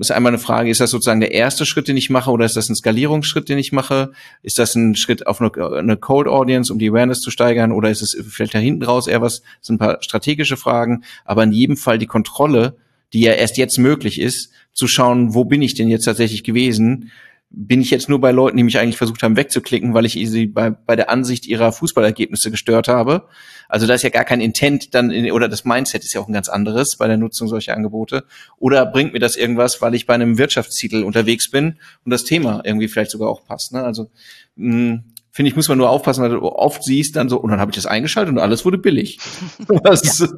ist 0.00 0.10
einmal 0.10 0.30
eine 0.30 0.38
Frage, 0.38 0.70
ist 0.70 0.80
das 0.80 0.90
sozusagen 0.90 1.20
der 1.20 1.32
erste 1.32 1.64
Schritt, 1.64 1.86
den 1.86 1.96
ich 1.96 2.10
mache, 2.10 2.30
oder 2.30 2.44
ist 2.44 2.56
das 2.56 2.68
ein 2.68 2.74
Skalierungsschritt, 2.74 3.48
den 3.48 3.58
ich 3.58 3.70
mache? 3.70 4.10
Ist 4.42 4.58
das 4.58 4.74
ein 4.74 4.96
Schritt 4.96 5.26
auf 5.28 5.40
eine, 5.40 5.52
eine 5.78 5.96
Cold 5.96 6.26
Audience, 6.26 6.72
um 6.72 6.80
die 6.80 6.90
Awareness 6.90 7.20
zu 7.20 7.30
steigern, 7.30 7.70
oder 7.70 7.90
ist 7.90 8.02
es 8.02 8.16
vielleicht 8.28 8.54
da 8.54 8.58
hinten 8.58 8.82
raus 8.82 9.06
eher 9.06 9.22
was? 9.22 9.42
Das 9.42 9.68
sind 9.68 9.76
ein 9.76 9.78
paar 9.78 10.02
strategische 10.02 10.56
Fragen, 10.56 11.04
aber 11.24 11.44
in 11.44 11.52
jedem 11.52 11.76
Fall 11.76 11.98
die 11.98 12.06
Kontrolle, 12.06 12.76
die 13.12 13.20
ja 13.20 13.32
erst 13.32 13.56
jetzt 13.56 13.78
möglich 13.78 14.20
ist, 14.20 14.50
zu 14.72 14.88
schauen, 14.88 15.34
wo 15.34 15.44
bin 15.44 15.62
ich 15.62 15.74
denn 15.74 15.88
jetzt 15.88 16.04
tatsächlich 16.04 16.42
gewesen? 16.42 17.12
Bin 17.50 17.80
ich 17.80 17.90
jetzt 17.90 18.08
nur 18.08 18.20
bei 18.20 18.32
Leuten, 18.32 18.56
die 18.56 18.62
mich 18.62 18.78
eigentlich 18.78 18.96
versucht 18.96 19.22
haben 19.22 19.36
wegzuklicken, 19.36 19.94
weil 19.94 20.06
ich 20.06 20.14
sie 20.14 20.46
bei, 20.46 20.70
bei 20.70 20.96
der 20.96 21.08
Ansicht 21.08 21.46
ihrer 21.46 21.72
Fußballergebnisse 21.72 22.50
gestört 22.50 22.88
habe. 22.88 23.28
Also 23.68 23.86
da 23.86 23.94
ist 23.94 24.02
ja 24.02 24.10
gar 24.10 24.24
kein 24.24 24.40
Intent 24.40 24.94
dann, 24.94 25.10
in, 25.10 25.30
oder 25.30 25.48
das 25.48 25.64
Mindset 25.64 26.02
ist 26.02 26.14
ja 26.14 26.20
auch 26.20 26.28
ein 26.28 26.32
ganz 26.32 26.48
anderes 26.48 26.96
bei 26.98 27.06
der 27.06 27.16
Nutzung 27.16 27.48
solcher 27.48 27.74
Angebote. 27.74 28.24
Oder 28.58 28.86
bringt 28.86 29.12
mir 29.12 29.20
das 29.20 29.36
irgendwas, 29.36 29.80
weil 29.80 29.94
ich 29.94 30.06
bei 30.06 30.14
einem 30.14 30.36
Wirtschaftstitel 30.38 31.04
unterwegs 31.04 31.50
bin 31.50 31.78
und 32.04 32.10
das 32.10 32.24
Thema 32.24 32.60
irgendwie 32.64 32.88
vielleicht 32.88 33.12
sogar 33.12 33.28
auch 33.28 33.44
passt. 33.44 33.72
Ne? 33.72 33.84
Also 33.84 34.10
mh, 34.56 34.72
hm, 34.72 35.04
finde 35.34 35.48
ich, 35.48 35.56
muss 35.56 35.68
man 35.68 35.78
nur 35.78 35.90
aufpassen, 35.90 36.22
weil 36.22 36.30
du 36.30 36.42
oft 36.42 36.82
siehst 36.84 37.16
dann 37.16 37.28
so, 37.28 37.40
und 37.40 37.50
dann 37.50 37.60
habe 37.60 37.70
ich 37.70 37.76
das 37.76 37.86
eingeschaltet 37.86 38.32
und 38.32 38.40
alles 38.40 38.64
wurde 38.64 38.78
billig. 38.78 39.18
was, 39.68 40.32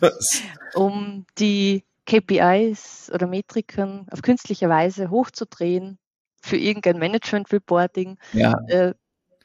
was? 0.00 0.42
Um 0.74 1.24
die 1.38 1.84
KPIs 2.06 3.10
oder 3.14 3.26
Metriken 3.26 4.06
auf 4.10 4.22
künstliche 4.22 4.68
Weise 4.68 5.10
hochzudrehen, 5.10 5.98
für 6.42 6.56
irgendein 6.56 6.98
Management-Reporting. 6.98 8.18
Ja. 8.32 8.54
Äh, 8.66 8.94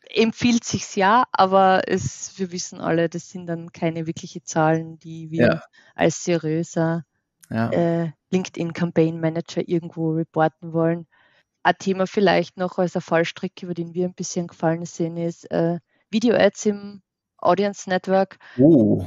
empfiehlt 0.10 0.64
sich's 0.64 0.96
ja, 0.96 1.26
aber 1.32 1.82
es, 1.88 2.38
wir 2.38 2.52
wissen 2.52 2.80
alle, 2.80 3.10
das 3.10 3.30
sind 3.30 3.48
dann 3.48 3.72
keine 3.72 4.08
wirklichen 4.08 4.44
Zahlen, 4.44 4.98
die 5.00 5.32
wir 5.32 5.48
ja. 5.48 5.62
als 5.96 6.24
seriöser 6.24 7.04
ja. 7.50 7.70
äh, 7.72 8.12
LinkedIn 8.32 8.74
Campaign 8.74 9.20
Manager 9.20 9.68
irgendwo 9.68 10.12
reporten 10.12 10.74
wollen. 10.74 11.08
Ein 11.64 11.76
Thema 11.80 12.08
vielleicht 12.08 12.58
noch 12.58 12.78
als 12.78 12.96
ein 12.96 13.02
Fallstrick, 13.02 13.62
über 13.62 13.74
den 13.74 13.94
wir 13.94 14.06
ein 14.06 14.14
bisschen 14.14 14.48
gefallen 14.48 14.86
sind, 14.86 15.18
ist 15.18 15.50
äh, 15.52 15.80
Video-Ads 16.10 16.66
im 16.68 17.02
Audience 17.38 17.90
Network. 17.90 18.38
Oh. 18.58 19.06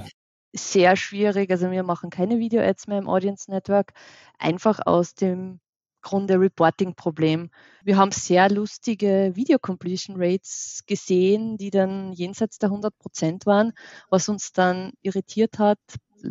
Sehr 0.53 0.97
schwierig, 0.97 1.51
also 1.51 1.71
wir 1.71 1.83
machen 1.83 2.11
keine 2.11 2.39
Video-Ads 2.39 2.89
mehr 2.89 2.99
im 2.99 3.09
Audience 3.09 3.51
Network, 3.51 3.93
einfach 4.39 4.81
aus 4.85 5.15
dem 5.15 5.61
Grunde 6.03 6.41
Reporting-Problem. 6.41 7.51
Wir 7.85 7.97
haben 7.97 8.13
sehr 8.13 8.51
lustige 8.51 9.33
Video-Completion-Rates 9.35 10.85
gesehen, 10.87 11.57
die 11.57 11.71
dann 11.71 12.13
jenseits 12.13 12.59
der 12.59 12.71
100 12.71 12.99
Prozent 12.99 13.47
waren, 13.47 13.73
was 14.09 14.29
uns 14.29 14.53
dann 14.53 14.93
irritiert 15.03 15.59
hat. 15.59 15.79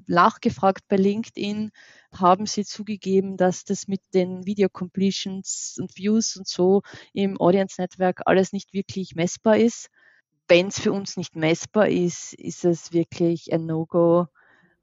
Nachgefragt 0.08 0.88
bei 0.88 0.97
LinkedIn 0.97 1.71
haben 2.13 2.45
sie 2.45 2.65
zugegeben, 2.65 3.38
dass 3.38 3.63
das 3.63 3.88
mit 3.88 4.01
den 4.13 4.45
Video-Completions 4.45 5.77
und 5.79 5.97
Views 5.97 6.36
und 6.36 6.47
so 6.47 6.82
im 7.13 7.39
Audience-Netzwerk 7.39 8.21
alles 8.25 8.53
nicht 8.53 8.73
wirklich 8.73 9.15
messbar 9.15 9.58
ist. 9.58 9.89
Wenn 10.47 10.67
es 10.67 10.79
für 10.79 10.91
uns 10.91 11.17
nicht 11.17 11.36
messbar 11.36 11.89
ist, 11.89 12.34
ist 12.34 12.65
es 12.65 12.91
wirklich 12.91 13.53
ein 13.53 13.65
No-Go 13.65 14.27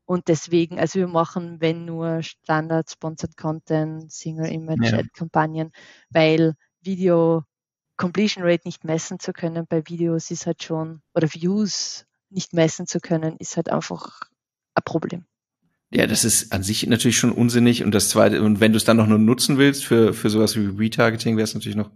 und 0.06 0.28
deswegen, 0.28 0.78
also 0.78 1.00
wir 1.00 1.08
machen, 1.08 1.60
wenn 1.60 1.84
nur 1.84 2.22
Standard 2.22 2.88
Sponsored 2.90 3.36
Content, 3.36 4.10
Single 4.10 4.50
Image 4.50 4.92
ja. 4.92 4.98
Ad 4.98 5.08
Kampagnen, 5.12 5.72
weil 6.10 6.54
Video 6.80 7.42
Completion 7.96 8.44
Rate 8.44 8.62
nicht 8.66 8.84
messen 8.84 9.18
zu 9.18 9.32
können 9.32 9.66
bei 9.68 9.82
Videos 9.86 10.30
ist 10.30 10.46
halt 10.46 10.62
schon, 10.62 11.02
oder 11.14 11.28
Views 11.32 12.06
nicht 12.30 12.52
messen 12.52 12.86
zu 12.86 13.00
können, 13.00 13.36
ist 13.38 13.56
halt 13.56 13.68
einfach 13.70 14.20
ein 14.74 14.82
Problem. 14.84 15.24
Ja, 15.90 16.06
das 16.06 16.24
ist 16.24 16.52
an 16.52 16.62
sich 16.62 16.86
natürlich 16.86 17.18
schon 17.18 17.32
unsinnig. 17.32 17.82
Und 17.84 17.92
das 17.92 18.08
zweite, 18.08 18.42
und 18.42 18.60
wenn 18.60 18.72
du 18.72 18.76
es 18.76 18.84
dann 18.84 18.96
noch 18.96 19.06
nur 19.06 19.18
nutzen 19.18 19.56
willst 19.56 19.84
für, 19.84 20.12
für 20.12 20.30
sowas 20.30 20.56
wie 20.56 20.66
Retargeting, 20.66 21.36
wäre 21.36 21.44
es 21.44 21.54
natürlich 21.54 21.76
noch. 21.76 21.90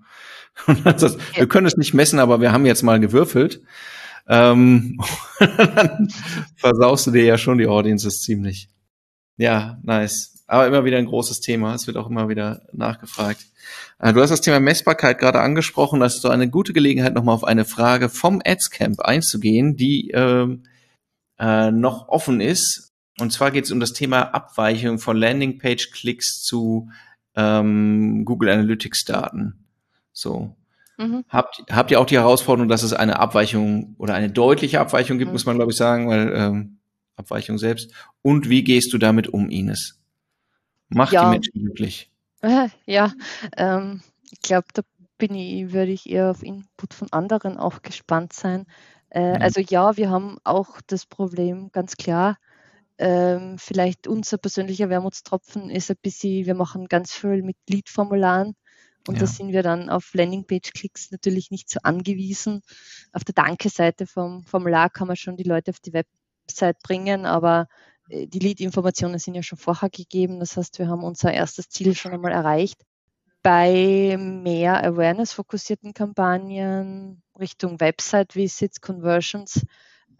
Wir 0.66 1.48
können 1.48 1.66
es 1.66 1.76
nicht 1.76 1.94
messen, 1.94 2.18
aber 2.18 2.40
wir 2.40 2.50
haben 2.50 2.66
jetzt 2.66 2.82
mal 2.82 2.98
gewürfelt 2.98 3.62
ähm, 4.30 5.00
dann 5.40 6.08
versaust 6.54 7.08
du 7.08 7.10
dir 7.10 7.24
ja 7.24 7.36
schon 7.36 7.58
die 7.58 7.66
Audiences 7.66 8.20
ziemlich. 8.20 8.68
Ja, 9.36 9.78
nice. 9.82 10.44
Aber 10.46 10.66
immer 10.66 10.84
wieder 10.84 10.98
ein 10.98 11.06
großes 11.06 11.40
Thema. 11.40 11.74
Es 11.74 11.86
wird 11.86 11.96
auch 11.96 12.08
immer 12.08 12.28
wieder 12.28 12.62
nachgefragt. 12.72 13.44
Äh, 13.98 14.12
du 14.12 14.20
hast 14.20 14.30
das 14.30 14.40
Thema 14.40 14.60
Messbarkeit 14.60 15.18
gerade 15.18 15.40
angesprochen. 15.40 15.98
Das 15.98 16.14
ist 16.14 16.22
so 16.22 16.28
eine 16.28 16.48
gute 16.48 16.72
Gelegenheit, 16.72 17.14
nochmal 17.14 17.34
auf 17.34 17.44
eine 17.44 17.64
Frage 17.64 18.08
vom 18.08 18.40
Adscamp 18.44 19.00
einzugehen, 19.00 19.76
die 19.76 20.10
ähm, 20.12 20.62
äh, 21.38 21.72
noch 21.72 22.08
offen 22.08 22.40
ist. 22.40 22.92
Und 23.18 23.32
zwar 23.32 23.50
geht 23.50 23.64
es 23.64 23.72
um 23.72 23.80
das 23.80 23.92
Thema 23.92 24.22
Abweichung 24.22 24.98
von 24.98 25.16
Landingpage-Klicks 25.16 26.42
zu 26.42 26.90
ähm, 27.34 28.24
Google 28.24 28.50
Analytics-Daten. 28.50 29.66
So. 30.12 30.54
Mhm. 31.00 31.24
Habt, 31.30 31.64
habt 31.70 31.90
ihr 31.90 31.98
auch 31.98 32.04
die 32.04 32.18
Herausforderung, 32.18 32.68
dass 32.68 32.82
es 32.82 32.92
eine 32.92 33.18
Abweichung 33.18 33.94
oder 33.96 34.14
eine 34.14 34.30
deutliche 34.30 34.80
Abweichung 34.80 35.16
gibt, 35.16 35.30
mhm. 35.30 35.32
muss 35.32 35.46
man 35.46 35.56
glaube 35.56 35.72
ich 35.72 35.78
sagen, 35.78 36.08
weil 36.08 36.32
ähm, 36.34 36.78
Abweichung 37.16 37.56
selbst. 37.56 37.92
Und 38.20 38.50
wie 38.50 38.62
gehst 38.62 38.92
du 38.92 38.98
damit 38.98 39.28
um, 39.28 39.48
Ines? 39.48 39.98
Macht 40.88 41.12
ja. 41.12 41.24
die 41.24 41.30
Menschen 41.30 41.52
glücklich? 41.62 42.10
Ja, 42.86 43.12
ähm, 43.58 44.00
ich 44.30 44.40
glaube, 44.40 44.66
da 44.72 44.80
bin 45.18 45.34
ich, 45.34 45.72
würde 45.74 45.92
ich 45.92 46.08
eher 46.08 46.30
auf 46.30 46.42
Input 46.42 46.94
von 46.94 47.12
anderen 47.12 47.58
auch 47.58 47.82
gespannt 47.82 48.32
sein. 48.32 48.64
Äh, 49.10 49.36
mhm. 49.36 49.42
Also 49.42 49.60
ja, 49.60 49.98
wir 49.98 50.08
haben 50.08 50.38
auch 50.42 50.80
das 50.86 51.04
Problem 51.04 51.70
ganz 51.70 51.96
klar. 51.98 52.38
Ähm, 52.96 53.58
vielleicht 53.58 54.06
unser 54.06 54.38
persönlicher 54.38 54.88
Wermutstropfen 54.88 55.68
ist 55.68 55.90
ein 55.90 55.98
bisschen, 56.00 56.46
wir 56.46 56.54
machen 56.54 56.86
ganz 56.88 57.12
viel 57.12 57.42
mit 57.42 57.56
Lead-Formularen 57.68 58.54
und 59.06 59.14
ja. 59.14 59.20
da 59.20 59.26
sind 59.26 59.52
wir 59.52 59.62
dann 59.62 59.88
auf 59.88 60.12
Landingpage-Klicks 60.14 61.10
natürlich 61.10 61.50
nicht 61.50 61.70
so 61.70 61.80
angewiesen. 61.82 62.62
Auf 63.12 63.24
der 63.24 63.34
Danke-Seite 63.34 64.06
vom 64.06 64.44
Formular 64.44 64.90
kann 64.90 65.08
man 65.08 65.16
schon 65.16 65.36
die 65.36 65.44
Leute 65.44 65.70
auf 65.70 65.80
die 65.80 65.92
Website 65.92 66.78
bringen, 66.82 67.26
aber 67.26 67.66
äh, 68.08 68.26
die 68.26 68.38
Lead-Informationen 68.38 69.18
sind 69.18 69.34
ja 69.34 69.42
schon 69.42 69.58
vorher 69.58 69.90
gegeben. 69.90 70.40
Das 70.40 70.56
heißt, 70.56 70.78
wir 70.78 70.88
haben 70.88 71.02
unser 71.02 71.32
erstes 71.32 71.68
Ziel 71.68 71.94
schon 71.94 72.12
einmal 72.12 72.32
erreicht. 72.32 72.82
Bei 73.42 74.18
mehr 74.18 74.84
Awareness-fokussierten 74.84 75.94
Kampagnen 75.94 77.22
Richtung 77.38 77.80
Website-Visits, 77.80 78.82
Conversions 78.82 79.64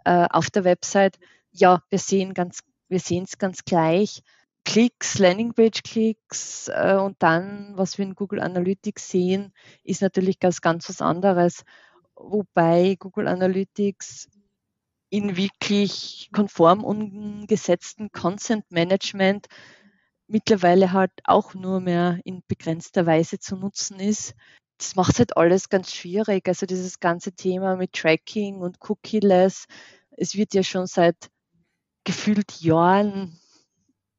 äh, 0.04 0.26
auf 0.30 0.48
der 0.48 0.64
Website, 0.64 1.18
ja, 1.52 1.82
wir 1.90 1.98
sehen 1.98 2.32
ganz, 2.32 2.60
wir 2.88 3.00
sehen 3.00 3.24
es 3.24 3.36
ganz 3.36 3.64
gleich. 3.64 4.22
Klicks, 4.70 5.18
Landingpage-Klicks 5.18 6.68
äh, 6.68 6.94
und 6.94 7.20
dann, 7.24 7.72
was 7.74 7.98
wir 7.98 8.04
in 8.04 8.14
Google 8.14 8.38
Analytics 8.38 9.08
sehen, 9.08 9.52
ist 9.82 10.00
natürlich 10.00 10.38
ganz, 10.38 10.60
ganz 10.60 10.88
was 10.88 11.02
anderes. 11.02 11.64
Wobei 12.14 12.94
Google 13.00 13.26
Analytics 13.26 14.28
in 15.08 15.36
wirklich 15.36 16.30
konform 16.32 16.84
umgesetzten 16.84 18.12
Consent 18.12 18.70
Management 18.70 19.48
mittlerweile 20.28 20.92
halt 20.92 21.10
auch 21.24 21.54
nur 21.54 21.80
mehr 21.80 22.20
in 22.22 22.44
begrenzter 22.46 23.06
Weise 23.06 23.40
zu 23.40 23.56
nutzen 23.56 23.98
ist. 23.98 24.34
Das 24.78 24.94
macht 24.94 25.18
halt 25.18 25.36
alles 25.36 25.68
ganz 25.68 25.92
schwierig. 25.92 26.46
Also 26.46 26.66
dieses 26.66 27.00
ganze 27.00 27.32
Thema 27.32 27.74
mit 27.74 27.94
Tracking 27.94 28.60
und 28.60 28.78
Cookie-less, 28.88 29.66
es 30.12 30.36
wird 30.36 30.54
ja 30.54 30.62
schon 30.62 30.86
seit 30.86 31.28
gefühlt 32.04 32.60
Jahren 32.60 33.36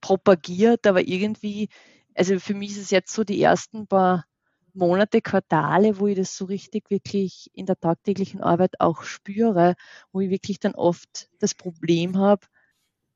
propagiert, 0.01 0.87
aber 0.87 1.07
irgendwie, 1.07 1.69
also 2.15 2.39
für 2.39 2.53
mich 2.53 2.71
ist 2.71 2.77
es 2.77 2.91
jetzt 2.91 3.13
so 3.13 3.23
die 3.23 3.41
ersten 3.41 3.87
paar 3.87 4.25
Monate, 4.73 5.21
Quartale, 5.21 5.99
wo 5.99 6.07
ich 6.07 6.15
das 6.15 6.35
so 6.37 6.45
richtig 6.45 6.89
wirklich 6.89 7.49
in 7.53 7.65
der 7.65 7.79
tagtäglichen 7.79 8.41
Arbeit 8.41 8.79
auch 8.79 9.03
spüre, 9.03 9.75
wo 10.11 10.21
ich 10.21 10.29
wirklich 10.29 10.59
dann 10.59 10.75
oft 10.75 11.29
das 11.39 11.53
Problem 11.53 12.17
habe, 12.17 12.47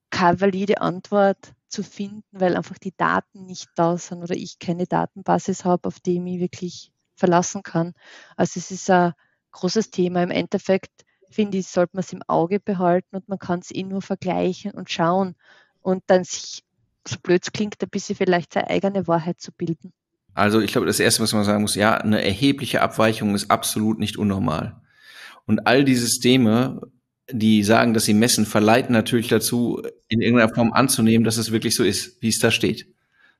keine 0.10 0.42
valide 0.42 0.82
Antwort 0.82 1.54
zu 1.70 1.84
finden, 1.84 2.24
weil 2.32 2.56
einfach 2.56 2.78
die 2.78 2.96
Daten 2.96 3.46
nicht 3.46 3.70
da 3.76 3.98
sind 3.98 4.22
oder 4.24 4.36
ich 4.36 4.60
keine 4.60 4.86
Datenbasis 4.86 5.66
habe, 5.66 5.88
auf 5.88 6.00
die 6.00 6.18
ich 6.18 6.40
wirklich 6.40 6.92
verlassen 7.16 7.64
kann. 7.64 7.94
Also 8.36 8.60
es 8.60 8.72
ist 8.72 8.90
ein 8.90 9.14
großes 9.52 9.92
Thema. 9.92 10.24
Im 10.24 10.32
Endeffekt 10.32 11.06
finde 11.30 11.58
ich, 11.58 11.68
sollte 11.68 11.96
man 11.96 12.04
es 12.04 12.14
im 12.14 12.24
Auge 12.28 12.60
behalten 12.60 13.16
und 13.16 13.30
man 13.30 13.40
kann 13.40 13.60
es 13.60 13.74
eh 13.74 13.84
nur 13.84 14.02
vergleichen 14.02 14.72
und 14.72 14.92
schauen 14.92 15.36
und 15.82 16.04
dann 16.08 16.24
sich 16.24 16.65
so 17.08 17.18
blöd 17.22 17.44
es 17.44 17.52
klingt, 17.52 17.82
ein 17.82 17.90
bisschen 17.90 18.16
vielleicht 18.16 18.54
seine 18.54 18.70
eigene 18.70 19.08
Wahrheit 19.08 19.40
zu 19.40 19.52
bilden. 19.52 19.94
Also 20.34 20.60
ich 20.60 20.72
glaube, 20.72 20.88
das 20.88 21.00
Erste, 21.00 21.24
was 21.24 21.34
man 21.34 21.46
sagen 21.46 21.62
muss, 21.62 21.76
ja, 21.76 21.96
eine 21.96 22.24
erhebliche 22.24 22.82
Abweichung 22.82 23.36
ist 23.36 23.50
absolut 23.50 24.00
nicht 24.00 24.18
unnormal. 24.18 24.82
Und 25.46 25.66
all 25.66 25.86
die 25.86 25.96
Systeme, 25.96 26.82
die 27.32 27.64
sagen, 27.64 27.94
dass 27.94 28.06
sie 28.06 28.14
messen, 28.14 28.46
verleiten 28.46 28.92
natürlich 28.92 29.30
dazu, 29.30 29.82
in 30.10 30.22
irgendeiner 30.22 30.54
Form 30.54 30.74
anzunehmen, 30.74 31.24
dass 31.24 31.38
es 31.38 31.52
wirklich 31.52 31.76
so 31.76 31.84
ist, 31.84 32.22
wie 32.22 32.30
es 32.30 32.40
da 32.40 32.52
steht. 32.52 32.88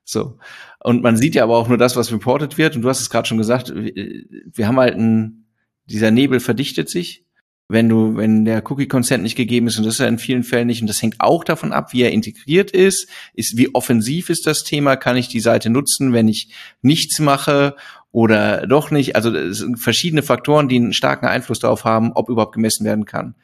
So. 0.04 0.38
Und 0.80 1.02
man 1.02 1.16
sieht 1.16 1.34
ja 1.34 1.42
aber 1.42 1.58
auch 1.58 1.68
nur 1.68 1.78
das, 1.78 1.96
was 1.96 2.12
reported 2.12 2.56
wird. 2.56 2.76
Und 2.76 2.82
du 2.82 2.88
hast 2.88 3.00
es 3.00 3.10
gerade 3.10 3.28
schon 3.28 3.38
gesagt, 3.38 3.74
wir 3.74 4.66
haben 4.66 4.78
halt 4.78 4.96
ein, 4.96 5.46
dieser 5.84 6.10
Nebel 6.10 6.40
verdichtet 6.40 6.88
sich. 6.88 7.25
Wenn 7.68 7.88
du, 7.88 8.16
wenn 8.16 8.44
der 8.44 8.62
Cookie-Consent 8.70 9.24
nicht 9.24 9.36
gegeben 9.36 9.66
ist, 9.66 9.76
und 9.76 9.84
das 9.84 9.94
ist 9.94 10.00
ja 10.00 10.06
in 10.06 10.18
vielen 10.18 10.44
Fällen 10.44 10.68
nicht, 10.68 10.82
und 10.82 10.86
das 10.86 11.02
hängt 11.02 11.16
auch 11.18 11.42
davon 11.42 11.72
ab, 11.72 11.92
wie 11.92 12.02
er 12.02 12.12
integriert 12.12 12.70
ist, 12.70 13.08
ist, 13.34 13.56
wie 13.56 13.74
offensiv 13.74 14.30
ist 14.30 14.46
das 14.46 14.62
Thema, 14.62 14.94
kann 14.94 15.16
ich 15.16 15.26
die 15.28 15.40
Seite 15.40 15.68
nutzen, 15.68 16.12
wenn 16.12 16.28
ich 16.28 16.50
nichts 16.82 17.18
mache 17.18 17.74
oder 18.12 18.66
doch 18.66 18.90
nicht. 18.90 19.16
Also 19.16 19.34
es 19.34 19.58
sind 19.58 19.78
verschiedene 19.78 20.22
Faktoren, 20.22 20.68
die 20.68 20.76
einen 20.76 20.92
starken 20.92 21.26
Einfluss 21.26 21.58
darauf 21.58 21.84
haben, 21.84 22.12
ob 22.12 22.28
überhaupt 22.28 22.54
gemessen 22.54 22.84
werden 22.84 23.04
kann. 23.04 23.34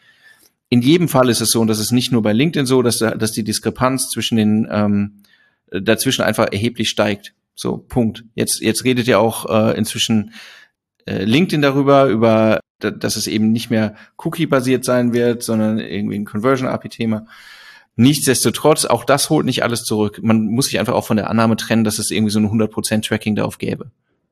In 0.68 0.80
jedem 0.80 1.08
Fall 1.08 1.28
ist 1.28 1.40
es 1.40 1.50
so, 1.50 1.60
und 1.60 1.66
das 1.66 1.80
ist 1.80 1.92
nicht 1.92 2.12
nur 2.12 2.22
bei 2.22 2.32
LinkedIn 2.32 2.64
so, 2.64 2.80
dass, 2.80 2.98
dass 2.98 3.32
die 3.32 3.44
Diskrepanz 3.44 4.08
zwischen 4.08 4.36
den 4.36 4.66
ähm, 4.70 5.22
dazwischen 5.70 6.22
einfach 6.22 6.46
erheblich 6.50 6.88
steigt. 6.88 7.34
So, 7.54 7.76
Punkt. 7.76 8.24
Jetzt, 8.34 8.60
jetzt 8.60 8.84
redet 8.84 9.06
ja 9.06 9.18
auch 9.18 9.50
äh, 9.50 9.76
inzwischen 9.76 10.32
äh, 11.06 11.24
LinkedIn 11.24 11.60
darüber, 11.60 12.06
über, 12.06 12.60
dass 12.84 13.16
es 13.16 13.26
eben 13.26 13.52
nicht 13.52 13.70
mehr 13.70 13.94
Cookie-basiert 14.18 14.84
sein 14.84 15.12
wird, 15.12 15.42
sondern 15.42 15.78
irgendwie 15.78 16.16
ein 16.16 16.24
Conversion-API-Thema. 16.24 17.26
Nichtsdestotrotz, 17.94 18.86
auch 18.86 19.04
das 19.04 19.28
holt 19.30 19.44
nicht 19.44 19.62
alles 19.62 19.84
zurück. 19.84 20.20
Man 20.22 20.46
muss 20.46 20.66
sich 20.66 20.78
einfach 20.78 20.94
auch 20.94 21.06
von 21.06 21.18
der 21.18 21.28
Annahme 21.28 21.56
trennen, 21.56 21.84
dass 21.84 21.98
es 21.98 22.10
irgendwie 22.10 22.32
so 22.32 22.38
ein 22.38 22.48
100% 22.48 23.06
Tracking 23.06 23.36
darauf 23.36 23.58
gäbe. 23.58 23.90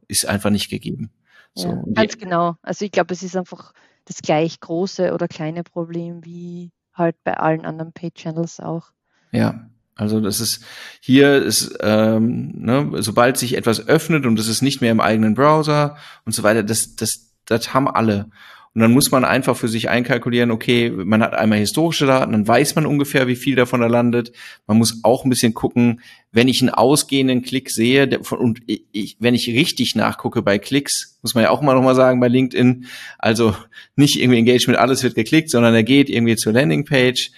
Ist 0.09 0.27
einfach 0.27 0.51
nicht 0.51 0.71
gegeben. 0.71 1.11
So, 1.55 1.69
ja, 1.69 1.83
ganz 1.95 2.17
genau. 2.17 2.57
Also 2.63 2.85
ich 2.85 2.93
glaube, 2.93 3.13
es 3.13 3.23
ist 3.23 3.37
einfach 3.37 3.73
das 4.07 4.23
gleich 4.23 4.61
große 4.61 5.13
oder 5.13 5.29
kleine 5.29 5.63
Problem 5.63 6.25
wie 6.25 6.71
halt 6.95 7.17
bei 7.23 7.35
allen 7.35 7.65
anderen 7.65 7.93
Pay-Channels 7.93 8.61
auch. 8.61 8.91
Ja, 9.33 9.69
also 9.95 10.21
das 10.21 10.41
ist 10.41 10.65
hier 11.01 11.43
ist 11.43 11.77
ähm, 11.81 12.53
ne, 12.57 12.91
sobald 13.03 13.37
sich 13.37 13.57
etwas 13.57 13.87
öffnet 13.87 14.25
und 14.25 14.39
es 14.39 14.49
ist 14.49 14.63
nicht 14.63 14.81
mehr 14.81 14.93
im 14.93 15.01
eigenen 15.01 15.35
Browser 15.35 15.97
und 16.25 16.33
so 16.33 16.43
weiter, 16.43 16.63
das 16.63 16.97
das 16.97 17.30
das 17.51 17.75
haben 17.75 17.89
alle. 17.89 18.31
Und 18.73 18.83
dann 18.83 18.93
muss 18.93 19.11
man 19.11 19.25
einfach 19.25 19.57
für 19.57 19.67
sich 19.67 19.89
einkalkulieren, 19.89 20.53
okay, 20.53 20.91
man 20.91 21.23
hat 21.25 21.35
einmal 21.35 21.59
historische 21.59 22.07
Daten, 22.07 22.31
dann 22.31 22.47
weiß 22.47 22.77
man 22.77 22.87
ungefähr, 22.87 23.27
wie 23.27 23.35
viel 23.35 23.57
davon 23.57 23.81
da 23.81 23.89
landet. 23.89 24.31
Man 24.69 24.79
muss 24.79 25.01
auch 25.03 25.25
ein 25.25 25.29
bisschen 25.29 25.55
gucken, 25.55 26.01
wenn 26.31 26.47
ich 26.47 26.61
einen 26.61 26.71
ausgehenden 26.71 27.43
Klick 27.43 27.71
sehe 27.71 28.21
und 28.31 28.61
ich, 28.67 29.17
wenn 29.19 29.35
ich 29.35 29.49
richtig 29.49 29.97
nachgucke 29.97 30.43
bei 30.43 30.59
Klicks, 30.59 31.19
muss 31.21 31.35
man 31.35 31.43
ja 31.43 31.51
auch 31.51 31.63
mal 31.63 31.75
nochmal 31.75 31.97
sagen 31.97 32.21
bei 32.21 32.29
LinkedIn, 32.29 32.87
also 33.19 33.57
nicht 33.97 34.21
irgendwie 34.21 34.39
Engagement, 34.39 34.79
alles 34.79 35.03
wird 35.03 35.17
geklickt, 35.17 35.51
sondern 35.51 35.75
er 35.75 35.83
geht 35.83 36.09
irgendwie 36.09 36.37
zur 36.37 36.53
Landingpage 36.53 37.33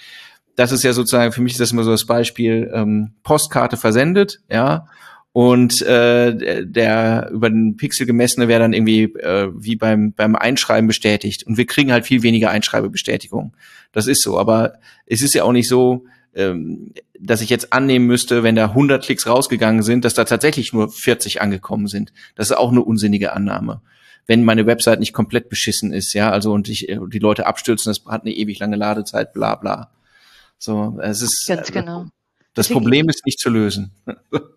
das 0.56 0.72
ist 0.72 0.84
ja 0.84 0.92
sozusagen, 0.92 1.32
für 1.32 1.40
mich 1.40 1.52
ist 1.52 1.60
das 1.60 1.72
immer 1.72 1.84
so 1.84 1.90
das 1.90 2.04
Beispiel, 2.04 2.70
ähm, 2.74 3.12
Postkarte 3.22 3.76
versendet, 3.76 4.40
ja, 4.50 4.86
und 5.32 5.80
äh, 5.82 6.66
der 6.66 7.30
über 7.32 7.48
den 7.48 7.76
Pixel 7.76 8.06
gemessene 8.06 8.48
wäre 8.48 8.60
dann 8.60 8.74
irgendwie 8.74 9.04
äh, 9.04 9.50
wie 9.54 9.76
beim 9.76 10.12
beim 10.12 10.36
Einschreiben 10.36 10.86
bestätigt 10.86 11.46
und 11.46 11.56
wir 11.56 11.66
kriegen 11.66 11.90
halt 11.90 12.06
viel 12.06 12.22
weniger 12.22 12.50
Einschreibebestätigung. 12.50 13.56
Das 13.92 14.06
ist 14.06 14.22
so, 14.22 14.38
aber 14.38 14.74
es 15.06 15.22
ist 15.22 15.34
ja 15.34 15.44
auch 15.44 15.52
nicht 15.52 15.68
so, 15.68 16.04
ähm, 16.34 16.92
dass 17.18 17.40
ich 17.40 17.50
jetzt 17.50 17.72
annehmen 17.72 18.06
müsste, 18.06 18.42
wenn 18.42 18.56
da 18.56 18.66
100 18.66 19.04
Klicks 19.04 19.26
rausgegangen 19.26 19.82
sind, 19.82 20.04
dass 20.04 20.14
da 20.14 20.24
tatsächlich 20.24 20.72
nur 20.72 20.90
40 20.90 21.40
angekommen 21.40 21.86
sind. 21.86 22.12
Das 22.34 22.50
ist 22.50 22.56
auch 22.56 22.70
eine 22.70 22.82
unsinnige 22.82 23.32
Annahme. 23.32 23.80
Wenn 24.26 24.44
meine 24.44 24.66
Website 24.66 25.00
nicht 25.00 25.12
komplett 25.12 25.48
beschissen 25.48 25.92
ist, 25.92 26.12
ja, 26.12 26.30
also 26.30 26.52
und 26.52 26.68
ich 26.68 26.86
die 27.08 27.18
Leute 27.18 27.46
abstürzen, 27.46 27.90
das 27.90 28.04
hat 28.06 28.22
eine 28.22 28.32
ewig 28.34 28.58
lange 28.58 28.76
Ladezeit, 28.76 29.32
bla 29.32 29.56
bla. 29.56 29.90
So, 30.58 30.98
es 31.02 31.22
ist 31.22 31.46
ganz 31.48 31.70
äh, 31.70 31.72
genau. 31.72 32.06
Das 32.54 32.66
Deswegen, 32.66 32.80
Problem 32.80 33.08
ist 33.08 33.24
nicht 33.24 33.40
zu 33.40 33.48
lösen. 33.50 33.92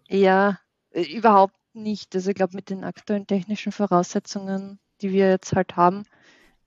Ja, 0.07 0.49
äh, 0.49 0.53
überhaupt 0.95 1.55
nicht. 1.73 2.15
Also 2.15 2.29
ich 2.29 2.35
glaube, 2.35 2.55
mit 2.55 2.69
den 2.69 2.83
aktuellen 2.83 3.27
technischen 3.27 3.71
Voraussetzungen, 3.71 4.79
die 5.01 5.11
wir 5.11 5.29
jetzt 5.29 5.53
halt 5.53 5.75
haben, 5.75 6.03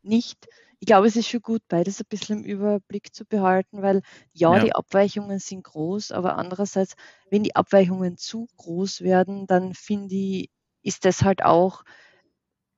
nicht. 0.03 0.49
Ich 0.81 0.87
glaube, 0.87 1.09
es 1.09 1.16
ist 1.16 1.29
schon 1.29 1.43
gut, 1.43 1.62
beides 1.68 2.01
ein 2.01 2.07
bisschen 2.09 2.45
im 2.45 2.45
Überblick 2.45 3.12
zu 3.14 3.24
behalten, 3.24 3.83
weil 3.83 4.03
ja, 4.33 4.57
ja, 4.57 4.64
die 4.64 4.74
Abweichungen 4.74 5.41
sind 5.41 5.64
groß, 5.64 6.12
aber 6.12 6.37
andererseits, 6.37 6.95
wenn 7.31 7.43
die 7.43 7.57
Abweichungen 7.57 8.16
zu 8.16 8.47
groß 8.59 9.01
werden, 9.01 9.47
dann 9.49 9.74
finde 9.74 10.14
ich, 10.14 10.51
ist 10.83 11.05
das 11.05 11.22
halt 11.22 11.43
auch 11.43 11.83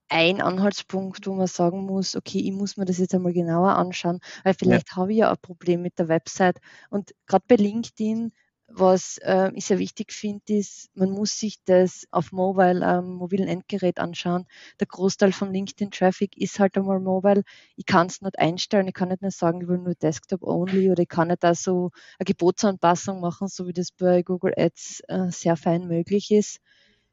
ein 0.09 0.41
Anhaltspunkt, 0.41 1.25
wo 1.25 1.33
man 1.33 1.47
sagen 1.47 1.85
muss, 1.85 2.15
okay, 2.15 2.39
ich 2.39 2.51
muss 2.51 2.75
mir 2.75 2.85
das 2.85 2.97
jetzt 2.97 3.15
einmal 3.15 3.33
genauer 3.33 3.77
anschauen, 3.77 4.19
weil 4.43 4.53
vielleicht 4.53 4.89
ja. 4.89 4.95
habe 4.97 5.13
ich 5.13 5.19
ja 5.19 5.31
ein 5.31 5.37
Problem 5.41 5.81
mit 5.81 5.97
der 5.99 6.09
Website. 6.09 6.59
Und 6.89 7.13
gerade 7.27 7.45
bei 7.47 7.55
LinkedIn, 7.55 8.33
was 8.73 9.17
äh, 9.19 9.51
ich 9.55 9.65
sehr 9.65 9.79
wichtig 9.79 10.11
finde, 10.13 10.41
ist, 10.47 10.89
man 10.95 11.11
muss 11.11 11.37
sich 11.39 11.57
das 11.65 12.05
auf 12.11 12.31
Mobile, 12.31 12.85
ähm, 12.85 13.13
mobilen 13.15 13.47
Endgerät 13.47 13.99
anschauen. 13.99 14.45
Der 14.79 14.87
Großteil 14.87 15.31
von 15.33 15.53
LinkedIn-Traffic 15.53 16.37
ist 16.37 16.59
halt 16.59 16.77
einmal 16.77 16.99
mobile. 16.99 17.43
Ich 17.75 17.85
kann 17.85 18.07
es 18.07 18.21
nicht 18.21 18.39
einstellen, 18.39 18.87
ich 18.87 18.93
kann 18.93 19.09
nicht 19.09 19.21
nur 19.21 19.31
sagen, 19.31 19.61
ich 19.61 19.67
will 19.67 19.77
nur 19.79 19.95
Desktop-only 19.95 20.91
oder 20.91 21.03
ich 21.03 21.09
kann 21.09 21.27
nicht 21.29 21.43
da 21.43 21.55
so 21.55 21.91
eine 22.19 22.25
Gebotsanpassung 22.25 23.19
machen, 23.19 23.47
so 23.47 23.67
wie 23.67 23.73
das 23.73 23.91
bei 23.91 24.23
Google 24.23 24.53
Ads 24.57 25.01
äh, 25.07 25.31
sehr 25.31 25.57
fein 25.57 25.87
möglich 25.87 26.31
ist. 26.31 26.59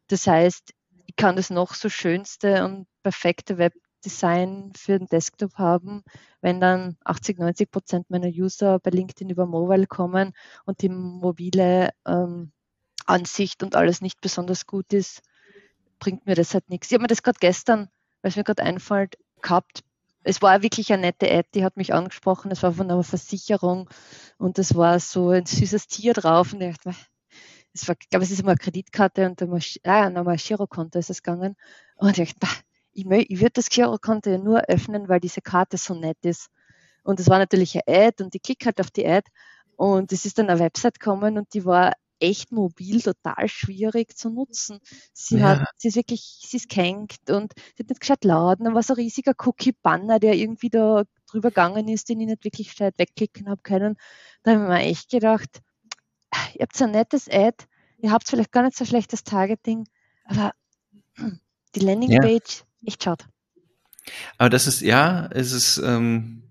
Das 0.08 0.26
heißt, 0.26 0.72
ich 1.06 1.16
kann 1.16 1.36
das 1.36 1.50
noch 1.50 1.74
so 1.74 1.88
schönste 1.88 2.64
und 2.64 2.86
perfekte 3.02 3.58
Webdesign 3.98 4.72
für 4.76 4.98
den 4.98 5.08
Desktop 5.08 5.54
haben, 5.54 6.02
wenn 6.40 6.60
dann 6.60 6.96
80, 7.04 7.38
90 7.38 7.70
Prozent 7.70 8.10
meiner 8.10 8.28
User 8.28 8.78
bei 8.78 8.90
LinkedIn 8.90 9.30
über 9.30 9.46
Mobile 9.46 9.86
kommen 9.86 10.32
und 10.64 10.82
die 10.82 10.88
mobile 10.88 11.90
ähm, 12.06 12.52
Ansicht 13.06 13.62
und 13.62 13.74
alles 13.74 14.00
nicht 14.00 14.20
besonders 14.20 14.66
gut 14.66 14.92
ist, 14.92 15.22
bringt 15.98 16.26
mir 16.26 16.36
das 16.36 16.54
halt 16.54 16.68
nichts. 16.70 16.88
Ich 16.88 16.94
habe 16.94 17.02
mir 17.02 17.08
das 17.08 17.22
gerade 17.22 17.38
gestern, 17.40 17.88
weil 18.22 18.30
es 18.30 18.36
mir 18.36 18.44
gerade 18.44 18.62
einfällt, 18.62 19.18
gehabt. 19.42 19.82
Es 20.22 20.42
war 20.42 20.62
wirklich 20.62 20.92
eine 20.92 21.02
nette 21.02 21.30
Ad, 21.30 21.48
die 21.54 21.64
hat 21.64 21.76
mich 21.76 21.94
angesprochen. 21.94 22.50
Es 22.50 22.62
war 22.62 22.72
von 22.72 22.90
einer 22.90 23.02
Versicherung 23.02 23.88
und 24.36 24.58
es 24.58 24.74
war 24.76 25.00
so 25.00 25.30
ein 25.30 25.46
süßes 25.46 25.88
Tier 25.88 26.12
drauf 26.12 26.52
und 26.52 26.60
ich 26.60 26.76
dachte, 26.78 26.98
es 27.72 27.88
war, 27.88 27.96
ich 28.00 28.08
glaube, 28.08 28.24
es 28.24 28.30
ist 28.30 28.40
immer 28.40 28.50
eine 28.50 28.58
Kreditkarte 28.58 29.26
und 29.26 29.40
ein 29.42 29.60
ah, 29.84 30.10
nochmal 30.10 30.36
Girokonto 30.36 30.98
ist 30.98 31.10
es 31.10 31.22
gegangen. 31.22 31.56
Und 31.96 32.18
ich 32.18 32.34
dachte, 32.36 32.62
ich, 32.98 33.30
ich 33.30 33.40
würde 33.40 33.52
das 33.52 33.68
Girokonto 33.68 34.30
ja 34.30 34.38
nur 34.38 34.62
öffnen, 34.68 35.08
weil 35.08 35.20
diese 35.20 35.40
Karte 35.40 35.76
so 35.76 35.94
nett 35.94 36.18
ist. 36.22 36.48
Und 37.04 37.20
es 37.20 37.28
war 37.28 37.38
natürlich 37.38 37.74
eine 37.74 38.06
Ad 38.08 38.22
und 38.22 38.34
ich 38.34 38.42
klicke 38.42 38.66
halt 38.66 38.80
auf 38.80 38.90
die 38.90 39.06
Ad 39.06 39.30
und 39.76 40.12
es 40.12 40.24
ist 40.24 40.38
dann 40.38 40.50
eine 40.50 40.60
Website 40.60 40.98
gekommen 40.98 41.38
und 41.38 41.54
die 41.54 41.64
war 41.64 41.92
echt 42.20 42.50
mobil 42.50 43.00
total 43.00 43.48
schwierig 43.48 44.16
zu 44.16 44.28
nutzen. 44.30 44.80
Sie 45.12 45.38
ja. 45.38 45.60
hat, 45.60 45.68
sie 45.76 45.88
ist 45.88 45.96
wirklich, 45.96 46.40
sie 46.42 46.56
ist 46.56 46.68
gehängt 46.68 47.18
und 47.30 47.52
sie 47.76 47.84
hat 47.84 47.88
nicht 47.88 48.00
gescheit 48.00 48.24
laden. 48.24 48.64
Dann 48.64 48.74
war 48.74 48.82
so 48.82 48.94
ein 48.94 49.00
riesiger 49.00 49.34
Cookie-Banner, 49.38 50.18
der 50.18 50.34
irgendwie 50.34 50.68
da 50.68 51.04
drüber 51.30 51.50
gegangen 51.50 51.88
ist, 51.88 52.08
den 52.08 52.20
ich 52.20 52.26
nicht 52.26 52.44
wirklich 52.44 52.70
gescheit 52.70 52.94
wegklicken 52.98 53.48
habe 53.48 53.62
können. 53.62 53.96
Da 54.42 54.52
habe 54.52 54.62
ich 54.62 54.68
mir 54.68 54.90
echt 54.90 55.10
gedacht, 55.10 55.62
ihr 56.54 56.62
habt 56.62 56.76
so 56.76 56.84
ein 56.84 56.90
nettes 56.90 57.28
Ad, 57.30 57.64
ihr 57.98 58.10
habt 58.10 58.28
vielleicht 58.28 58.52
gar 58.52 58.64
nicht 58.64 58.76
so 58.76 58.84
schlechtes 58.84 59.22
Targeting, 59.22 59.84
aber 60.24 60.52
die 61.74 61.80
Landingpage, 61.80 62.58
ja. 62.60 62.64
Echt 62.84 63.04
schade. 63.04 63.24
Aber 64.38 64.48
das 64.48 64.66
ist, 64.66 64.80
ja, 64.80 65.28
es 65.32 65.52
ist, 65.52 65.78
ähm, 65.78 66.42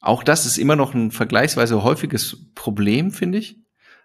auch 0.00 0.22
das 0.22 0.46
ist 0.46 0.58
immer 0.58 0.76
noch 0.76 0.94
ein 0.94 1.10
vergleichsweise 1.10 1.82
häufiges 1.82 2.52
Problem, 2.54 3.10
finde 3.10 3.38
ich. 3.38 3.58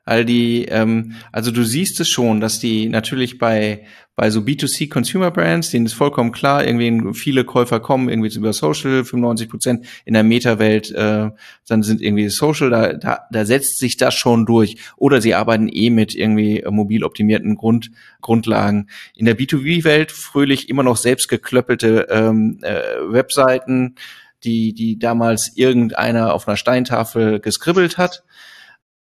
All 0.03 0.25
die, 0.25 0.65
ähm, 0.65 1.13
also 1.31 1.51
du 1.51 1.63
siehst 1.63 1.99
es 1.99 2.09
schon, 2.09 2.41
dass 2.41 2.59
die 2.59 2.89
natürlich 2.89 3.37
bei 3.37 3.85
bei 4.21 4.29
so 4.29 4.41
B2C 4.41 4.89
Consumer 4.89 5.31
Brands, 5.31 5.71
denen 5.71 5.85
ist 5.85 5.93
vollkommen 5.93 6.31
klar, 6.31 6.63
irgendwie 6.63 7.13
viele 7.13 7.43
Käufer 7.43 7.79
kommen 7.79 8.09
irgendwie 8.09 8.31
über 8.35 8.53
Social, 8.53 9.03
95 9.03 9.49
Prozent 9.49 9.85
in 10.05 10.13
der 10.13 10.23
Meta-Welt, 10.23 10.91
äh, 10.91 11.31
dann 11.67 11.81
sind 11.81 12.01
irgendwie 12.01 12.29
Social, 12.29 12.69
da, 12.69 12.93
da, 12.93 13.21
da 13.31 13.45
setzt 13.45 13.79
sich 13.79 13.97
das 13.97 14.13
schon 14.13 14.45
durch. 14.45 14.77
Oder 14.97 15.21
sie 15.21 15.33
arbeiten 15.33 15.69
eh 15.69 15.89
mit 15.89 16.13
irgendwie 16.13 16.63
mobil 16.69 17.03
optimierten 17.03 17.55
Grund, 17.55 17.89
Grundlagen. 18.21 18.89
In 19.15 19.25
der 19.25 19.37
B2B-Welt 19.37 20.11
fröhlich 20.11 20.69
immer 20.69 20.83
noch 20.83 20.97
selbst 20.97 21.27
geklöppelte 21.27 22.07
ähm, 22.11 22.59
äh, 22.61 22.81
Webseiten, 23.11 23.95
die, 24.43 24.73
die 24.73 24.99
damals 24.99 25.55
irgendeiner 25.55 26.33
auf 26.33 26.47
einer 26.47 26.57
Steintafel 26.57 27.39
geskribbelt 27.39 27.97
hat 27.97 28.23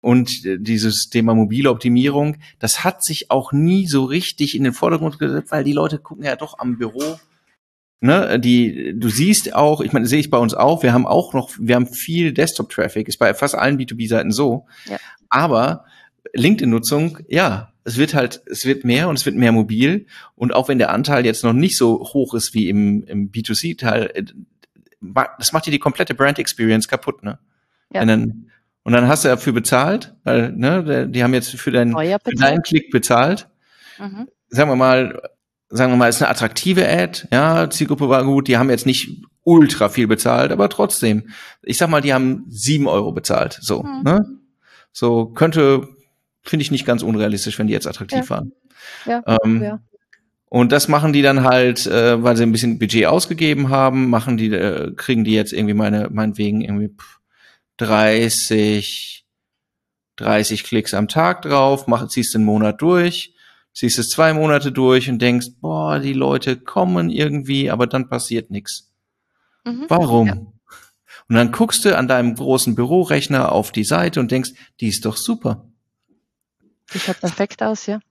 und 0.00 0.44
äh, 0.44 0.58
dieses 0.58 1.08
Thema 1.10 1.34
mobile 1.34 1.70
Optimierung, 1.70 2.36
das 2.58 2.84
hat 2.84 3.02
sich 3.04 3.30
auch 3.30 3.52
nie 3.52 3.86
so 3.86 4.04
richtig 4.04 4.56
in 4.56 4.64
den 4.64 4.72
Vordergrund 4.72 5.18
gesetzt, 5.18 5.50
weil 5.50 5.64
die 5.64 5.72
Leute 5.72 5.98
gucken 5.98 6.24
ja 6.24 6.36
doch 6.36 6.58
am 6.58 6.78
Büro. 6.78 7.18
Ne, 8.00 8.38
die, 8.38 8.94
du 8.96 9.08
siehst 9.08 9.54
auch, 9.56 9.80
ich 9.80 9.92
meine, 9.92 10.06
sehe 10.06 10.20
ich 10.20 10.30
bei 10.30 10.38
uns 10.38 10.54
auch, 10.54 10.84
wir 10.84 10.92
haben 10.92 11.04
auch 11.04 11.34
noch, 11.34 11.50
wir 11.58 11.74
haben 11.74 11.88
viel 11.88 12.32
Desktop-Traffic, 12.32 13.08
ist 13.08 13.18
bei 13.18 13.34
fast 13.34 13.56
allen 13.56 13.76
B2B-Seiten 13.76 14.30
so. 14.30 14.66
Ja. 14.88 14.98
Aber 15.30 15.84
LinkedIn-Nutzung, 16.32 17.18
ja, 17.26 17.72
es 17.82 17.96
wird 17.96 18.14
halt, 18.14 18.42
es 18.46 18.64
wird 18.64 18.84
mehr 18.84 19.08
und 19.08 19.18
es 19.18 19.26
wird 19.26 19.34
mehr 19.34 19.50
mobil. 19.50 20.06
Und 20.36 20.54
auch 20.54 20.68
wenn 20.68 20.78
der 20.78 20.90
Anteil 20.90 21.26
jetzt 21.26 21.42
noch 21.42 21.52
nicht 21.52 21.76
so 21.76 21.98
hoch 22.12 22.34
ist 22.34 22.54
wie 22.54 22.68
im, 22.68 23.02
im 23.04 23.32
B2C-Teil, 23.32 24.10
äh, 24.14 24.24
das 25.38 25.52
macht 25.52 25.66
dir 25.66 25.70
die 25.72 25.78
komplette 25.80 26.14
Brand 26.14 26.38
Experience 26.38 26.86
kaputt, 26.86 27.24
ne? 27.24 27.38
Ja. 27.92 28.02
Und 28.02 28.08
dann, 28.08 28.50
und 28.88 28.94
dann 28.94 29.06
hast 29.06 29.22
du 29.22 29.28
dafür 29.28 29.52
bezahlt, 29.52 30.14
weil, 30.24 30.50
ne, 30.52 31.06
die 31.10 31.22
haben 31.22 31.34
jetzt 31.34 31.50
für, 31.50 31.70
dein, 31.70 31.92
für 31.92 32.34
deinen 32.38 32.62
Klick 32.62 32.90
bezahlt. 32.90 33.46
Mhm. 33.98 34.28
Sagen 34.48 34.70
wir 34.70 34.76
mal, 34.76 35.20
sagen 35.68 35.92
wir 35.92 35.98
mal, 35.98 36.08
ist 36.08 36.22
eine 36.22 36.30
attraktive 36.30 36.88
Ad, 36.88 37.28
ja, 37.30 37.68
Zielgruppe 37.68 38.08
war 38.08 38.24
gut, 38.24 38.48
die 38.48 38.56
haben 38.56 38.70
jetzt 38.70 38.86
nicht 38.86 39.26
ultra 39.42 39.90
viel 39.90 40.06
bezahlt, 40.06 40.52
aber 40.52 40.70
trotzdem, 40.70 41.28
ich 41.60 41.76
sag 41.76 41.90
mal, 41.90 42.00
die 42.00 42.14
haben 42.14 42.46
sieben 42.48 42.88
Euro 42.88 43.12
bezahlt, 43.12 43.58
so, 43.60 43.82
mhm. 43.82 44.04
ne? 44.04 44.26
So 44.90 45.26
könnte, 45.26 45.86
finde 46.42 46.62
ich 46.62 46.70
nicht 46.70 46.86
ganz 46.86 47.02
unrealistisch, 47.02 47.58
wenn 47.58 47.66
die 47.66 47.74
jetzt 47.74 47.86
attraktiv 47.86 48.20
ja. 48.20 48.30
waren. 48.30 48.52
Ja, 49.04 49.22
ähm, 49.44 49.62
ja. 49.62 49.80
Und 50.46 50.72
das 50.72 50.88
machen 50.88 51.12
die 51.12 51.20
dann 51.20 51.44
halt, 51.44 51.86
äh, 51.86 52.22
weil 52.22 52.38
sie 52.38 52.42
ein 52.42 52.52
bisschen 52.52 52.78
Budget 52.78 53.04
ausgegeben 53.04 53.68
haben, 53.68 54.08
machen 54.08 54.38
die, 54.38 54.46
äh, 54.46 54.94
kriegen 54.96 55.24
die 55.24 55.34
jetzt 55.34 55.52
irgendwie 55.52 55.74
meine, 55.74 56.08
meinetwegen 56.10 56.62
irgendwie 56.62 56.96
30, 57.78 59.24
30 60.16 60.64
Klicks 60.64 60.94
am 60.94 61.08
Tag 61.08 61.42
drauf, 61.42 61.86
mach, 61.86 62.06
ziehst 62.08 62.34
den 62.34 62.44
Monat 62.44 62.82
durch, 62.82 63.34
ziehst 63.72 63.98
es 63.98 64.10
zwei 64.10 64.32
Monate 64.34 64.72
durch 64.72 65.08
und 65.08 65.20
denkst, 65.20 65.48
boah, 65.60 65.98
die 65.98 66.12
Leute 66.12 66.58
kommen 66.58 67.10
irgendwie, 67.10 67.70
aber 67.70 67.86
dann 67.86 68.08
passiert 68.08 68.50
nichts. 68.50 68.92
Mhm. 69.64 69.86
Warum? 69.88 70.26
Ja. 70.26 70.34
Und 71.28 71.36
dann 71.36 71.52
guckst 71.52 71.84
du 71.84 71.96
an 71.96 72.08
deinem 72.08 72.34
großen 72.34 72.74
Bürorechner 72.74 73.52
auf 73.52 73.70
die 73.70 73.84
Seite 73.84 74.18
und 74.20 74.30
denkst, 74.30 74.52
die 74.80 74.88
ist 74.88 75.04
doch 75.04 75.16
super. 75.16 75.66
Die 76.92 76.98
schaut 76.98 77.20
perfekt 77.20 77.62
aus, 77.62 77.86
ja. 77.86 78.00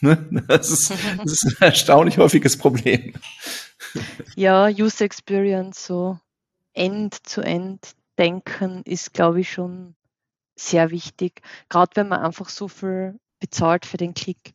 Ne? 0.00 0.44
Das 0.46 0.70
ist, 0.70 0.92
das 0.92 1.32
ist 1.32 1.44
ein 1.44 1.56
erstaunlich 1.60 2.18
häufiges 2.18 2.56
Problem. 2.56 3.14
Ja, 4.36 4.68
User 4.68 5.04
Experience, 5.04 5.86
so 5.86 6.20
End-zu-End 6.72 7.80
denken 8.18 8.82
ist, 8.84 9.14
glaube 9.14 9.40
ich, 9.40 9.50
schon 9.52 9.94
sehr 10.56 10.90
wichtig. 10.90 11.40
Gerade 11.68 11.92
wenn 11.94 12.08
man 12.08 12.20
einfach 12.20 12.48
so 12.48 12.68
viel 12.68 13.18
bezahlt 13.40 13.86
für 13.86 13.96
den 13.96 14.14
Klick. 14.14 14.52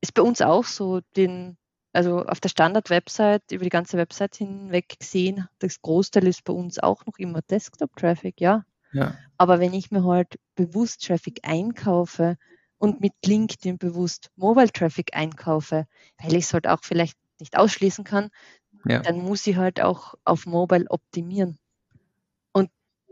Ist 0.00 0.14
bei 0.14 0.22
uns 0.22 0.40
auch 0.40 0.64
so, 0.64 1.00
den, 1.16 1.56
also 1.92 2.24
auf 2.24 2.40
der 2.40 2.48
Standard-Website, 2.48 3.50
über 3.50 3.64
die 3.64 3.70
ganze 3.70 3.98
Website 3.98 4.36
hinweg 4.36 4.98
gesehen, 4.98 5.48
das 5.58 5.82
Großteil 5.82 6.26
ist 6.26 6.44
bei 6.44 6.52
uns 6.52 6.78
auch 6.78 7.04
noch 7.06 7.18
immer 7.18 7.42
Desktop-Traffic, 7.42 8.40
ja. 8.40 8.64
ja. 8.92 9.14
Aber 9.36 9.58
wenn 9.60 9.74
ich 9.74 9.90
mir 9.90 10.04
halt 10.04 10.38
bewusst 10.54 11.04
Traffic 11.04 11.40
einkaufe 11.42 12.36
und 12.78 13.00
mit 13.00 13.12
LinkedIn 13.24 13.78
bewusst 13.78 14.30
Mobile-Traffic 14.36 15.14
einkaufe, 15.14 15.86
weil 16.18 16.34
ich 16.34 16.44
es 16.44 16.54
halt 16.54 16.66
auch 16.66 16.80
vielleicht 16.82 17.18
nicht 17.40 17.58
ausschließen 17.58 18.04
kann, 18.04 18.30
ja. 18.86 19.00
dann 19.00 19.20
muss 19.20 19.46
ich 19.46 19.56
halt 19.56 19.80
auch 19.80 20.14
auf 20.24 20.46
Mobile 20.46 20.86
optimieren. 20.88 21.58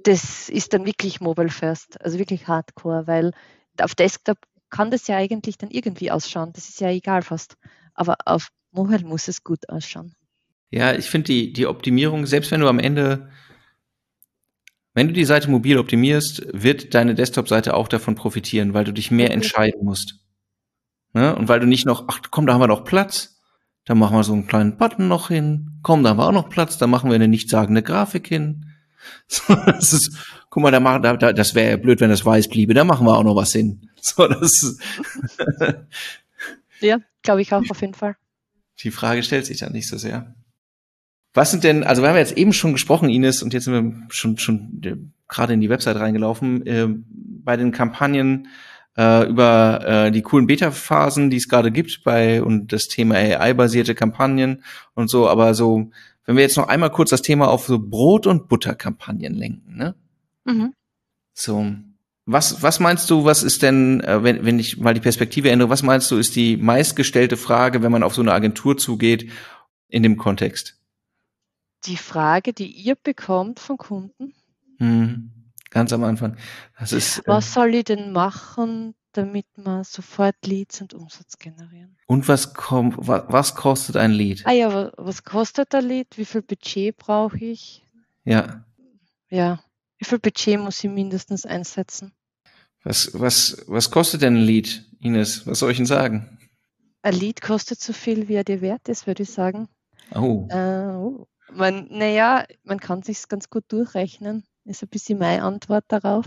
Das 0.09 0.49
ist 0.49 0.73
dann 0.73 0.87
wirklich 0.87 1.21
Mobile 1.21 1.51
First, 1.51 2.01
also 2.01 2.19
wirklich 2.19 2.49
Hardcore, 2.49 3.07
weil 3.07 3.33
auf 3.79 3.95
Desktop 3.95 4.39
kann 4.71 4.91
das 4.91 5.07
ja 5.07 5.19
eigentlich 5.19 5.59
dann 5.59 5.69
irgendwie 5.69 6.11
ausschauen. 6.11 6.51
Das 6.55 6.71
ist 6.71 6.81
ja 6.81 6.89
egal 6.89 7.21
fast. 7.21 7.59
Aber 7.93 8.17
auf 8.25 8.49
Mobile 8.71 9.05
muss 9.05 9.29
es 9.29 9.45
gut 9.45 9.69
ausschauen. 9.69 10.15
Ja, 10.71 10.95
ich 10.95 11.11
finde 11.11 11.27
die, 11.27 11.53
die 11.53 11.67
Optimierung, 11.67 12.25
selbst 12.25 12.51
wenn 12.51 12.63
du 12.63 12.69
am 12.69 12.79
Ende, 12.79 13.29
wenn 14.95 15.09
du 15.09 15.13
die 15.13 15.27
Seite 15.27 15.51
mobil 15.51 15.77
optimierst, 15.77 16.43
wird 16.55 16.95
deine 16.95 17.15
Desktop-Seite 17.15 17.75
auch 17.75 17.89
davon 17.89 18.15
profitieren, 18.15 18.73
weil 18.73 18.85
du 18.85 18.95
dich 18.95 19.11
mehr 19.11 19.31
entscheiden 19.31 19.85
musst. 19.85 20.25
Ne? 21.13 21.37
Und 21.37 21.49
weil 21.49 21.61
du 21.61 21.67
nicht 21.67 21.85
noch, 21.85 22.07
ach 22.09 22.21
komm, 22.31 22.47
da 22.47 22.55
haben 22.55 22.63
wir 22.63 22.67
noch 22.67 22.85
Platz, 22.85 23.43
dann 23.85 23.99
machen 23.99 24.17
wir 24.17 24.25
so 24.25 24.33
einen 24.33 24.47
kleinen 24.47 24.79
Button 24.79 25.07
noch 25.07 25.29
hin, 25.29 25.81
komm, 25.83 26.03
da 26.03 26.09
haben 26.09 26.19
wir 26.19 26.29
auch 26.29 26.33
noch 26.33 26.49
Platz, 26.49 26.79
da 26.79 26.87
machen 26.87 27.11
wir 27.11 27.15
eine 27.15 27.29
nichtssagende 27.29 27.83
Grafik 27.83 28.27
hin. 28.27 28.65
So, 29.29 29.55
das 29.55 29.93
ist, 29.93 30.17
guck 30.51 30.63
mal, 30.63 30.71
da 30.71 30.81
machen, 30.81 31.03
da, 31.03 31.17
da, 31.17 31.33
das 31.33 31.55
wäre 31.55 31.71
ja 31.71 31.77
blöd, 31.77 32.01
wenn 32.01 32.11
das 32.11 32.25
weiß 32.25 32.49
bliebe, 32.49 32.75
da 32.75 32.85
machen 32.85 33.07
wir 33.07 33.17
auch 33.17 33.25
noch 33.25 33.37
was 33.37 33.53
hin. 33.53 33.89
So, 34.01 34.27
das 34.27 34.79
ja, 36.81 36.99
glaube 37.23 37.43
ich 37.43 37.53
auch 37.53 37.63
auf 37.69 37.81
jeden 37.81 37.95
Fall. 37.95 38.17
Die 38.81 38.91
Frage 38.91 39.23
stellt 39.23 39.45
sich 39.45 39.59
dann 39.59 39.73
nicht 39.73 39.89
so 39.89 39.99
sehr. 39.99 40.35
Was 41.35 41.51
sind 41.51 41.65
denn, 41.65 41.85
also 41.85 42.03
wir 42.03 42.09
haben 42.09 42.17
jetzt 42.17 42.37
eben 42.37 42.53
schon 42.53 42.73
gesprochen, 42.73 43.11
Ines, 43.11 43.43
und 43.43 43.53
jetzt 43.53 43.65
sind 43.65 43.75
wir 43.75 44.07
schon, 44.11 44.39
schon 44.39 44.81
äh, 44.85 44.97
gerade 45.29 45.53
in 45.53 45.61
die 45.61 45.69
Website 45.69 45.97
reingelaufen, 45.97 46.67
äh, 46.67 46.89
bei 47.09 47.57
den 47.57 47.73
Kampagnen 47.73 48.49
äh, 48.97 49.29
über 49.29 49.87
äh, 49.87 50.11
die 50.11 50.23
coolen 50.23 50.47
Beta-Phasen, 50.47 51.31
die 51.31 51.37
es 51.37 51.49
gerade 51.49 51.71
gibt, 51.71 52.03
bei 52.03 52.43
und 52.43 52.73
das 52.73 52.89
Thema 52.89 53.17
AI-basierte 53.17 53.95
Kampagnen 53.95 54.65
und 54.95 55.09
so, 55.09 55.29
aber 55.29 55.55
so, 55.55 55.91
wenn 56.29 56.37
wir 56.37 56.43
jetzt 56.43 56.59
noch 56.59 56.69
einmal 56.69 56.91
kurz 56.91 57.09
das 57.09 57.23
Thema 57.23 57.49
auf 57.49 57.67
so 57.67 57.79
Brot- 57.79 58.27
und 58.27 58.49
Butter-Kampagnen 58.49 59.33
lenken, 59.33 59.79
ne? 59.79 59.95
Mhm. 60.45 60.75
So, 61.33 61.65
was, 62.27 62.63
was 62.63 62.81
meinst 62.81 63.09
du, 63.09 63.25
was 63.25 63.43
ist 63.43 63.63
denn, 63.63 64.03
äh, 64.03 64.23
wenn, 64.23 64.45
wenn 64.45 64.59
ich 64.59 64.77
mal 64.77 64.93
die 64.93 65.01
Perspektive 65.01 65.51
ändere, 65.51 65.71
was 65.71 65.83
meinst 65.83 66.11
du, 66.11 66.19
ist 66.19 66.37
die 66.37 66.59
meistgestellte 66.59 67.39
Frage, 67.39 67.83
wenn 67.83 67.91
man 67.91 68.03
auf 68.03 68.15
so 68.15 68.21
eine 68.21 68.35
Agentur 68.35 68.77
zugeht, 68.77 69.31
in 69.89 70.03
dem 70.03 70.19
Kontext? 70.19 70.79
Die 71.87 71.97
Frage, 71.97 72.53
die 72.53 72.73
ihr 72.73 72.95
bekommt 72.95 73.59
von 73.59 73.79
Kunden? 73.79 74.35
Hm, 74.77 75.31
ganz 75.71 75.95
am 75.95 76.05
Anfang. 76.05 76.37
Das 76.79 76.93
ist, 76.93 77.23
was 77.25 77.49
äh, 77.49 77.53
soll 77.53 77.75
ich 77.75 77.85
denn 77.85 78.13
machen, 78.13 78.95
damit 79.19 79.47
man 79.57 79.83
sofort 79.83 80.37
Leads 80.47 80.81
und 80.81 80.95
Umsatz 80.95 81.39
generieren? 81.39 81.97
Und 82.07 82.29
was 82.29 82.55
kommt, 82.55 82.95
was, 82.99 83.57
kostet 83.57 83.97
ein 83.97 84.13
Lead? 84.13 84.43
Ah 84.47 84.53
ja, 84.53 84.93
was 84.97 85.25
kostet 85.25 85.75
ein 85.75 85.85
Lead? 85.85 86.17
Wie 86.17 86.25
viel 86.25 86.43
Budget 86.43 86.97
brauche 86.97 87.39
ich? 87.39 87.85
Ja. 88.25 88.65
Ja. 89.29 89.61
Wie 89.99 90.05
viel 90.05 90.21
Budget 90.21 90.61
muss 90.61 90.83
ich 90.85 90.91
mindestens 90.91 91.45
einsetzen? 91.45 92.13
Was, 92.85 93.11
was, 93.13 93.65
was 93.67 93.91
kostet 93.91 94.23
denn 94.23 94.37
ein 94.37 94.45
Lied, 94.45 94.85
Ines? 95.01 95.47
Was 95.47 95.59
soll 95.59 95.73
ich 95.73 95.79
denn 95.79 95.87
sagen? 95.87 96.39
Ein 97.03 97.15
Lied 97.15 97.43
kostet 97.43 97.81
so 97.81 97.93
viel, 97.93 98.29
wie 98.29 98.35
er 98.35 98.45
dir 98.45 98.61
wert 98.61 98.89
ist, 98.89 99.09
würde 99.09 99.25
ich 99.25 99.31
sagen. 99.31 99.69
Oh. 100.15 100.47
Äh, 100.51 100.95
oh. 100.95 101.27
Man, 101.51 101.89
naja, 101.91 102.45
man 102.63 102.79
kann 102.79 103.03
sich 103.03 103.27
ganz 103.29 103.51
gut 103.51 103.65
durchrechnen, 103.69 104.45
ist 104.65 104.83
ein 104.83 104.89
bisschen 104.89 105.19
meine 105.19 105.43
Antwort 105.43 105.87
darauf. 105.89 106.27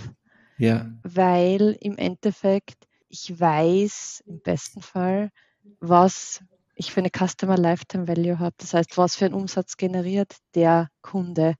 Ja. 0.61 0.91
Weil 1.01 1.75
im 1.81 1.97
Endeffekt 1.97 2.87
ich 3.09 3.39
weiß 3.39 4.23
im 4.25 4.41
besten 4.41 4.81
Fall, 4.81 5.31
was 5.79 6.43
ich 6.75 6.91
für 6.91 7.01
eine 7.01 7.09
Customer 7.09 7.57
Lifetime 7.57 8.07
Value 8.07 8.39
habe. 8.39 8.55
Das 8.57 8.73
heißt, 8.73 8.97
was 8.97 9.15
für 9.15 9.25
einen 9.25 9.33
Umsatz 9.33 9.75
generiert 9.75 10.35
der 10.55 10.89
Kunde 11.01 11.55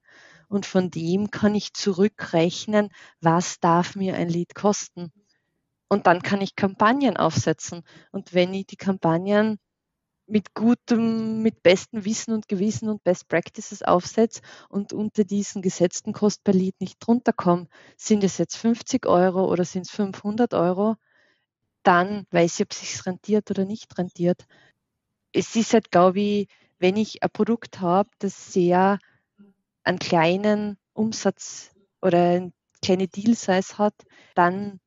und 0.48 0.66
von 0.66 0.92
dem 0.92 1.32
kann 1.32 1.56
ich 1.56 1.74
zurückrechnen, 1.74 2.90
was 3.20 3.60
darf 3.60 3.96
mir 3.96 4.16
ein 4.16 4.30
Lied 4.30 4.54
kosten. 4.54 5.12
Und 5.90 6.08
dann 6.08 6.22
kann 6.22 6.40
ich 6.42 6.56
Kampagnen 6.56 7.18
aufsetzen. 7.18 7.82
Und 8.12 8.34
wenn 8.34 8.54
ich 8.54 8.68
die 8.68 8.78
Kampagnen 8.78 9.58
mit 10.32 10.54
gutem, 10.54 11.42
mit 11.42 11.62
bestem 11.62 12.06
Wissen 12.06 12.34
und 12.34 12.48
Gewissen 12.48 12.90
und 12.90 13.04
Best 13.04 13.28
Practices 13.28 13.84
aufsetze 13.84 14.42
und 14.70 14.94
unter 14.94 15.26
diesen 15.26 15.62
gesetzten 15.62 16.14
Kost 16.14 16.44
per 16.44 16.54
Lied 16.54 16.80
nicht 16.80 16.98
drunter 17.00 17.34
komme, 17.34 17.68
sind 17.98 18.24
es 18.24 18.38
jetzt 18.38 18.56
50 18.56 19.06
Euro 19.06 19.52
oder 19.52 19.66
sind 19.66 19.88
es 19.88 19.92
500 19.92 20.54
Euro, 20.54 20.96
dann 21.84 22.26
weiß 22.32 22.56
ich, 22.56 22.66
ob 22.66 22.72
es 22.72 22.80
sich 22.80 23.06
rentiert 23.06 23.52
oder 23.52 23.66
nicht 23.66 23.98
rentiert. 23.98 24.46
Es 25.34 25.56
ist 25.56 25.74
halt, 25.74 25.92
glaube 25.92 26.22
ich, 26.22 26.48
wenn 26.80 26.96
ich 26.96 27.22
ein 27.24 27.30
Produkt 27.30 27.82
habe, 27.82 28.10
das 28.20 28.54
sehr 28.54 29.00
einen 29.84 30.00
kleinen 30.00 30.78
Umsatz 30.94 31.72
oder 32.02 32.18
eine 32.20 32.54
kleine 32.82 33.08
Deal-Size 33.08 33.78
hat, 33.78 33.96
dann 34.36 34.80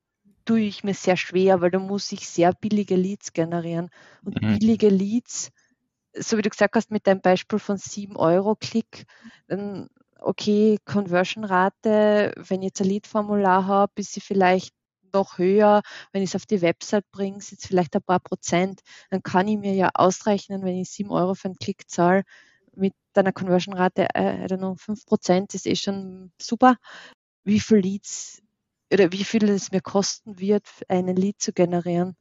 tue 0.45 0.61
ich 0.61 0.85
mir 0.85 0.95
sehr 0.95 1.17
schwer, 1.17 1.61
weil 1.61 1.71
da 1.71 1.79
muss 1.79 2.13
ich 2.13 2.29
sehr 2.29 2.53
billige 2.53 2.97
Leads 2.97 3.33
generieren. 3.33 3.91
Und 4.25 4.41
mhm. 4.41 4.59
billige 4.59 4.89
Leads, 4.89 5.51
so 6.13 6.37
wie 6.37 6.43
du 6.43 6.51
gesagt 6.51 6.77
hast, 6.77 6.91
mit 6.91 7.07
deinem 7.07 7.21
Beispiel 7.21 7.59
von 7.59 7.77
7 7.77 8.17
Euro 8.17 8.55
Klick, 8.55 9.07
dann 9.49 9.89
okay, 10.21 10.79
Conversion-Rate, 10.85 12.33
wenn 12.37 12.63
ich 12.63 12.69
jetzt 12.69 12.81
ein 12.81 12.89
Lead-Formular 12.89 13.67
habe, 13.67 13.93
ist 13.97 14.13
sie 14.13 14.21
vielleicht 14.21 14.75
noch 15.13 15.39
höher. 15.39 15.83
Wenn 16.13 16.23
ich 16.23 16.31
es 16.31 16.37
auf 16.37 16.47
die 16.47 16.63
Website 16.63 17.05
bringe, 17.11 17.41
sind 17.41 17.61
es 17.61 17.67
vielleicht 17.67 17.95
ein 17.95 18.03
paar 18.03 18.21
Prozent. 18.21 18.81
Dann 19.11 19.23
kann 19.23 19.49
ich 19.49 19.59
mir 19.59 19.75
ja 19.75 19.91
ausrechnen, 19.95 20.63
wenn 20.63 20.77
ich 20.77 20.91
7 20.91 21.11
Euro 21.11 21.35
für 21.35 21.47
einen 21.47 21.59
Klick 21.59 21.89
zahle, 21.89 22.25
mit 22.75 22.95
deiner 23.13 23.33
Conversion-Rate, 23.33 24.09
äh, 24.15 24.45
I 24.45 24.47
don't 24.47 24.59
know, 24.59 24.75
5% 24.75 25.55
ist 25.55 25.67
eh 25.67 25.77
schon 25.77 26.33
super. 26.41 26.77
Wie 27.45 27.61
viel 27.61 27.79
Leads 27.79 28.43
oder 28.93 29.13
wie 29.13 29.25
viel 29.25 29.49
es 29.49 29.73
mir 29.73 29.81
kosten 29.81 30.39
wird, 30.39 30.67
einen 30.89 31.17
Lead 31.17 31.41
zu 31.41 31.53
generieren. 31.53 32.17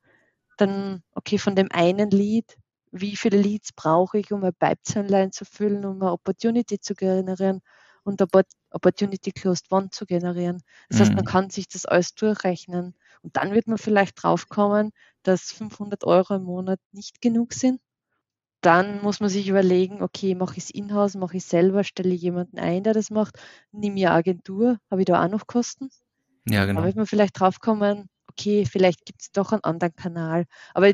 Dann, 0.57 1.03
okay, 1.13 1.37
von 1.37 1.55
dem 1.55 1.71
einen 1.71 2.09
Lead, 2.11 2.57
wie 2.91 3.15
viele 3.15 3.41
Leads 3.41 3.73
brauche 3.73 4.19
ich, 4.19 4.31
um 4.31 4.43
ein 4.43 4.53
Pipeline 4.53 5.31
zu 5.31 5.45
füllen, 5.45 5.85
um 5.85 6.01
eine 6.01 6.11
Opportunity 6.11 6.79
zu 6.79 6.93
generieren 6.95 7.61
und 8.03 8.21
eine 8.21 8.43
Opportunity 8.71 9.31
Closed 9.31 9.71
One 9.71 9.89
zu 9.89 10.05
generieren. 10.05 10.61
Das 10.89 10.99
heißt, 10.99 11.13
man 11.13 11.25
mhm. 11.25 11.29
kann 11.29 11.49
sich 11.49 11.67
das 11.67 11.85
alles 11.85 12.13
durchrechnen. 12.15 12.95
Und 13.21 13.37
dann 13.37 13.53
wird 13.53 13.67
man 13.67 13.77
vielleicht 13.77 14.21
draufkommen, 14.21 14.91
dass 15.23 15.51
500 15.51 16.03
Euro 16.03 16.35
im 16.35 16.43
Monat 16.43 16.79
nicht 16.91 17.21
genug 17.21 17.53
sind. 17.53 17.81
Dann 18.61 19.01
muss 19.01 19.19
man 19.19 19.29
sich 19.29 19.47
überlegen, 19.47 20.01
okay, 20.01 20.35
mache 20.35 20.57
ich 20.57 20.65
es 20.65 20.69
in-house, 20.69 21.15
mache 21.15 21.37
ich 21.37 21.45
selber, 21.45 21.83
stelle 21.83 22.13
ich 22.13 22.21
jemanden 22.21 22.59
ein, 22.59 22.83
der 22.83 22.93
das 22.93 23.09
macht, 23.09 23.37
nehme 23.71 23.99
ich 23.99 24.05
eine 24.07 24.15
Agentur, 24.15 24.79
habe 24.89 25.01
ich 25.01 25.05
da 25.05 25.23
auch 25.23 25.29
noch 25.29 25.47
Kosten? 25.47 25.89
Ja, 26.47 26.65
genau. 26.65 26.81
Da 26.81 26.87
wird 26.87 26.95
man 26.95 27.05
vielleicht 27.05 27.39
draufkommen, 27.39 28.09
okay, 28.29 28.65
vielleicht 28.65 29.05
gibt 29.05 29.21
es 29.21 29.31
doch 29.31 29.51
einen 29.51 29.63
anderen 29.63 29.95
Kanal. 29.95 30.45
Aber 30.73 30.93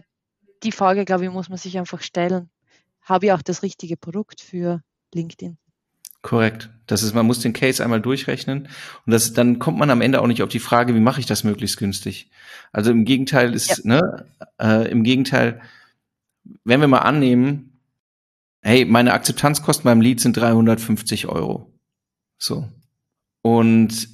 die 0.63 0.71
Frage, 0.71 1.05
glaube 1.05 1.25
ich, 1.25 1.31
muss 1.31 1.49
man 1.49 1.57
sich 1.57 1.77
einfach 1.77 2.01
stellen. 2.01 2.49
Habe 3.01 3.27
ich 3.27 3.31
auch 3.31 3.41
das 3.41 3.63
richtige 3.63 3.97
Produkt 3.97 4.41
für 4.41 4.81
LinkedIn? 5.13 5.57
Korrekt. 6.21 6.69
Das 6.85 7.01
ist, 7.01 7.15
man 7.15 7.25
muss 7.25 7.39
den 7.39 7.53
Case 7.53 7.81
einmal 7.81 8.01
durchrechnen 8.01 8.67
und 9.05 9.11
das, 9.11 9.31
dann 9.33 9.57
kommt 9.57 9.77
man 9.77 9.89
am 9.89 10.01
Ende 10.01 10.21
auch 10.21 10.27
nicht 10.27 10.43
auf 10.43 10.49
die 10.49 10.59
Frage, 10.59 10.93
wie 10.93 10.99
mache 10.99 11.21
ich 11.21 11.25
das 11.25 11.45
möglichst 11.45 11.77
günstig. 11.77 12.29
Also 12.73 12.91
im 12.91 13.05
Gegenteil 13.05 13.53
ist, 13.53 13.69
ja. 13.69 13.75
ne, 13.85 14.25
äh, 14.59 14.91
im 14.91 15.03
Gegenteil, 15.03 15.61
wenn 16.65 16.81
wir 16.81 16.87
mal 16.89 16.99
annehmen, 16.99 17.79
hey, 18.61 18.83
meine 18.83 19.13
Akzeptanzkosten 19.13 19.85
beim 19.85 20.01
Lead 20.01 20.19
sind 20.19 20.35
350 20.35 21.27
Euro. 21.27 21.71
So. 22.37 22.67
Und 23.41 24.09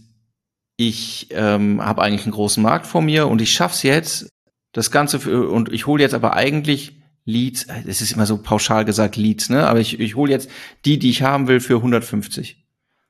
ich 0.77 1.27
ähm, 1.31 1.83
habe 1.83 2.01
eigentlich 2.01 2.23
einen 2.23 2.33
großen 2.33 2.61
Markt 2.61 2.87
vor 2.87 3.01
mir 3.01 3.27
und 3.27 3.41
ich 3.41 3.53
schaff's 3.53 3.83
jetzt, 3.83 4.29
das 4.71 4.91
Ganze 4.91 5.19
für, 5.19 5.49
und 5.49 5.71
ich 5.71 5.87
hole 5.87 6.03
jetzt 6.03 6.13
aber 6.13 6.33
eigentlich 6.33 6.99
Leads, 7.23 7.65
es 7.87 8.01
ist 8.01 8.11
immer 8.11 8.25
so 8.25 8.37
pauschal 8.37 8.85
gesagt 8.85 9.15
Leads, 9.15 9.49
ne? 9.49 9.67
Aber 9.67 9.79
ich, 9.79 9.99
ich 9.99 10.15
hole 10.15 10.31
jetzt 10.31 10.49
die, 10.83 10.99
die 10.99 11.09
ich 11.09 11.23
haben 11.23 11.47
will, 11.47 11.59
für 11.59 11.77
150. 11.77 12.63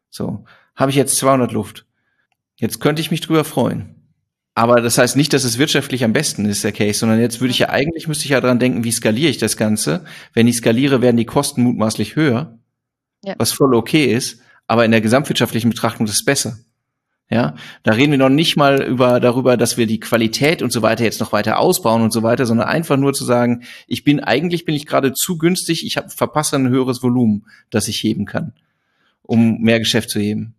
So, 0.10 0.46
habe 0.76 0.92
ich 0.92 0.96
jetzt 0.96 1.18
200 1.18 1.52
Luft. 1.52 1.86
Jetzt 2.56 2.80
könnte 2.80 3.02
ich 3.02 3.12
mich 3.12 3.20
drüber 3.20 3.44
freuen. 3.44 3.96
Aber 4.54 4.80
das 4.80 4.98
heißt 4.98 5.18
nicht, 5.18 5.34
dass 5.34 5.44
es 5.44 5.58
wirtschaftlich 5.58 6.06
am 6.06 6.14
besten 6.14 6.46
ist, 6.46 6.64
der 6.64 6.72
Case, 6.72 7.00
sondern 7.00 7.20
jetzt 7.20 7.42
würde 7.42 7.52
ich 7.52 7.60
ja 7.60 7.70
eigentlich, 7.70 8.08
müsste 8.08 8.24
ich 8.24 8.32
ja 8.32 8.40
dran 8.40 8.58
denken, 8.58 8.86
wie 8.86 8.92
skaliere 8.92 9.30
ich 9.30 9.38
das 9.38 9.58
Ganze. 9.58 10.06
Wenn 10.34 10.48
ich 10.48 10.56
skaliere, 10.56 11.02
werden 11.02 11.18
die 11.18 11.26
Kosten 11.26 11.64
mutmaßlich 11.64 12.16
höher, 12.16 12.58
ja. 13.26 13.36
was 13.38 13.52
voll 13.52 13.76
okay 13.76 14.06
ist. 14.06 14.40
Aber 14.66 14.86
in 14.86 14.92
der 14.92 15.02
gesamtwirtschaftlichen 15.02 15.72
Betrachtung 15.72 16.06
ist 16.06 16.14
es 16.14 16.24
besser. 16.24 16.58
Ja, 17.28 17.56
da 17.82 17.94
reden 17.94 18.12
wir 18.12 18.20
noch 18.20 18.30
nicht 18.30 18.56
mal 18.56 18.84
über 18.84 19.20
darüber, 19.20 19.58
dass 19.58 19.78
wir 19.78 19.88
die 19.88 20.00
Qualität 20.00 20.62
und 20.62 20.72
so 20.72 20.84
weiter 20.84 21.04
jetzt 21.04 21.20
noch 21.20 21.32
weiter 21.32 21.58
ausbauen 21.58 22.04
und 22.04 22.14
so 22.14 22.22
weiter, 22.22 22.46
sondern 22.46 22.68
einfach 22.68 22.98
nur 22.98 23.14
zu 23.14 23.26
sagen, 23.26 23.64
ich 23.88 24.04
bin 24.04 24.20
eigentlich 24.20 24.64
bin 24.64 24.76
ich 24.76 24.86
gerade 24.86 25.12
zu 25.14 25.40
günstig, 25.40 25.84
ich 25.86 25.98
habe 25.98 26.10
verpasse 26.10 26.56
ein 26.56 26.70
höheres 26.70 27.02
Volumen, 27.02 27.48
das 27.72 27.88
ich 27.88 28.04
heben 28.04 28.26
kann, 28.26 28.54
um 29.24 29.60
mehr 29.60 29.80
Geschäft 29.80 30.12
zu 30.12 30.20
heben. 30.20 30.54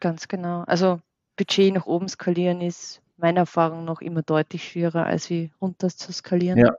Ganz 0.00 0.26
genau. 0.26 0.64
Also 0.66 1.00
Budget 1.36 1.74
nach 1.74 1.86
oben 1.86 2.08
skalieren 2.08 2.60
ist 2.60 3.00
meiner 3.16 3.40
Erfahrung 3.40 3.84
noch 3.84 4.00
immer 4.00 4.22
deutlich 4.22 4.66
schwieriger, 4.66 5.06
als 5.06 5.30
wie 5.30 5.52
runter 5.60 5.90
zu 5.90 6.12
skalieren. 6.12 6.58
Ja. 6.58 6.72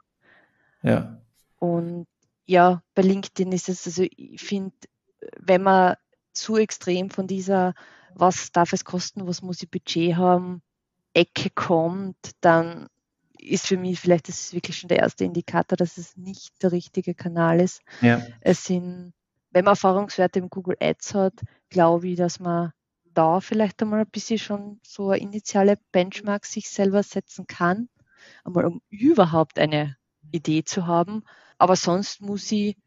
Ja. 0.83 1.17
Und 1.57 2.05
ja, 2.45 2.81
bei 2.95 3.03
LinkedIn 3.03 3.51
ist 3.53 3.69
es, 3.69 3.85
also 3.85 4.03
ich 4.17 4.41
finde, 4.41 4.73
wenn 5.39 5.63
man 5.63 5.95
zu 6.33 6.57
extrem 6.57 7.09
von 7.09 7.27
dieser 7.27 7.75
was 8.15 8.51
darf 8.51 8.73
es 8.73 8.85
kosten, 8.85 9.27
was 9.27 9.41
muss 9.41 9.61
ich 9.61 9.69
Budget 9.69 10.15
haben, 10.15 10.61
Ecke 11.13 11.49
kommt, 11.49 12.17
dann 12.41 12.87
ist 13.37 13.67
für 13.67 13.77
mich 13.77 13.99
vielleicht 13.99 14.27
das 14.27 14.39
ist 14.39 14.53
wirklich 14.53 14.77
schon 14.77 14.87
der 14.87 14.99
erste 14.99 15.23
Indikator, 15.23 15.75
dass 15.75 15.97
es 15.97 16.15
nicht 16.15 16.61
der 16.61 16.71
richtige 16.71 17.15
Kanal 17.15 17.59
ist. 17.59 17.81
Ja. 18.01 18.21
Es 18.39 18.65
sind, 18.65 19.13
wenn 19.49 19.65
man 19.65 19.73
Erfahrungswerte 19.73 20.39
im 20.39 20.49
Google 20.49 20.77
Ads 20.79 21.15
hat, 21.15 21.33
glaube 21.69 22.09
ich, 22.09 22.17
dass 22.17 22.39
man 22.39 22.71
da 23.13 23.41
vielleicht 23.41 23.81
einmal 23.81 24.01
ein 24.01 24.09
bisschen 24.09 24.37
schon 24.37 24.79
so 24.83 25.09
eine 25.09 25.21
initiale 25.21 25.77
Benchmark 25.91 26.45
sich 26.45 26.69
selber 26.69 27.03
setzen 27.03 27.47
kann, 27.47 27.89
einmal 28.43 28.65
um 28.65 28.81
überhaupt 28.89 29.59
eine 29.59 29.97
Idee 30.31 30.63
zu 30.63 30.87
haben. 30.87 31.23
Aber 31.57 31.75
sonst 31.75 32.21
muss 32.21 32.51
ich 32.51 32.77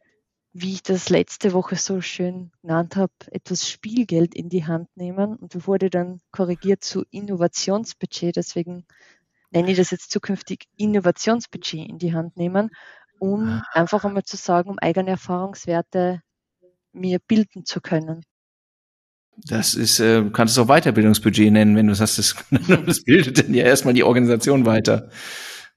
wie 0.56 0.74
ich 0.74 0.82
das 0.84 1.08
letzte 1.08 1.52
Woche 1.52 1.74
so 1.74 2.00
schön 2.00 2.52
genannt 2.62 2.94
habe, 2.94 3.12
etwas 3.32 3.68
Spielgeld 3.68 4.36
in 4.36 4.48
die 4.48 4.64
Hand 4.64 4.88
nehmen 4.96 5.34
und 5.34 5.66
wurde 5.66 5.90
dann 5.90 6.20
korrigiert 6.30 6.84
zu 6.84 7.04
Innovationsbudget. 7.10 8.36
Deswegen 8.36 8.86
nenne 9.50 9.72
ich 9.72 9.76
das 9.76 9.90
jetzt 9.90 10.12
zukünftig 10.12 10.66
Innovationsbudget 10.76 11.88
in 11.88 11.98
die 11.98 12.14
Hand 12.14 12.36
nehmen, 12.36 12.70
um 13.18 13.62
einfach 13.72 14.04
einmal 14.04 14.22
zu 14.22 14.36
sagen, 14.36 14.70
um 14.70 14.78
eigene 14.78 15.10
Erfahrungswerte 15.10 16.22
mir 16.92 17.18
bilden 17.18 17.64
zu 17.64 17.80
können. 17.80 18.24
Das 19.36 19.74
ist, 19.74 19.98
äh, 19.98 20.22
du 20.22 20.30
kannst 20.30 20.56
es 20.56 20.58
auch 20.58 20.68
Weiterbildungsbudget 20.68 21.52
nennen, 21.52 21.74
wenn 21.74 21.88
du 21.88 21.96
sagst, 21.96 22.18
das, 22.18 22.36
das 22.86 23.02
bildet 23.02 23.40
dann 23.40 23.52
ja 23.52 23.64
erstmal 23.64 23.94
die 23.94 24.04
Organisation 24.04 24.66
weiter. 24.66 25.10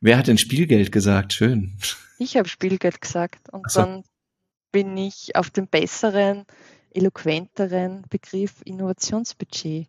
Wer 0.02 0.20
hat 0.20 0.28
denn 0.28 0.38
Spielgeld 0.38 0.92
gesagt? 0.92 1.34
Schön. 1.34 1.76
Ich 2.20 2.38
habe 2.38 2.48
Spielgeld 2.48 3.02
gesagt 3.02 3.52
und 3.52 3.72
so. 3.72 3.82
dann 3.82 4.04
bin 4.78 4.96
ich 4.96 5.36
auf 5.36 5.50
den 5.50 5.68
besseren, 5.68 6.46
eloquenteren 6.94 8.04
Begriff 8.12 8.62
Innovationsbudget 8.64 9.88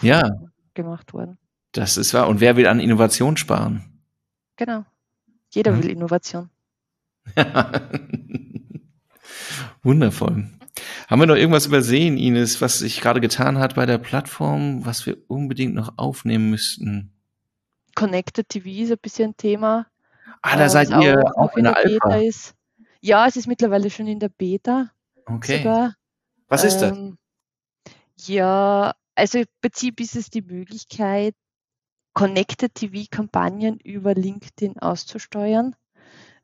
ja. 0.00 0.22
gemacht 0.72 1.12
worden. 1.12 1.36
Das 1.72 1.98
ist 1.98 2.14
wahr. 2.14 2.28
Und 2.28 2.40
wer 2.40 2.56
will 2.56 2.66
an 2.66 2.80
Innovation 2.80 3.36
sparen? 3.36 3.84
Genau. 4.56 4.86
Jeder 5.50 5.72
hm. 5.72 5.82
will 5.82 5.90
Innovation. 5.90 6.48
Wundervoll. 9.82 10.48
Haben 11.08 11.20
wir 11.20 11.26
noch 11.26 11.36
irgendwas 11.36 11.66
übersehen, 11.66 12.16
Ines, 12.16 12.62
was 12.62 12.78
sich 12.78 13.02
gerade 13.02 13.20
getan 13.20 13.58
hat 13.58 13.74
bei 13.74 13.84
der 13.84 13.98
Plattform, 13.98 14.86
was 14.86 15.04
wir 15.04 15.18
unbedingt 15.28 15.74
noch 15.74 15.98
aufnehmen 15.98 16.48
müssten? 16.48 17.12
Connected 17.94 18.48
TV 18.48 18.84
ist 18.84 18.92
ein 18.92 18.98
bisschen 18.98 19.32
ein 19.32 19.36
Thema. 19.36 19.88
Ah, 20.40 20.56
da 20.56 20.64
äh, 20.64 20.70
seid 20.70 20.88
ihr 20.88 21.22
auch, 21.36 21.50
auch 21.50 21.56
in 21.58 21.64
der 21.64 21.76
Alpha. 21.76 22.14
Ist. 22.16 22.56
Ja, 23.04 23.26
es 23.26 23.36
ist 23.36 23.48
mittlerweile 23.48 23.90
schon 23.90 24.06
in 24.06 24.20
der 24.20 24.28
Beta. 24.28 24.92
Okay. 25.26 25.58
Sogar. 25.58 25.96
Was 26.46 26.62
ist 26.62 26.78
das? 26.78 26.96
Ähm, 26.96 27.18
ja, 28.20 28.94
also 29.16 29.38
im 29.38 29.46
Prinzip 29.60 30.00
ist 30.00 30.14
es 30.14 30.30
die 30.30 30.42
Möglichkeit, 30.42 31.34
Connected 32.12 32.74
TV-Kampagnen 32.74 33.80
über 33.80 34.14
LinkedIn 34.14 34.78
auszusteuern. 34.78 35.74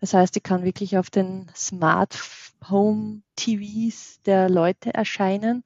Das 0.01 0.15
heißt, 0.15 0.37
ich 0.37 0.43
kann 0.43 0.65
wirklich 0.65 0.99
auf 0.99 1.11
den 1.11 1.49
Smart 1.55 2.19
Home 2.69 3.23
TVs 3.37 4.21
der 4.23 4.49
Leute 4.49 4.93
erscheinen. 4.93 5.63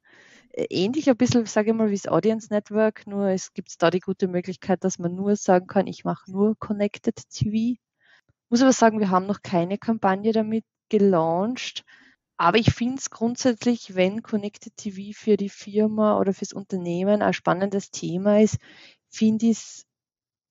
Ähnlich 0.52 1.08
ein 1.08 1.16
bisschen, 1.16 1.46
sage 1.46 1.70
ich 1.70 1.76
mal, 1.76 1.88
wie 1.88 1.94
das 1.96 2.08
Audience 2.08 2.52
Network, 2.52 3.06
nur 3.06 3.28
es 3.28 3.54
gibt 3.54 3.80
da 3.80 3.90
die 3.90 4.00
gute 4.00 4.28
Möglichkeit, 4.28 4.84
dass 4.84 4.98
man 4.98 5.14
nur 5.14 5.36
sagen 5.36 5.66
kann, 5.66 5.86
ich 5.86 6.04
mache 6.04 6.30
nur 6.30 6.58
Connected 6.58 7.16
TV. 7.30 7.78
Muss 8.50 8.60
aber 8.60 8.74
sagen, 8.74 9.00
wir 9.00 9.08
haben 9.08 9.24
noch 9.24 9.40
keine 9.42 9.78
Kampagne 9.78 10.32
damit 10.32 10.66
gelauncht. 10.92 11.84
Aber 12.36 12.58
ich 12.58 12.72
finde 12.74 12.98
es 12.98 13.10
grundsätzlich, 13.10 13.94
wenn 13.94 14.22
Connected 14.22 14.76
TV 14.76 15.18
für 15.18 15.36
die 15.38 15.48
Firma 15.48 16.18
oder 16.18 16.34
fürs 16.34 16.52
Unternehmen 16.52 17.22
ein 17.22 17.32
spannendes 17.32 17.90
Thema 17.90 18.40
ist, 18.40 18.58
finde 19.08 19.46
ich 19.46 19.58
es 19.58 19.86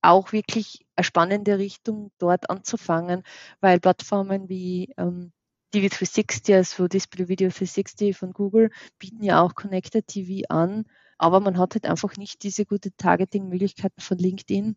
auch 0.01 0.31
wirklich 0.31 0.85
eine 0.95 1.03
spannende 1.03 1.59
Richtung, 1.59 2.11
dort 2.17 2.49
anzufangen, 2.49 3.23
weil 3.59 3.79
Plattformen 3.79 4.49
wie 4.49 4.93
ähm, 4.97 5.31
DV360, 5.75 6.55
also 6.55 6.87
Display 6.87 7.27
Video 7.27 7.49
360 7.49 8.17
von 8.17 8.33
Google, 8.33 8.71
bieten 8.97 9.23
ja 9.23 9.41
auch 9.41 9.53
Connected 9.53 10.07
TV 10.07 10.47
an, 10.49 10.85
aber 11.19 11.39
man 11.39 11.59
hat 11.59 11.75
halt 11.75 11.85
einfach 11.85 12.17
nicht 12.17 12.41
diese 12.41 12.65
gute 12.65 12.91
Targeting-Möglichkeiten 12.95 14.01
von 14.01 14.17
LinkedIn. 14.17 14.75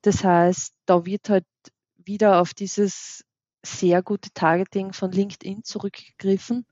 Das 0.00 0.24
heißt, 0.24 0.72
da 0.86 1.04
wird 1.04 1.28
halt 1.28 1.44
wieder 1.98 2.40
auf 2.40 2.54
dieses 2.54 3.24
sehr 3.64 4.02
gute 4.02 4.30
Targeting 4.32 4.92
von 4.92 5.12
LinkedIn 5.12 5.64
zurückgegriffen, 5.64 6.66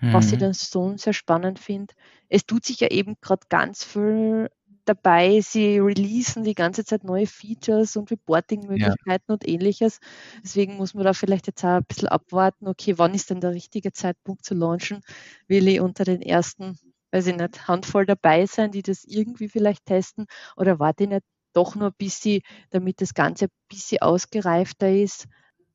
mhm. 0.00 0.12
was 0.12 0.26
ich 0.26 0.34
mhm. 0.34 0.40
dann 0.40 0.52
so 0.54 0.96
sehr 0.96 1.12
spannend 1.12 1.58
finde. 1.58 1.94
Es 2.28 2.46
tut 2.46 2.64
sich 2.64 2.80
ja 2.80 2.88
eben 2.88 3.16
gerade 3.20 3.46
ganz 3.48 3.84
viel 3.84 4.50
dabei. 4.84 5.40
Sie 5.40 5.78
releasen 5.78 6.44
die 6.44 6.54
ganze 6.54 6.84
Zeit 6.84 7.04
neue 7.04 7.26
Features 7.26 7.96
und 7.96 8.10
Reporting-Möglichkeiten 8.10 9.24
ja. 9.28 9.34
und 9.34 9.46
ähnliches. 9.48 10.00
Deswegen 10.42 10.76
muss 10.76 10.94
man 10.94 11.04
da 11.04 11.12
vielleicht 11.12 11.46
jetzt 11.46 11.64
auch 11.64 11.76
ein 11.76 11.84
bisschen 11.84 12.08
abwarten, 12.08 12.68
okay, 12.68 12.98
wann 12.98 13.14
ist 13.14 13.30
denn 13.30 13.40
der 13.40 13.52
richtige 13.52 13.92
Zeitpunkt 13.92 14.44
zu 14.44 14.54
launchen? 14.54 15.00
Will 15.46 15.68
ich 15.68 15.80
unter 15.80 16.04
den 16.04 16.22
ersten, 16.22 16.78
weiß 17.12 17.26
ich 17.28 17.36
nicht, 17.36 17.68
Handvoll 17.68 18.06
dabei 18.06 18.46
sein, 18.46 18.72
die 18.72 18.82
das 18.82 19.04
irgendwie 19.04 19.48
vielleicht 19.48 19.86
testen 19.86 20.26
oder 20.56 20.78
warte 20.78 21.04
ich 21.04 21.10
nicht 21.10 21.24
doch 21.52 21.74
nur 21.74 21.88
ein 21.88 21.96
bisschen, 21.98 22.40
damit 22.70 23.00
das 23.00 23.14
Ganze 23.14 23.46
ein 23.46 23.50
bisschen 23.68 24.00
ausgereifter 24.00 24.90
ist? 24.90 25.26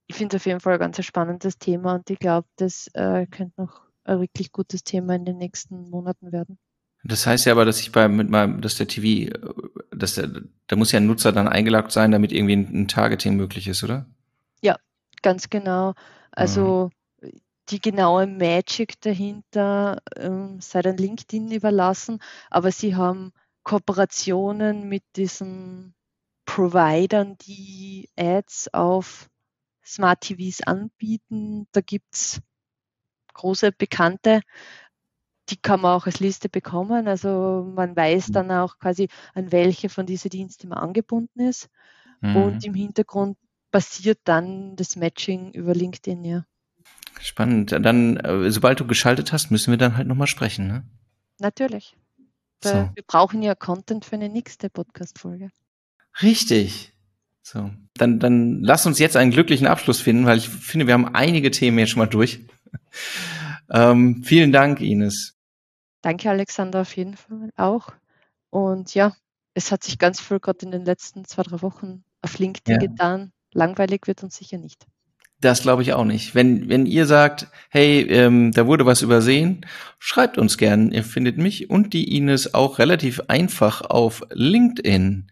Ich 0.07 0.15
finde 0.15 0.35
es 0.37 0.41
auf 0.41 0.45
jeden 0.45 0.59
Fall 0.59 0.73
ein 0.73 0.79
ganz 0.79 1.03
spannendes 1.05 1.57
Thema 1.57 1.95
und 1.95 2.09
ich 2.09 2.19
glaube, 2.19 2.47
das 2.55 2.87
äh, 2.93 3.27
könnte 3.27 3.61
noch 3.61 3.81
ein 4.05 4.21
wirklich 4.21 4.51
gutes 4.51 4.83
Thema 4.83 5.15
in 5.15 5.25
den 5.25 5.37
nächsten 5.37 5.89
Monaten 5.89 6.31
werden. 6.31 6.57
Das 7.03 7.27
heißt 7.27 7.45
ja 7.45 7.51
aber, 7.51 7.65
dass 7.65 7.79
ich 7.79 7.91
bei 7.91 8.07
mit 8.07 8.29
meinem, 8.29 8.61
dass 8.61 8.75
der 8.75 8.87
TV, 8.87 9.31
dass 9.91 10.15
der, 10.15 10.41
da 10.67 10.75
muss 10.75 10.91
ja 10.91 10.99
ein 10.99 11.07
Nutzer 11.07 11.31
dann 11.31 11.47
eingeloggt 11.47 11.91
sein, 11.91 12.11
damit 12.11 12.31
irgendwie 12.31 12.55
ein, 12.55 12.81
ein 12.81 12.87
Targeting 12.87 13.35
möglich 13.35 13.67
ist, 13.67 13.83
oder? 13.83 14.07
Ja, 14.61 14.77
ganz 15.21 15.49
genau. 15.49 15.93
Also 16.31 16.89
mhm. 17.21 17.31
die 17.69 17.79
genaue 17.79 18.27
Magic 18.27 18.99
dahinter 19.01 20.01
ähm, 20.15 20.59
sei 20.59 20.81
dann 20.81 20.97
LinkedIn 20.97 21.51
überlassen, 21.51 22.19
aber 22.49 22.71
sie 22.71 22.95
haben 22.95 23.31
Kooperationen 23.63 24.87
mit 24.87 25.03
diesen 25.15 25.93
Providern, 26.45 27.37
die 27.45 28.09
Ads 28.17 28.73
auf 28.73 29.29
Smart 29.87 30.21
TVs 30.21 30.61
anbieten. 30.61 31.67
Da 31.71 31.81
gibt 31.81 32.13
es 32.13 32.41
große 33.33 33.71
Bekannte, 33.71 34.41
die 35.49 35.57
kann 35.57 35.81
man 35.81 35.95
auch 35.95 36.05
als 36.05 36.19
Liste 36.19 36.49
bekommen. 36.49 37.07
Also 37.07 37.71
man 37.73 37.95
weiß 37.95 38.29
mhm. 38.29 38.33
dann 38.33 38.51
auch 38.51 38.79
quasi, 38.79 39.07
an 39.33 39.51
welche 39.51 39.89
von 39.89 40.05
diesen 40.05 40.29
Diensten 40.29 40.67
man 40.67 40.79
angebunden 40.79 41.39
ist. 41.39 41.69
Mhm. 42.21 42.35
Und 42.35 42.65
im 42.65 42.73
Hintergrund 42.73 43.37
passiert 43.71 44.19
dann 44.25 44.75
das 44.75 44.95
Matching 44.95 45.53
über 45.53 45.73
LinkedIn, 45.73 46.25
ja. 46.25 46.45
Spannend. 47.21 47.71
Dann, 47.71 48.17
äh, 48.17 48.51
sobald 48.51 48.79
du 48.79 48.87
geschaltet 48.87 49.31
hast, 49.33 49.49
müssen 49.49 49.71
wir 49.71 49.77
dann 49.77 49.97
halt 49.97 50.07
nochmal 50.07 50.27
sprechen, 50.27 50.67
ne? 50.67 50.85
Natürlich. 51.39 51.95
So. 52.63 52.89
Wir 52.93 53.03
brauchen 53.05 53.43
ja 53.43 53.55
Content 53.55 54.05
für 54.05 54.15
eine 54.15 54.29
nächste 54.29 54.69
Podcast-Folge. 54.69 55.49
Richtig. 56.21 56.93
So. 57.49 57.71
Dann, 57.93 58.19
dann 58.19 58.61
lass 58.61 58.85
uns 58.85 58.99
jetzt 58.99 59.15
einen 59.15 59.31
glücklichen 59.31 59.67
Abschluss 59.67 60.01
finden, 60.01 60.25
weil 60.25 60.37
ich 60.37 60.49
finde, 60.49 60.85
wir 60.85 60.93
haben 60.93 61.15
einige 61.15 61.49
Themen 61.49 61.79
jetzt 61.79 61.91
schon 61.91 61.99
mal 61.99 62.07
durch. 62.07 62.41
ähm, 63.71 64.21
vielen 64.25 64.51
Dank, 64.51 64.81
Ines. 64.81 65.37
Danke, 66.01 66.29
Alexander, 66.29 66.81
auf 66.81 66.97
jeden 66.97 67.15
Fall 67.15 67.51
auch. 67.55 67.93
Und 68.49 68.93
ja, 68.95 69.15
es 69.53 69.71
hat 69.71 69.85
sich 69.85 69.97
ganz 69.97 70.19
viel 70.19 70.41
gerade 70.41 70.65
in 70.65 70.71
den 70.71 70.83
letzten 70.83 71.23
zwei, 71.23 71.43
drei 71.43 71.61
Wochen 71.61 72.03
auf 72.21 72.37
LinkedIn 72.37 72.81
ja. 72.81 72.85
getan. 72.85 73.31
Langweilig 73.53 74.07
wird 74.07 74.23
uns 74.23 74.35
sicher 74.35 74.57
nicht. 74.57 74.85
Das 75.39 75.61
glaube 75.61 75.83
ich 75.83 75.93
auch 75.93 76.03
nicht. 76.03 76.35
Wenn, 76.35 76.67
wenn 76.67 76.85
ihr 76.85 77.05
sagt, 77.05 77.47
hey, 77.69 78.01
ähm, 78.09 78.51
da 78.51 78.67
wurde 78.67 78.85
was 78.85 79.01
übersehen, 79.01 79.65
schreibt 79.99 80.37
uns 80.37 80.57
gern. 80.57 80.91
Ihr 80.91 81.05
findet 81.05 81.37
mich 81.37 81.69
und 81.69 81.93
die 81.93 82.17
Ines 82.17 82.53
auch 82.53 82.77
relativ 82.77 83.21
einfach 83.29 83.83
auf 83.83 84.23
LinkedIn. 84.31 85.31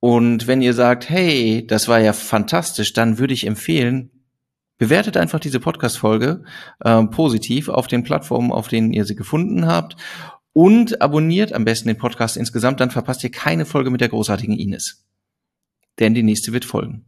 Und 0.00 0.46
wenn 0.46 0.62
ihr 0.62 0.72
sagt, 0.72 1.10
hey, 1.10 1.66
das 1.66 1.86
war 1.86 2.00
ja 2.00 2.14
fantastisch, 2.14 2.94
dann 2.94 3.18
würde 3.18 3.34
ich 3.34 3.46
empfehlen, 3.46 4.10
bewertet 4.78 5.18
einfach 5.18 5.40
diese 5.40 5.60
Podcast-Folge 5.60 6.42
äh, 6.80 7.04
positiv 7.04 7.68
auf 7.68 7.86
den 7.86 8.02
Plattformen, 8.02 8.50
auf 8.50 8.68
denen 8.68 8.94
ihr 8.94 9.04
sie 9.04 9.14
gefunden 9.14 9.66
habt. 9.66 9.96
Und 10.52 11.00
abonniert 11.02 11.52
am 11.52 11.64
besten 11.64 11.88
den 11.88 11.98
Podcast 11.98 12.36
insgesamt, 12.36 12.80
dann 12.80 12.90
verpasst 12.90 13.22
ihr 13.22 13.30
keine 13.30 13.66
Folge 13.66 13.90
mit 13.90 14.00
der 14.00 14.08
großartigen 14.08 14.58
Ines. 14.58 15.06
Denn 15.98 16.14
die 16.14 16.22
nächste 16.22 16.52
wird 16.52 16.64
folgen. 16.64 17.04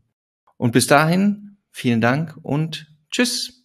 Und 0.59 0.73
bis 0.73 0.87
dahin, 0.87 1.57
vielen 1.71 2.03
Dank 2.03 2.37
und 2.43 2.87
tschüss. 3.11 3.65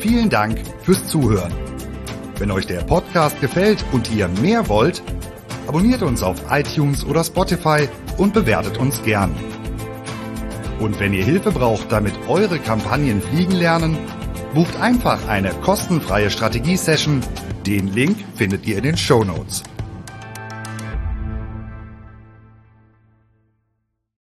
Vielen 0.00 0.28
Dank 0.28 0.60
fürs 0.82 1.06
Zuhören. 1.08 1.52
Wenn 2.38 2.50
euch 2.50 2.66
der 2.66 2.82
Podcast 2.82 3.40
gefällt 3.40 3.84
und 3.92 4.12
ihr 4.12 4.28
mehr 4.28 4.68
wollt, 4.68 5.02
abonniert 5.66 6.02
uns 6.02 6.22
auf 6.22 6.42
iTunes 6.50 7.04
oder 7.04 7.24
Spotify 7.24 7.88
und 8.18 8.34
bewertet 8.34 8.78
uns 8.78 9.02
gern. 9.02 9.34
Und 10.80 10.98
wenn 11.00 11.12
ihr 11.12 11.24
Hilfe 11.24 11.50
braucht, 11.50 11.90
damit 11.92 12.14
eure 12.28 12.58
Kampagnen 12.58 13.22
fliegen 13.22 13.52
lernen, 13.52 13.96
bucht 14.54 14.80
einfach 14.80 15.28
eine 15.28 15.50
kostenfreie 15.50 16.30
Strategie-Session. 16.30 17.20
Den 17.66 17.88
Link 17.92 18.18
findet 18.34 18.66
ihr 18.66 18.78
in 18.78 18.84
den 18.84 18.96
Show 18.96 19.24
Notes. 19.24 19.62